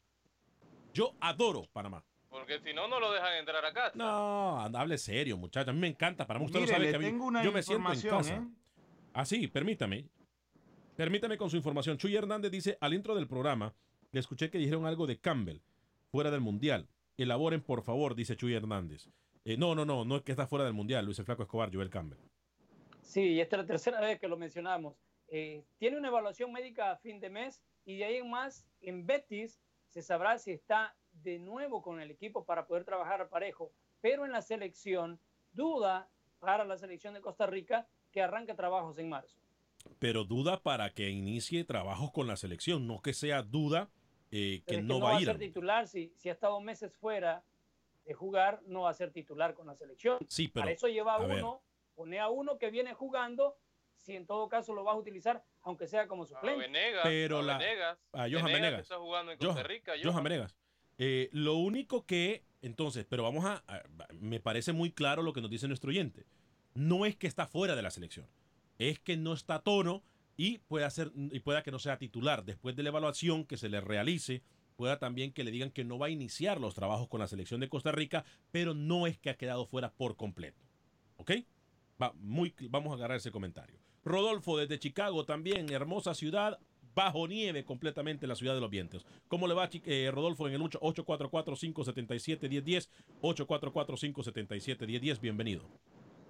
Yo 0.94 1.12
adoro 1.20 1.68
Panamá. 1.70 2.02
Porque 2.36 2.60
si 2.60 2.74
no, 2.74 2.86
no 2.86 3.00
lo 3.00 3.12
dejan 3.12 3.38
entrar 3.38 3.64
acá. 3.64 3.92
No, 3.94 4.60
hable 4.60 4.98
serio, 4.98 5.38
muchachos. 5.38 5.70
A 5.70 5.72
mí 5.72 5.80
me 5.80 5.88
encanta 5.88 6.26
Panamá. 6.26 6.44
Usted 6.44 6.60
Mire, 6.60 6.70
lo 6.70 6.76
sabe 6.76 6.90
que 6.90 6.96
a 6.96 6.98
mí, 6.98 7.04
tengo 7.06 7.24
una 7.24 7.42
yo 7.42 7.50
me 7.50 7.62
siento 7.62 7.88
en 7.88 7.94
información, 7.94 8.18
casa. 8.18 8.34
¿eh? 8.34 9.10
Ah, 9.14 9.24
sí, 9.24 9.48
permítame. 9.48 10.04
Permítame 10.96 11.38
con 11.38 11.48
su 11.48 11.56
información. 11.56 11.96
Chuy 11.96 12.14
Hernández 12.14 12.50
dice, 12.50 12.76
al 12.82 12.92
intro 12.92 13.14
del 13.14 13.26
programa, 13.26 13.74
le 14.12 14.20
escuché 14.20 14.50
que 14.50 14.58
dijeron 14.58 14.84
algo 14.84 15.06
de 15.06 15.18
Campbell, 15.18 15.62
fuera 16.10 16.30
del 16.30 16.42
Mundial. 16.42 16.90
Elaboren, 17.16 17.62
por 17.62 17.82
favor, 17.82 18.14
dice 18.14 18.36
Chuy 18.36 18.52
Hernández. 18.52 19.08
Eh, 19.46 19.56
no, 19.56 19.74
no, 19.74 19.86
no, 19.86 20.04
no 20.04 20.16
es 20.16 20.22
que 20.22 20.32
está 20.32 20.46
fuera 20.46 20.66
del 20.66 20.74
Mundial, 20.74 21.06
Luis 21.06 21.18
el 21.18 21.24
Flaco 21.24 21.42
Escobar, 21.42 21.74
Joel 21.74 21.88
Campbell. 21.88 22.18
Sí, 23.00 23.22
y 23.22 23.40
esta 23.40 23.56
es 23.56 23.62
la 23.62 23.66
tercera 23.66 24.00
vez 24.02 24.20
que 24.20 24.28
lo 24.28 24.36
mencionamos. 24.36 24.94
Eh, 25.28 25.64
tiene 25.78 25.96
una 25.96 26.08
evaluación 26.08 26.52
médica 26.52 26.90
a 26.90 26.96
fin 26.98 27.18
de 27.18 27.30
mes 27.30 27.62
y 27.86 27.96
de 27.96 28.04
ahí 28.04 28.16
en 28.16 28.28
más, 28.28 28.66
en 28.82 29.06
Betis 29.06 29.58
se 29.88 30.02
sabrá 30.02 30.36
si 30.36 30.50
está 30.50 30.94
de 31.22 31.38
nuevo 31.38 31.82
con 31.82 32.00
el 32.00 32.10
equipo 32.10 32.44
para 32.44 32.66
poder 32.66 32.84
trabajar 32.84 33.20
al 33.20 33.28
parejo. 33.28 33.72
Pero 34.00 34.24
en 34.24 34.32
la 34.32 34.42
selección, 34.42 35.18
duda 35.52 36.08
para 36.38 36.64
la 36.64 36.76
selección 36.76 37.14
de 37.14 37.20
Costa 37.20 37.46
Rica 37.46 37.86
que 38.12 38.22
arranque 38.22 38.54
trabajos 38.54 38.98
en 38.98 39.08
marzo. 39.08 39.36
Pero 39.98 40.24
duda 40.24 40.60
para 40.62 40.90
que 40.90 41.10
inicie 41.10 41.64
trabajos 41.64 42.10
con 42.12 42.26
la 42.26 42.36
selección, 42.36 42.86
no 42.86 43.00
que 43.00 43.12
sea 43.12 43.42
duda 43.42 43.88
eh, 44.30 44.62
que 44.66 44.82
no 44.82 45.00
va 45.00 45.16
a 45.16 45.20
ir. 45.20 45.26
ser 45.26 45.38
titular. 45.38 45.86
Si, 45.86 46.12
si 46.16 46.28
ha 46.28 46.32
estado 46.32 46.60
meses 46.60 46.94
fuera 46.96 47.42
de 48.04 48.14
jugar, 48.14 48.60
no 48.66 48.82
va 48.82 48.90
a 48.90 48.94
ser 48.94 49.12
titular 49.12 49.54
con 49.54 49.66
la 49.66 49.74
selección. 49.74 50.18
Sí, 50.28 50.48
pero, 50.48 50.62
Para 50.64 50.72
eso 50.72 50.88
lleva 50.88 51.14
a 51.14 51.16
a 51.16 51.26
ver. 51.26 51.38
uno, 51.38 51.62
pone 51.94 52.18
a 52.20 52.28
uno 52.28 52.58
que 52.58 52.70
viene 52.70 52.94
jugando, 52.94 53.56
si 53.96 54.14
en 54.16 54.26
todo 54.26 54.48
caso 54.48 54.74
lo 54.74 54.84
vas 54.84 54.94
a 54.94 54.98
utilizar, 54.98 55.42
aunque 55.62 55.86
sea 55.86 56.06
como 56.06 56.26
suplente. 56.26 56.60
Venegas, 56.66 57.02
Pero 57.04 57.38
a 57.38 57.42
la- 57.42 57.58
Venegas, 57.58 57.98
a 58.12 58.28
Johan 58.30 58.44
Venegas 58.46 58.80
está 58.82 58.96
jugando 58.98 59.32
en 59.32 59.38
Costa 59.38 59.54
Johan, 59.54 59.64
Rica. 59.66 59.92
Johan 60.00 60.12
Johan. 60.12 60.24
Venegas. 60.24 60.56
Eh, 60.98 61.28
lo 61.32 61.56
único 61.56 62.06
que, 62.06 62.44
entonces, 62.62 63.06
pero 63.08 63.22
vamos 63.22 63.44
a, 63.44 63.62
me 64.18 64.40
parece 64.40 64.72
muy 64.72 64.90
claro 64.90 65.22
lo 65.22 65.32
que 65.32 65.40
nos 65.40 65.50
dice 65.50 65.68
nuestro 65.68 65.90
oyente. 65.90 66.26
No 66.74 67.06
es 67.06 67.16
que 67.16 67.26
está 67.26 67.46
fuera 67.46 67.74
de 67.76 67.82
la 67.82 67.90
selección, 67.90 68.26
es 68.78 68.98
que 68.98 69.16
no 69.16 69.32
está 69.32 69.56
a 69.56 69.62
tono 69.62 70.02
y 70.36 70.58
puede 70.58 70.84
hacer 70.84 71.12
y 71.14 71.40
pueda 71.40 71.62
que 71.62 71.70
no 71.70 71.78
sea 71.78 71.98
titular. 71.98 72.44
Después 72.44 72.76
de 72.76 72.82
la 72.82 72.90
evaluación 72.90 73.44
que 73.44 73.56
se 73.56 73.68
le 73.68 73.80
realice, 73.80 74.42
pueda 74.76 74.98
también 74.98 75.32
que 75.32 75.44
le 75.44 75.50
digan 75.50 75.70
que 75.70 75.84
no 75.84 75.98
va 75.98 76.06
a 76.06 76.10
iniciar 76.10 76.60
los 76.60 76.74
trabajos 76.74 77.08
con 77.08 77.20
la 77.20 77.28
selección 77.28 77.60
de 77.60 77.68
Costa 77.68 77.92
Rica, 77.92 78.24
pero 78.50 78.74
no 78.74 79.06
es 79.06 79.18
que 79.18 79.30
ha 79.30 79.36
quedado 79.36 79.66
fuera 79.66 79.92
por 79.92 80.16
completo. 80.16 80.62
¿Ok? 81.16 81.32
Va, 82.00 82.12
muy, 82.16 82.54
vamos 82.68 82.92
a 82.92 82.96
agarrar 82.96 83.16
ese 83.16 83.30
comentario. 83.30 83.80
Rodolfo 84.04 84.58
desde 84.58 84.78
Chicago 84.78 85.24
también, 85.24 85.72
hermosa 85.72 86.14
ciudad, 86.14 86.60
bajo 86.96 87.28
nieve 87.28 87.64
completamente 87.64 88.26
la 88.26 88.34
ciudad 88.34 88.54
de 88.54 88.60
los 88.60 88.70
vientos. 88.70 89.06
¿Cómo 89.28 89.46
le 89.46 89.54
va, 89.54 89.68
eh, 89.84 90.10
Rodolfo, 90.12 90.48
en 90.48 90.54
el 90.54 90.60
8- 90.62 90.80
844-577-1010? 90.80 92.88
844-577-1010, 93.22 95.20
bienvenido. 95.20 95.62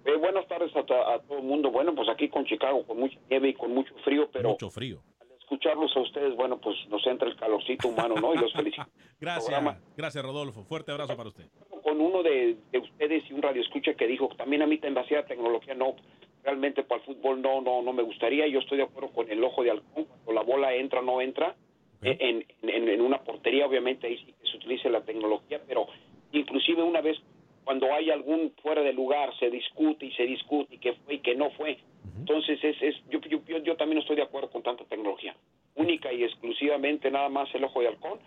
Eh, 0.05 0.15
buenas 0.17 0.47
tardes 0.47 0.75
a, 0.75 0.79
a 0.79 1.19
todo 1.21 1.37
el 1.39 1.43
mundo. 1.45 1.71
Bueno, 1.71 1.95
pues 1.95 2.07
aquí 2.09 2.27
con 2.29 2.45
Chicago, 2.45 2.85
con 2.85 2.99
mucha 2.99 3.17
nieve 3.29 3.49
y 3.49 3.53
con 3.53 3.73
mucho 3.73 3.93
frío, 4.03 4.29
pero 4.31 4.49
Mucho 4.49 4.69
frío. 4.69 5.01
escucharlos 5.39 5.95
a 5.95 6.01
ustedes, 6.01 6.35
bueno, 6.35 6.59
pues 6.59 6.75
nos 6.89 7.05
entra 7.07 7.27
el 7.29 7.35
calorcito 7.37 7.87
humano, 7.87 8.15
¿no? 8.15 8.33
Y 8.33 8.37
los 8.37 8.51
felicito 8.53 8.85
Gracias, 9.19 9.45
Programa. 9.45 9.79
gracias 9.95 10.23
Rodolfo. 10.23 10.63
Fuerte 10.65 10.91
abrazo 10.91 11.15
para 11.17 11.29
usted. 11.29 11.45
con 11.83 11.99
uno 12.01 12.21
de, 12.23 12.57
de 12.71 12.79
ustedes 12.79 13.23
y 13.29 13.33
un 13.33 13.41
radio 13.41 13.61
escucha 13.61 13.93
que 13.95 14.05
dijo 14.05 14.27
también 14.37 14.61
a 14.61 14.67
mí 14.67 14.77
demasiada 14.77 15.25
tecnología 15.25 15.73
no 15.73 15.95
realmente 16.47 16.83
para 16.83 17.01
el 17.01 17.05
fútbol 17.05 17.41
no 17.41 17.59
no 17.61 17.81
no 17.81 17.91
me 17.91 18.03
gustaría. 18.03 18.47
Yo 18.47 18.59
estoy 18.59 18.77
de 18.77 18.85
acuerdo 18.85 19.09
con 19.09 19.29
el 19.29 19.43
ojo 19.43 19.63
de 19.63 19.71
halcón. 19.71 20.05
Cuando 20.05 20.31
la 20.31 20.41
bola 20.41 20.73
entra 20.73 21.01
o 21.01 21.03
no 21.03 21.21
entra. 21.21 21.55
En, 22.01 22.45
en, 22.61 22.87
en 22.89 23.01
una 23.01 23.23
portería 23.23 23.65
obviamente 23.65 24.05
ahí 24.05 24.17
sí 24.19 24.31
que 24.39 24.47
se 24.47 24.57
utilice 24.57 24.87
la 24.87 25.01
tecnología 25.01 25.59
pero 25.67 25.87
inclusive 26.31 26.83
una 26.83 27.01
vez 27.01 27.17
cuando 27.63 27.91
hay 27.91 28.11
algún 28.11 28.53
fuera 28.61 28.83
de 28.83 28.93
lugar 28.93 29.35
se 29.39 29.49
discute 29.49 30.05
y 30.05 30.11
se 30.11 30.23
discute 30.23 30.75
y 30.75 30.77
que 30.77 30.93
fue 30.93 31.15
y 31.15 31.19
que 31.19 31.35
no 31.35 31.49
fue. 31.51 31.79
Entonces 32.19 32.63
es, 32.63 32.81
es 32.83 32.95
yo, 33.09 33.19
yo, 33.21 33.39
yo, 33.47 33.57
yo 33.57 33.75
también 33.75 33.99
estoy 33.99 34.15
de 34.15 34.21
acuerdo 34.21 34.51
con 34.51 34.61
tanta 34.61 34.85
tecnología. 34.85 35.35
Única 35.73 36.13
y 36.13 36.23
exclusivamente 36.23 37.09
nada 37.09 37.29
más 37.29 37.53
el 37.55 37.63
ojo 37.63 37.81
de 37.81 37.87
halcón. 37.87 38.19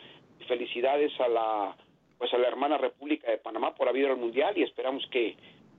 Felicidades 0.49 1.13
a 1.21 1.29
la 1.29 1.77
pues 2.19 2.35
a 2.35 2.39
la 2.39 2.49
hermana 2.49 2.77
República 2.77 3.31
de 3.31 3.39
Panamá 3.39 3.73
por 3.75 3.89
haber 3.89 4.03
ido 4.03 4.11
al 4.11 4.19
mundial 4.19 4.59
y 4.59 4.65
esperamos 4.65 5.07
que, 5.13 5.37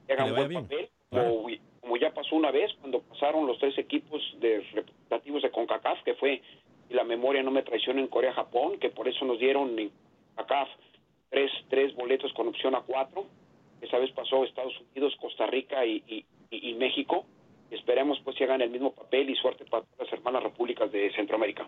que 0.08 0.14
hagan 0.14 0.34
buen 0.34 0.48
bien. 0.48 0.64
papel 0.64 0.89
como, 1.10 1.50
como 1.82 1.98
ya 1.98 2.14
pasó 2.14 2.36
una 2.36 2.52
vez 2.52 2.72
cuando 2.80 3.02
pasaron 3.02 3.46
los 3.48 3.58
tres 3.60 3.78
equipos 3.78 4.22
de 4.40 4.62
representativos 4.74 5.42
de 5.42 5.52
CONCACAF 5.52 6.04
que 6.04 6.14
fue 6.16 6.42
y 6.90 6.94
la 6.94 7.04
memoria 7.04 7.44
no 7.44 7.52
me 7.52 7.64
traiciona 7.64 8.00
en 8.00 8.08
Corea 8.08 8.34
Japón 8.34 8.80
que 8.80 8.90
por 8.90 9.08
eso 9.08 9.26
nos 9.26 9.40
dieron 9.40 9.78
en 9.78 9.92
CONCACAF 10.36 10.70
tres 11.30 11.52
tres 11.70 11.96
boletos 11.96 12.32
con 12.34 12.48
opción 12.48 12.76
a 12.76 12.82
cuatro. 12.82 13.26
Esa 13.82 13.98
vez 13.98 14.12
pasó 14.12 14.44
Estados 14.46 14.74
Unidos 14.92 15.16
Costa 15.20 15.48
Rica 15.48 15.86
y- 15.86 16.26
y 16.52 16.74
México. 16.76 17.26
Esperemos 17.72 18.20
pues 18.24 18.36
que 18.38 18.44
hagan 18.44 18.62
el 18.62 18.70
mismo 18.70 18.92
papel 18.94 19.30
y 19.30 19.36
suerte 19.36 19.64
para 19.66 19.84
todas 19.86 20.00
las 20.12 20.14
hermanas 20.14 20.44
repúblicas 20.44 20.92
de 20.92 21.12
Centroamérica. 21.16 21.68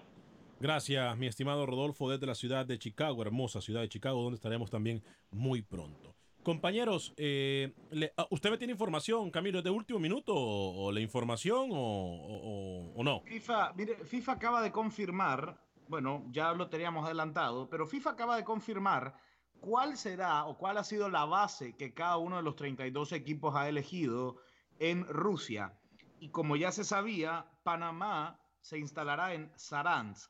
Gracias, 0.60 1.18
mi 1.18 1.28
estimado 1.28 1.66
Rodolfo, 1.66 2.10
desde 2.10 2.26
la 2.28 2.36
ciudad 2.36 2.66
de 2.66 2.78
Chicago, 2.78 3.22
hermosa 3.22 3.62
ciudad 3.62 3.82
de 3.82 3.90
Chicago, 3.90 4.22
donde 4.22 4.36
estaremos 4.36 4.70
también 4.70 5.02
muy 5.32 5.62
pronto. 5.62 6.14
Compañeros, 6.44 7.14
eh, 7.18 7.74
ah, 8.18 8.28
¿usted 8.30 8.52
me 8.52 8.58
tiene 8.58 8.74
información, 8.74 9.32
Camilo, 9.32 9.60
es 9.60 9.64
de 9.64 9.70
último 9.70 9.98
minuto 10.00 10.34
o, 10.36 10.92
la 10.92 11.00
información 11.00 11.70
o- 11.72 11.76
o- 11.76 12.94
o 12.96 13.04
no? 13.04 13.22
FIFA, 13.22 13.74
mire, 13.74 13.96
FIFA 14.04 14.34
acaba 14.34 14.62
de 14.62 14.72
confirmar, 14.72 15.58
bueno, 15.88 16.26
ya 16.32 16.54
lo 16.54 16.70
teníamos 16.70 17.06
adelantado, 17.06 17.70
pero 17.70 17.88
FIFA 17.88 18.12
acaba 18.12 18.36
de 18.36 18.44
confirmar 18.44 19.16
cuál 19.62 19.96
será 19.98 20.46
o 20.46 20.58
cuál 20.58 20.78
ha 20.78 20.84
sido 20.84 21.08
la 21.10 21.24
base 21.24 21.78
que 21.78 21.94
cada 21.94 22.18
uno 22.18 22.36
de 22.36 22.44
los 22.44 22.58
32 22.58 23.14
equipos 23.14 23.56
ha 23.56 23.70
elegido 23.70 24.36
en 24.80 25.06
Rusia. 25.08 25.80
Y 26.20 26.30
como 26.30 26.58
ya 26.58 26.74
se 26.74 26.84
sabía, 26.84 27.46
Panamá 27.64 28.38
se 28.60 28.78
instalará 28.80 29.34
en 29.34 29.50
Saransk. 29.56 30.30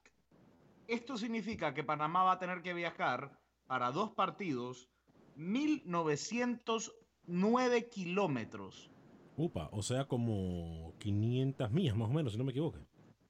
Esto 0.88 1.18
significa 1.18 1.74
que 1.74 1.84
Panamá 1.84 2.24
va 2.24 2.34
a 2.34 2.40
tener 2.40 2.62
que 2.62 2.74
viajar 2.76 3.40
para 3.66 3.92
dos 3.92 4.12
partidos 4.12 4.90
1909 5.36 7.90
kilómetros. 7.90 8.90
Upa, 9.36 9.70
o 9.72 9.82
sea, 9.82 10.06
como 10.06 10.94
500 11.00 11.72
millas 11.72 11.96
más 11.96 12.10
o 12.10 12.14
menos, 12.14 12.34
si 12.34 12.38
no 12.38 12.44
me 12.44 12.52
equivoco. 12.52 12.78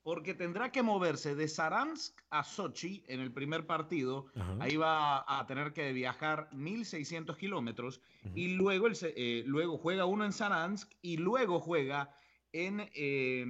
Porque 0.03 0.33
tendrá 0.33 0.69
que 0.69 0.83
moverse 0.83 1.33
de 1.33 1.47
Saransk 1.47 2.19
a 2.29 2.43
Sochi 2.43 3.05
en 3.07 3.21
el 3.21 3.31
primer 3.31 3.65
partido. 3.65 4.25
Ajá. 4.35 4.57
Ahí 4.59 4.75
va 4.75 5.23
a 5.25 5.47
tener 5.47 5.71
que 5.71 5.93
viajar 5.93 6.49
1.600 6.51 7.37
kilómetros. 7.37 8.01
Y 8.35 8.55
luego, 8.55 8.87
el 8.87 8.97
eh, 9.01 9.43
luego 9.45 9.77
juega 9.77 10.05
uno 10.05 10.25
en 10.25 10.33
Saransk 10.33 10.91
y 11.01 11.15
luego 11.15 11.61
juega 11.61 12.13
en 12.51 12.81
eh, 12.93 13.45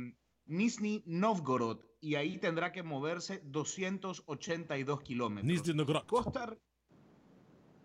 Nizhny 0.45 1.01
Novgorod. 1.07 1.79
Y 1.99 2.15
ahí 2.15 2.37
tendrá 2.37 2.71
que 2.71 2.83
moverse 2.83 3.41
282 3.45 5.01
kilómetros. 5.01 5.51
Nizhny 5.51 5.73
Novgorod. 5.73 6.05
Costa, 6.05 6.55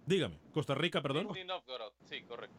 Dígame, 0.08 0.38
Costa 0.54 0.74
Rica, 0.74 1.02
perdón. 1.02 1.28
Sí, 2.04 2.22
correcto. 2.22 2.56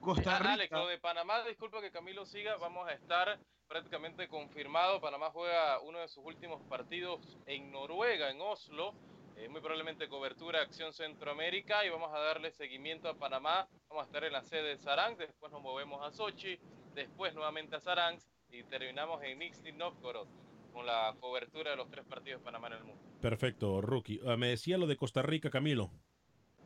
Costa 0.00 0.38
Ah, 0.38 0.52
Alex, 0.54 0.70
Rica. 0.70 0.78
lo 0.78 0.88
de 0.88 0.98
Panamá, 0.98 1.44
disculpa 1.44 1.80
que 1.80 1.92
Camilo 1.92 2.26
siga, 2.26 2.56
vamos 2.56 2.88
a 2.88 2.92
estar 2.94 3.38
prácticamente 3.68 4.26
confirmado. 4.26 5.00
Panamá 5.00 5.30
juega 5.30 5.78
uno 5.82 6.00
de 6.00 6.08
sus 6.08 6.24
últimos 6.24 6.60
partidos 6.68 7.38
en 7.46 7.70
Noruega, 7.70 8.30
en 8.30 8.40
Oslo. 8.40 8.92
Eh, 9.36 9.48
muy 9.48 9.60
probablemente 9.60 10.08
cobertura 10.08 10.62
Acción 10.62 10.92
Centroamérica 10.92 11.86
y 11.86 11.90
vamos 11.90 12.10
a 12.12 12.18
darle 12.18 12.50
seguimiento 12.50 13.08
a 13.08 13.14
Panamá. 13.14 13.68
Vamos 13.88 14.02
a 14.02 14.06
estar 14.06 14.24
en 14.24 14.32
la 14.32 14.42
sede 14.42 14.70
de 14.70 14.78
Saransk, 14.78 15.20
después 15.20 15.52
nos 15.52 15.62
movemos 15.62 16.04
a 16.04 16.10
Sochi, 16.10 16.58
después 16.94 17.32
nuevamente 17.34 17.76
a 17.76 17.80
Saransk 17.80 18.26
y 18.50 18.64
terminamos 18.64 19.22
en 19.22 19.38
Nizhny 19.38 19.70
Novgorod 19.72 20.26
con 20.72 20.84
la 20.86 21.14
cobertura 21.20 21.70
de 21.70 21.76
los 21.76 21.88
tres 21.88 22.04
partidos 22.04 22.40
de 22.40 22.44
Panamá 22.44 22.66
en 22.66 22.72
el 22.74 22.84
mundo. 22.84 23.02
Perfecto, 23.20 23.80
Rookie. 23.80 24.20
Ah, 24.26 24.36
me 24.36 24.48
decía 24.48 24.76
lo 24.76 24.86
de 24.88 24.96
Costa 24.96 25.22
Rica, 25.22 25.50
Camilo. 25.50 25.90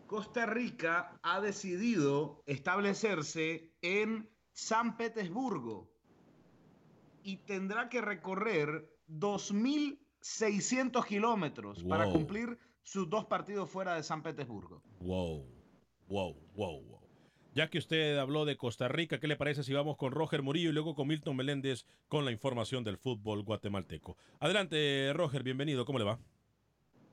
Costa 0.06 0.46
Rica 0.46 1.18
ha 1.22 1.40
decidido 1.40 2.42
establecerse 2.46 3.72
en 3.82 4.28
San 4.52 4.96
Petersburgo 4.96 5.90
y 7.22 7.38
tendrá 7.38 7.88
que 7.88 8.00
recorrer 8.00 8.88
2.600 9.08 11.04
kilómetros 11.06 11.82
para 11.84 12.10
cumplir 12.10 12.58
sus 12.82 13.08
dos 13.08 13.24
partidos 13.24 13.70
fuera 13.70 13.94
de 13.94 14.02
San 14.02 14.22
Petersburgo. 14.22 14.82
Wow, 15.00 15.46
wow, 16.08 16.36
wow, 16.54 16.82
wow. 16.82 17.00
Ya 17.54 17.70
que 17.70 17.78
usted 17.78 18.18
habló 18.18 18.44
de 18.44 18.56
Costa 18.56 18.88
Rica, 18.88 19.20
¿qué 19.20 19.28
le 19.28 19.36
parece 19.36 19.62
si 19.62 19.72
vamos 19.72 19.96
con 19.96 20.10
Roger 20.10 20.42
Murillo 20.42 20.70
y 20.70 20.72
luego 20.72 20.96
con 20.96 21.06
Milton 21.06 21.36
Meléndez 21.36 21.86
con 22.08 22.24
la 22.24 22.32
información 22.32 22.82
del 22.82 22.98
fútbol 22.98 23.44
guatemalteco? 23.44 24.16
Adelante, 24.40 25.12
Roger, 25.14 25.44
bienvenido, 25.44 25.84
¿cómo 25.84 26.00
le 26.00 26.04
va? 26.04 26.18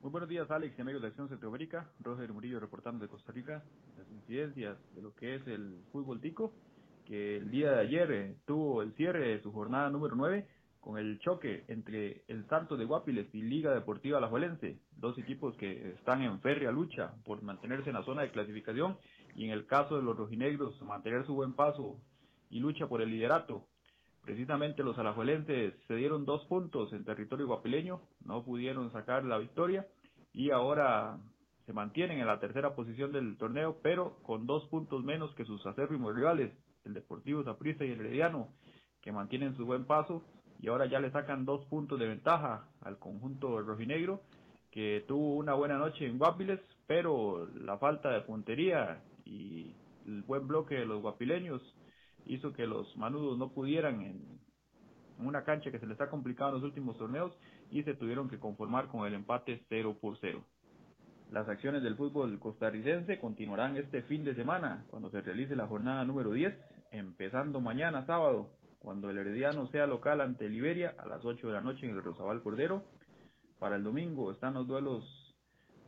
Muy 0.02 0.10
buenos 0.10 0.30
días, 0.30 0.50
Alex 0.50 0.76
y 0.80 0.82
amigos 0.82 1.04
de 1.04 1.10
Acción 1.10 1.30
Centroamérica. 1.30 1.88
Roger 2.00 2.34
Murillo 2.34 2.60
reportando 2.60 3.06
de 3.06 3.08
Costa 3.08 3.32
Rica 3.32 3.64
las 4.00 4.10
incidencias 4.10 4.76
de 4.96 5.02
lo 5.04 5.14
que 5.14 5.36
es 5.36 5.46
el 5.46 5.84
fútbol 5.92 6.20
tico, 6.20 6.56
que 7.06 7.38
el 7.38 7.52
día 7.52 7.74
de 7.74 7.82
ayer 7.82 8.12
eh, 8.12 8.36
tuvo 8.48 8.82
el 8.82 8.94
cierre 8.96 9.28
de 9.28 9.44
su 9.44 9.52
jornada 9.52 9.92
número 9.92 10.16
9 10.16 10.48
con 10.80 10.98
el 10.98 11.20
choque 11.20 11.66
entre 11.68 12.24
el 12.28 12.48
Santos 12.48 12.80
de 12.80 12.86
Guapiles 12.86 13.28
y 13.36 13.44
Liga 13.44 13.76
Deportiva 13.76 14.18
Alajuelense, 14.18 14.80
dos 14.98 15.20
equipos 15.20 15.56
que 15.58 15.92
están 15.92 16.24
en 16.24 16.42
férrea 16.42 16.72
lucha 16.72 17.14
por 17.24 17.44
mantenerse 17.44 17.92
en 17.92 17.96
la 17.98 18.04
zona 18.04 18.24
de 18.24 18.32
clasificación 18.32 18.98
y 19.36 19.46
en 19.46 19.52
el 19.52 19.68
caso 19.68 19.98
de 19.98 20.02
los 20.02 20.18
rojinegros 20.18 20.82
mantener 20.82 21.28
su 21.28 21.36
buen 21.36 21.54
paso 21.54 22.02
y 22.50 22.60
lucha 22.60 22.88
por 22.88 23.04
el 23.04 23.12
liderato. 23.12 23.68
Precisamente 24.24 24.84
los 24.84 24.98
alajuelenses 25.00 25.74
se 25.88 25.96
dieron 25.96 26.26
dos 26.26 26.46
puntos 26.46 26.94
en 26.94 27.04
territorio 27.04 27.48
guapileño, 27.48 28.02
no 28.24 28.44
pudieron 28.44 28.92
sacar 28.92 29.24
la 29.26 29.40
victoria 29.40 29.88
y 30.32 30.52
ahora 30.52 31.18
se 31.66 31.74
mantienen 31.74 32.20
en 32.20 32.28
la 32.28 32.40
tercera 32.40 32.76
posición 32.76 33.12
del 33.12 33.38
torneo, 33.38 33.78
pero 33.82 34.18
con 34.24 34.46
dos 34.46 34.66
puntos 34.68 35.04
menos 35.04 35.34
que 35.36 35.46
sus 35.46 35.66
acérrimos 35.66 36.16
rivales, 36.16 36.52
el 36.86 36.94
Deportivo 36.94 37.44
Saprissa 37.44 37.84
y 37.84 37.92
el 37.92 38.00
Herediano, 38.00 38.50
que 39.02 39.12
mantienen 39.12 39.56
su 39.56 39.66
buen 39.66 39.86
paso 39.86 40.24
y 40.60 40.68
ahora 40.68 40.86
ya 40.86 41.00
le 41.00 41.12
sacan 41.12 41.46
dos 41.46 41.66
puntos 41.66 42.00
de 42.00 42.08
ventaja 42.08 42.68
al 42.82 43.00
conjunto 43.00 43.62
rojinegro 43.62 44.22
que 44.70 45.04
tuvo 45.08 45.36
una 45.36 45.54
buena 45.54 45.78
noche 45.78 46.06
en 46.06 46.18
Guapiles, 46.18 46.60
pero 46.88 47.48
la 47.56 47.78
falta 47.78 48.10
de 48.12 48.22
puntería 48.22 49.04
y 49.26 49.76
el 50.06 50.22
buen 50.22 50.48
bloque 50.48 50.76
de 50.76 50.86
los 50.86 51.02
guapileños 51.02 51.62
hizo 52.34 52.54
que 52.54 52.66
los 52.66 52.96
manudos 52.98 53.38
no 53.38 53.50
pudieran 53.50 54.02
en 54.02 54.40
una 55.20 55.44
cancha 55.44 55.72
que 55.72 55.80
se 55.80 55.86
les 55.86 56.00
ha 56.00 56.10
complicado 56.10 56.50
en 56.50 56.56
los 56.56 56.64
últimos 56.64 56.98
torneos 56.98 57.38
y 57.70 57.84
se 57.84 57.94
tuvieron 57.94 58.30
que 58.30 58.40
conformar 58.40 58.88
con 58.88 59.06
el 59.06 59.14
empate 59.14 59.64
0 59.70 59.98
por 60.00 60.18
0. 60.20 60.44
Las 61.32 61.48
acciones 61.48 61.84
del 61.84 61.96
fútbol 61.96 62.40
costarricense 62.40 63.20
continuarán 63.20 63.78
este 63.78 64.02
fin 64.04 64.24
de 64.24 64.36
semana 64.36 64.86
cuando 64.90 65.10
se 65.10 65.22
realice 65.22 65.56
la 65.56 65.68
jornada 65.68 66.04
número 66.06 66.32
10, 66.32 66.54
empezando 66.92 67.62
mañana 67.62 68.06
sábado 68.06 68.50
cuando 68.80 69.10
el 69.10 69.18
Herediano 69.18 69.68
sea 69.68 69.86
local 69.86 70.22
ante 70.22 70.50
Liberia 70.50 70.96
a 70.98 71.06
las 71.06 71.24
8 71.24 71.48
de 71.48 71.54
la 71.54 71.62
noche 71.62 71.86
en 71.86 71.96
el 71.96 72.04
Rosabal 72.04 72.42
Cordero. 72.42 72.84
Para 73.60 73.76
el 73.76 73.84
domingo 73.84 74.32
están 74.32 74.56
los 74.56 74.68
duelos 74.68 75.36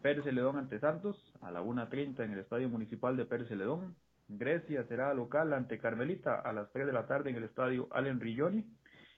Pérez 0.02 0.24
Celedón 0.26 0.58
ante 0.58 0.80
Santos 0.80 1.18
a 1.42 1.52
la 1.52 1.62
1.30 1.62 2.24
en 2.24 2.34
el 2.34 2.40
Estadio 2.40 2.70
Municipal 2.70 3.18
de 3.18 3.26
Pérez 3.26 3.48
Celedón. 3.48 3.96
Grecia 4.38 4.84
será 4.88 5.14
local 5.14 5.54
ante 5.54 5.80
Carmelita 5.80 6.40
a 6.40 6.54
las 6.54 6.72
3 6.72 6.88
de 6.88 6.94
la 6.94 7.08
tarde 7.08 7.30
en 7.30 7.36
el 7.38 7.44
Estadio 7.44 7.88
Allen 7.92 8.20
Rilloni. 8.20 8.66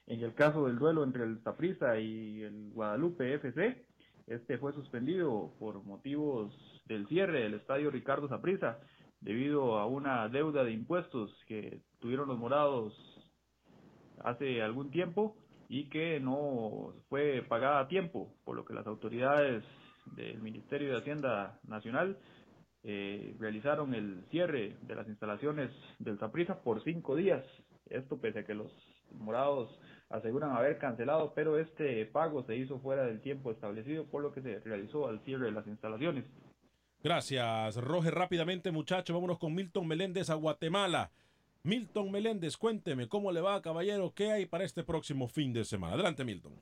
En 0.08 0.22
el 0.22 0.34
caso 0.34 0.68
del 0.68 0.78
duelo 0.78 1.04
entre 1.04 1.24
el 1.24 1.42
Saprissa 1.44 2.00
y 2.00 2.44
el 2.44 2.72
Guadalupe 2.72 3.34
FC, 3.34 3.86
este 4.28 4.58
fue 4.58 4.74
suspendido 4.74 5.54
por 5.60 5.84
motivos 5.84 6.54
del 6.86 7.08
cierre 7.08 7.44
del 7.44 7.56
Estadio 7.56 7.92
Ricardo 7.92 8.28
Saprissa 8.28 8.80
debido 9.22 9.78
a 9.78 9.88
una 9.88 10.30
deuda 10.30 10.64
de 10.64 10.72
impuestos 10.72 11.32
que 11.48 11.82
tuvieron 12.00 12.28
los 12.28 12.38
morados 12.38 12.94
hace 14.24 14.62
algún 14.62 14.92
tiempo 14.92 15.36
y 15.70 15.90
que 15.90 16.20
no 16.20 16.94
fue 17.10 17.44
pagada 17.48 17.80
a 17.80 17.88
tiempo, 17.88 18.36
por 18.44 18.56
lo 18.56 18.66
que 18.66 18.74
las 18.74 18.86
autoridades 18.86 19.64
del 20.16 20.40
Ministerio 20.42 20.92
de 20.92 20.98
Hacienda 20.98 21.60
Nacional 21.68 22.18
eh, 22.88 23.36
realizaron 23.40 23.96
el 23.96 24.24
cierre 24.30 24.76
de 24.84 24.96
las 24.96 25.08
instalaciones 25.08 25.72
del 25.98 26.20
Saprissa 26.20 26.62
por 26.62 26.84
cinco 26.84 27.16
días. 27.16 27.44
Esto 27.90 28.18
pese 28.18 28.40
a 28.40 28.46
que 28.46 28.54
los 28.54 28.72
morados 29.12 29.80
aseguran 30.10 30.52
haber 30.52 30.78
cancelado, 30.78 31.34
pero 31.34 31.58
este 31.58 32.06
pago 32.06 32.44
se 32.44 32.56
hizo 32.56 32.80
fuera 32.80 33.04
del 33.04 33.22
tiempo 33.22 33.52
establecido, 33.52 34.06
por 34.06 34.22
lo 34.22 34.32
que 34.32 34.42
se 34.42 34.60
realizó 34.60 35.08
al 35.08 35.20
cierre 35.22 35.46
de 35.46 35.52
las 35.52 35.66
instalaciones. 35.66 36.26
Gracias, 37.04 37.76
Roger. 37.78 38.14
Rápidamente, 38.14 38.72
muchachos, 38.72 39.14
vámonos 39.14 39.40
con 39.40 39.54
Milton 39.54 39.88
Meléndez 39.88 40.30
a 40.30 40.36
Guatemala. 40.36 41.12
Milton 41.64 42.12
Meléndez, 42.12 42.56
cuénteme 42.58 43.08
cómo 43.08 43.32
le 43.32 43.42
va, 43.42 43.62
caballero, 43.64 44.14
qué 44.14 44.32
hay 44.32 44.46
para 44.46 44.64
este 44.64 44.84
próximo 44.84 45.28
fin 45.28 45.54
de 45.54 45.66
semana. 45.66 45.96
Adelante, 45.96 46.24
Milton. 46.24 46.54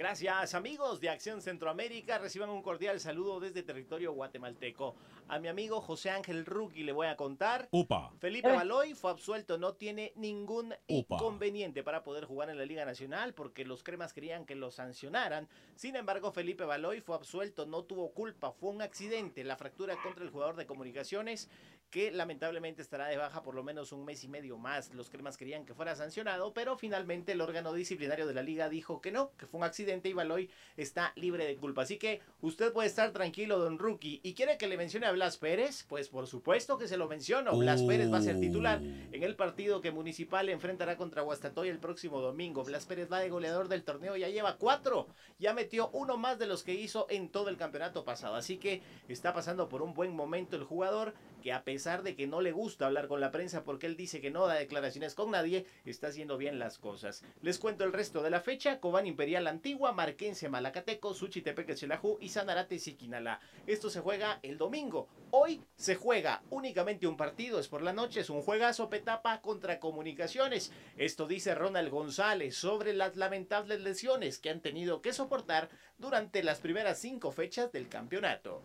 Gracias 0.00 0.54
amigos 0.54 0.98
de 0.98 1.10
Acción 1.10 1.42
Centroamérica, 1.42 2.16
reciban 2.16 2.48
un 2.48 2.62
cordial 2.62 2.98
saludo 3.00 3.38
desde 3.38 3.62
territorio 3.62 4.14
guatemalteco. 4.14 4.94
A 5.28 5.38
mi 5.38 5.48
amigo 5.48 5.82
José 5.82 6.08
Ángel 6.08 6.46
Ruki 6.46 6.84
le 6.84 6.92
voy 6.92 7.06
a 7.06 7.16
contar. 7.16 7.68
Upa. 7.70 8.10
Felipe 8.18 8.50
Baloy 8.50 8.94
fue 8.94 9.10
absuelto, 9.10 9.58
no 9.58 9.74
tiene 9.74 10.14
ningún 10.16 10.74
inconveniente 10.86 11.82
para 11.82 12.02
poder 12.02 12.24
jugar 12.24 12.48
en 12.48 12.56
la 12.56 12.64
Liga 12.64 12.86
Nacional 12.86 13.34
porque 13.34 13.66
los 13.66 13.82
cremas 13.82 14.14
querían 14.14 14.46
que 14.46 14.54
lo 14.54 14.70
sancionaran. 14.70 15.46
Sin 15.76 15.94
embargo, 15.96 16.32
Felipe 16.32 16.64
Baloy 16.64 17.02
fue 17.02 17.14
absuelto, 17.14 17.66
no 17.66 17.84
tuvo 17.84 18.12
culpa, 18.12 18.52
fue 18.52 18.70
un 18.70 18.80
accidente, 18.80 19.44
la 19.44 19.58
fractura 19.58 20.00
contra 20.02 20.24
el 20.24 20.30
jugador 20.30 20.56
de 20.56 20.64
comunicaciones 20.64 21.50
que 21.90 22.10
lamentablemente 22.12 22.82
estará 22.82 23.08
de 23.08 23.16
baja 23.16 23.42
por 23.42 23.54
lo 23.54 23.64
menos 23.64 23.92
un 23.92 24.04
mes 24.04 24.22
y 24.24 24.28
medio 24.28 24.56
más. 24.56 24.94
Los 24.94 25.10
cremas 25.10 25.36
querían 25.36 25.64
que 25.64 25.74
fuera 25.74 25.96
sancionado, 25.96 26.54
pero 26.54 26.76
finalmente 26.76 27.32
el 27.32 27.40
órgano 27.40 27.72
disciplinario 27.72 28.26
de 28.26 28.34
la 28.34 28.42
liga 28.42 28.68
dijo 28.68 29.00
que 29.00 29.10
no, 29.10 29.32
que 29.36 29.46
fue 29.46 29.58
un 29.58 29.64
accidente 29.64 30.08
y 30.08 30.12
Baloy 30.12 30.50
está 30.76 31.12
libre 31.16 31.46
de 31.46 31.56
culpa. 31.56 31.82
Así 31.82 31.98
que 31.98 32.20
usted 32.40 32.72
puede 32.72 32.88
estar 32.88 33.12
tranquilo, 33.12 33.58
don 33.58 33.78
Rookie. 33.78 34.20
¿Y 34.22 34.34
quiere 34.34 34.56
que 34.56 34.68
le 34.68 34.76
mencione 34.76 35.06
a 35.06 35.12
Blas 35.12 35.36
Pérez? 35.36 35.84
Pues 35.88 36.08
por 36.08 36.26
supuesto 36.26 36.78
que 36.78 36.86
se 36.86 36.96
lo 36.96 37.08
menciono. 37.08 37.56
Blas 37.56 37.82
Pérez 37.82 38.12
va 38.12 38.18
a 38.18 38.22
ser 38.22 38.38
titular 38.38 38.80
en 38.80 39.22
el 39.22 39.34
partido 39.34 39.80
que 39.80 39.90
Municipal 39.90 40.48
enfrentará 40.48 40.96
contra 40.96 41.22
Guastatoy 41.22 41.68
el 41.68 41.78
próximo 41.78 42.20
domingo. 42.20 42.62
Blas 42.64 42.86
Pérez 42.86 43.10
va 43.10 43.18
de 43.18 43.30
goleador 43.30 43.68
del 43.68 43.82
torneo, 43.82 44.16
ya 44.16 44.28
lleva 44.28 44.56
cuatro. 44.56 45.08
Ya 45.38 45.54
metió 45.54 45.90
uno 45.92 46.16
más 46.16 46.38
de 46.38 46.46
los 46.46 46.62
que 46.62 46.74
hizo 46.74 47.06
en 47.10 47.28
todo 47.28 47.48
el 47.48 47.56
campeonato 47.56 48.04
pasado. 48.04 48.36
Así 48.36 48.58
que 48.58 48.82
está 49.08 49.32
pasando 49.32 49.68
por 49.68 49.82
un 49.82 49.94
buen 49.94 50.14
momento 50.14 50.56
el 50.56 50.64
jugador 50.64 51.14
que 51.40 51.52
a 51.52 51.64
pesar 51.64 52.02
de 52.02 52.14
que 52.14 52.26
no 52.26 52.40
le 52.40 52.52
gusta 52.52 52.86
hablar 52.86 53.08
con 53.08 53.20
la 53.20 53.30
prensa 53.30 53.64
porque 53.64 53.86
él 53.86 53.96
dice 53.96 54.20
que 54.20 54.30
no 54.30 54.46
da 54.46 54.54
declaraciones 54.54 55.14
con 55.14 55.30
nadie, 55.30 55.66
está 55.84 56.08
haciendo 56.08 56.36
bien 56.36 56.58
las 56.58 56.78
cosas. 56.78 57.24
Les 57.42 57.58
cuento 57.58 57.84
el 57.84 57.92
resto 57.92 58.22
de 58.22 58.30
la 58.30 58.40
fecha, 58.40 58.80
Cobán 58.80 59.06
Imperial 59.06 59.46
Antigua, 59.46 59.92
Marquense 59.92 60.48
Malacateco, 60.48 61.14
Suchitepeque 61.14 61.74
Chelajú 61.74 62.18
y 62.20 62.28
Sanarate 62.28 62.78
Siquinala. 62.78 63.40
Esto 63.66 63.90
se 63.90 64.00
juega 64.00 64.38
el 64.42 64.58
domingo. 64.58 65.08
Hoy 65.30 65.62
se 65.76 65.94
juega 65.94 66.42
únicamente 66.50 67.06
un 67.06 67.16
partido, 67.16 67.60
es 67.60 67.68
por 67.68 67.82
la 67.82 67.92
noche, 67.92 68.20
es 68.20 68.30
un 68.30 68.42
juegazo 68.42 68.90
Petapa 68.90 69.40
contra 69.40 69.80
Comunicaciones. 69.80 70.72
Esto 70.96 71.26
dice 71.26 71.54
Ronald 71.54 71.90
González 71.90 72.56
sobre 72.56 72.92
las 72.94 73.16
lamentables 73.16 73.80
lesiones 73.80 74.38
que 74.38 74.50
han 74.50 74.60
tenido 74.60 75.02
que 75.02 75.12
soportar 75.12 75.68
durante 75.98 76.42
las 76.42 76.58
primeras 76.58 76.98
cinco 76.98 77.30
fechas 77.30 77.72
del 77.72 77.88
campeonato. 77.88 78.62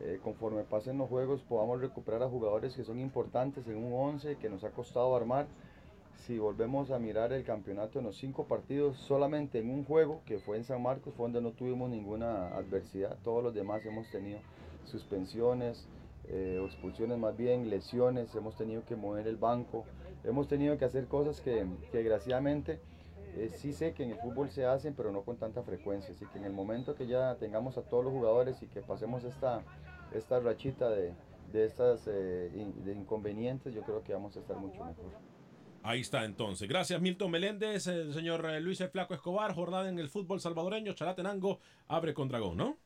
Eh, 0.00 0.18
conforme 0.22 0.62
pasen 0.62 0.96
los 0.96 1.10
juegos 1.10 1.42
podamos 1.42 1.78
recuperar 1.78 2.22
a 2.22 2.28
jugadores 2.28 2.74
que 2.74 2.84
son 2.84 2.98
importantes 2.98 3.66
en 3.68 3.76
un 3.76 3.92
11 3.92 4.36
que 4.36 4.48
nos 4.48 4.64
ha 4.64 4.70
costado 4.70 5.14
armar. 5.14 5.46
Si 6.26 6.38
volvemos 6.38 6.90
a 6.90 6.98
mirar 6.98 7.32
el 7.32 7.44
campeonato 7.44 7.98
en 7.98 8.06
los 8.06 8.16
cinco 8.16 8.44
partidos, 8.44 8.96
solamente 8.96 9.58
en 9.58 9.70
un 9.70 9.84
juego 9.84 10.20
que 10.26 10.38
fue 10.38 10.56
en 10.56 10.64
San 10.64 10.82
Marcos 10.82 11.14
fue 11.14 11.24
donde 11.24 11.40
no 11.40 11.52
tuvimos 11.52 11.90
ninguna 11.90 12.48
adversidad. 12.48 13.16
Todos 13.24 13.42
los 13.42 13.54
demás 13.54 13.84
hemos 13.86 14.10
tenido 14.10 14.38
suspensiones 14.84 15.86
eh, 16.28 16.62
expulsiones 16.64 17.18
más 17.18 17.36
bien, 17.36 17.70
lesiones, 17.70 18.32
hemos 18.36 18.56
tenido 18.56 18.84
que 18.84 18.94
mover 18.94 19.26
el 19.26 19.36
banco, 19.36 19.84
hemos 20.22 20.46
tenido 20.46 20.78
que 20.78 20.84
hacer 20.84 21.06
cosas 21.06 21.40
que, 21.40 21.66
que 21.90 21.98
desgraciadamente 21.98 22.78
eh, 23.36 23.50
sí 23.56 23.72
sé 23.72 23.94
que 23.94 24.04
en 24.04 24.10
el 24.10 24.18
fútbol 24.18 24.50
se 24.50 24.64
hacen, 24.64 24.94
pero 24.94 25.10
no 25.10 25.22
con 25.22 25.36
tanta 25.36 25.62
frecuencia. 25.62 26.14
Así 26.14 26.26
que 26.26 26.38
en 26.38 26.44
el 26.44 26.52
momento 26.52 26.94
que 26.94 27.06
ya 27.06 27.36
tengamos 27.36 27.78
a 27.78 27.82
todos 27.82 28.04
los 28.04 28.12
jugadores 28.12 28.62
y 28.62 28.66
que 28.66 28.80
pasemos 28.80 29.24
esta, 29.24 29.62
esta 30.14 30.40
rachita 30.40 30.88
de, 30.90 31.12
de 31.52 31.64
estas 31.64 32.06
eh, 32.08 32.50
in- 32.54 32.84
de 32.84 32.92
inconvenientes, 32.94 33.74
yo 33.74 33.82
creo 33.82 34.02
que 34.02 34.12
vamos 34.12 34.36
a 34.36 34.40
estar 34.40 34.56
mucho 34.56 34.84
mejor. 34.84 35.06
Ahí 35.82 36.00
está 36.00 36.24
entonces. 36.24 36.68
Gracias 36.68 37.00
Milton 37.00 37.30
Meléndez, 37.30 37.86
el 37.86 38.12
señor 38.12 38.44
eh, 38.50 38.60
Luis 38.60 38.80
El 38.82 38.90
Flaco 38.90 39.14
Escobar, 39.14 39.54
jornada 39.54 39.88
en 39.88 39.98
el 39.98 40.08
fútbol 40.10 40.40
salvadoreño, 40.40 40.92
Chalatenango 40.92 41.58
abre 41.88 42.12
con 42.12 42.28
Dragón, 42.28 42.56
¿no? 42.58 42.76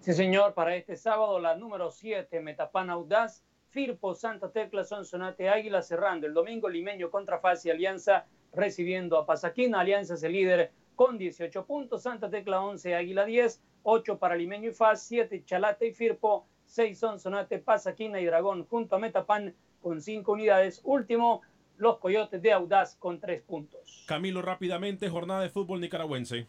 Sí, 0.00 0.12
señor, 0.12 0.52
para 0.52 0.76
este 0.76 0.96
sábado 0.96 1.38
la 1.38 1.56
número 1.56 1.90
7, 1.90 2.40
Metapan 2.40 2.90
Audaz, 2.90 3.42
Firpo, 3.70 4.14
Santa 4.14 4.50
Tecla, 4.52 4.84
Sonsonate, 4.84 5.48
Águila 5.48 5.80
cerrando. 5.80 6.26
El 6.26 6.34
domingo 6.34 6.68
Limeño 6.68 7.10
contra 7.10 7.38
Fasi 7.38 7.70
Alianza 7.70 8.26
recibiendo 8.52 9.16
a 9.18 9.24
Pasaquina. 9.24 9.80
Alianza 9.80 10.12
es 10.14 10.22
el 10.22 10.32
líder 10.32 10.72
con 10.94 11.16
18 11.16 11.64
puntos, 11.64 12.02
Santa 12.02 12.28
Tecla 12.28 12.60
11, 12.60 12.94
Águila 12.94 13.24
10, 13.24 13.62
8 13.84 14.18
para 14.18 14.34
Limeño 14.34 14.70
y 14.70 14.74
Faz, 14.74 15.02
7 15.04 15.44
Chalate 15.44 15.86
y 15.86 15.92
Firpo, 15.92 16.46
6 16.66 16.98
Sonsonate, 16.98 17.58
Pasaquina 17.60 18.20
y 18.20 18.24
Dragón 18.24 18.66
junto 18.66 18.96
a 18.96 18.98
Metapan 18.98 19.54
con 19.80 20.00
5 20.00 20.32
unidades. 20.32 20.80
Último, 20.82 21.42
los 21.76 21.98
Coyotes 21.98 22.42
de 22.42 22.52
Audaz 22.52 22.96
con 22.96 23.20
3 23.20 23.42
puntos. 23.42 24.04
Camilo, 24.08 24.42
rápidamente, 24.42 25.08
jornada 25.08 25.42
de 25.42 25.50
fútbol 25.50 25.80
nicaragüense. 25.80 26.48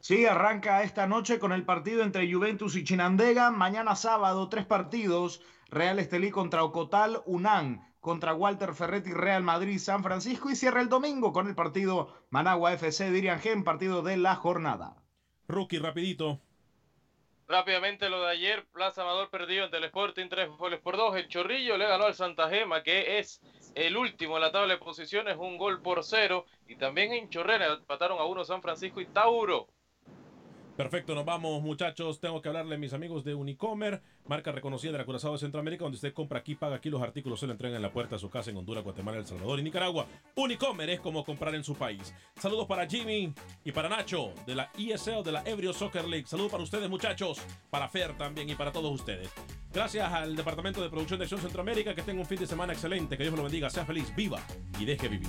Sí, 0.00 0.26
arranca 0.26 0.82
esta 0.82 1.06
noche 1.06 1.38
con 1.38 1.52
el 1.52 1.64
partido 1.64 2.02
entre 2.02 2.32
Juventus 2.32 2.76
y 2.76 2.84
Chinandega. 2.84 3.50
Mañana 3.50 3.96
sábado, 3.96 4.48
tres 4.48 4.64
partidos. 4.64 5.42
Real 5.70 5.98
Estelí 5.98 6.30
contra 6.30 6.64
Ocotal, 6.64 7.20
UNAM 7.26 7.84
contra 8.00 8.32
Walter 8.32 8.74
Ferretti, 8.74 9.12
Real 9.12 9.42
Madrid, 9.42 9.78
San 9.78 10.02
Francisco. 10.02 10.50
Y 10.50 10.56
cierra 10.56 10.80
el 10.80 10.88
domingo 10.88 11.32
con 11.32 11.48
el 11.48 11.54
partido 11.54 12.14
Managua 12.30 12.72
FC, 12.72 13.10
Dirian 13.10 13.40
Gen, 13.40 13.64
partido 13.64 14.02
de 14.02 14.16
la 14.16 14.36
jornada. 14.36 14.96
Rookie, 15.48 15.78
rapidito. 15.78 16.40
Rápidamente 17.48 18.10
lo 18.10 18.20
de 18.20 18.30
ayer, 18.30 18.66
Plaza 18.66 19.00
Amador 19.00 19.30
perdido 19.30 19.64
ante 19.64 19.78
el 19.78 19.84
Sporting, 19.84 20.28
tres 20.28 20.50
goles 20.50 20.80
por 20.80 20.98
dos. 20.98 21.16
El 21.16 21.28
Chorrillo 21.28 21.78
le 21.78 21.86
ganó 21.86 22.04
al 22.04 22.14
Santa 22.14 22.50
Gema, 22.50 22.82
que 22.82 23.18
es 23.18 23.40
el 23.74 23.96
último 23.96 24.36
en 24.36 24.42
la 24.42 24.52
tabla 24.52 24.74
de 24.74 24.78
posiciones, 24.78 25.38
un 25.38 25.56
gol 25.56 25.80
por 25.80 26.04
cero. 26.04 26.44
Y 26.66 26.76
también 26.76 27.14
en 27.14 27.30
Chorrera 27.30 27.72
empataron 27.72 28.18
a 28.18 28.24
uno 28.24 28.44
San 28.44 28.60
Francisco 28.60 29.00
y 29.00 29.06
Tauro. 29.06 29.68
Perfecto, 30.78 31.12
nos 31.12 31.24
vamos 31.24 31.60
muchachos. 31.60 32.20
Tengo 32.20 32.40
que 32.40 32.48
hablarle 32.48 32.76
a 32.76 32.78
mis 32.78 32.92
amigos 32.92 33.24
de 33.24 33.34
Unicomer, 33.34 34.00
marca 34.28 34.52
reconocida 34.52 34.92
de 34.92 34.98
la 34.98 35.04
Curazao 35.04 35.32
de 35.32 35.40
Centroamérica, 35.40 35.82
donde 35.82 35.96
usted 35.96 36.12
compra 36.12 36.38
aquí, 36.38 36.54
paga 36.54 36.76
aquí, 36.76 36.88
los 36.88 37.02
artículos 37.02 37.40
se 37.40 37.48
le 37.48 37.52
entregan 37.54 37.74
en 37.74 37.82
la 37.82 37.90
puerta 37.90 38.14
de 38.14 38.20
su 38.20 38.30
casa 38.30 38.50
en 38.50 38.58
Honduras, 38.58 38.84
Guatemala, 38.84 39.18
El 39.18 39.26
Salvador 39.26 39.58
y 39.58 39.64
Nicaragua. 39.64 40.06
Unicomer 40.36 40.88
es 40.90 41.00
como 41.00 41.24
comprar 41.24 41.56
en 41.56 41.64
su 41.64 41.74
país. 41.74 42.14
Saludos 42.36 42.66
para 42.68 42.86
Jimmy 42.86 43.34
y 43.64 43.72
para 43.72 43.88
Nacho 43.88 44.32
de 44.46 44.54
la 44.54 44.70
ESL, 44.78 45.24
de 45.24 45.32
la 45.32 45.42
Ebrio 45.44 45.72
Soccer 45.72 46.06
League. 46.06 46.28
Saludos 46.28 46.52
para 46.52 46.62
ustedes 46.62 46.88
muchachos, 46.88 47.40
para 47.70 47.88
Fer 47.88 48.16
también 48.16 48.48
y 48.48 48.54
para 48.54 48.70
todos 48.70 48.94
ustedes. 48.94 49.32
Gracias 49.72 50.12
al 50.12 50.36
Departamento 50.36 50.80
de 50.80 50.90
Producción 50.90 51.18
de 51.18 51.24
Acción 51.24 51.40
Centroamérica, 51.40 51.92
que 51.92 52.02
tenga 52.02 52.20
un 52.20 52.26
fin 52.26 52.38
de 52.38 52.46
semana 52.46 52.72
excelente, 52.72 53.16
que 53.16 53.24
Dios 53.24 53.34
lo 53.34 53.42
bendiga, 53.42 53.68
sea 53.68 53.84
feliz, 53.84 54.14
viva 54.14 54.38
y 54.78 54.84
deje 54.84 55.08
vivir. 55.08 55.28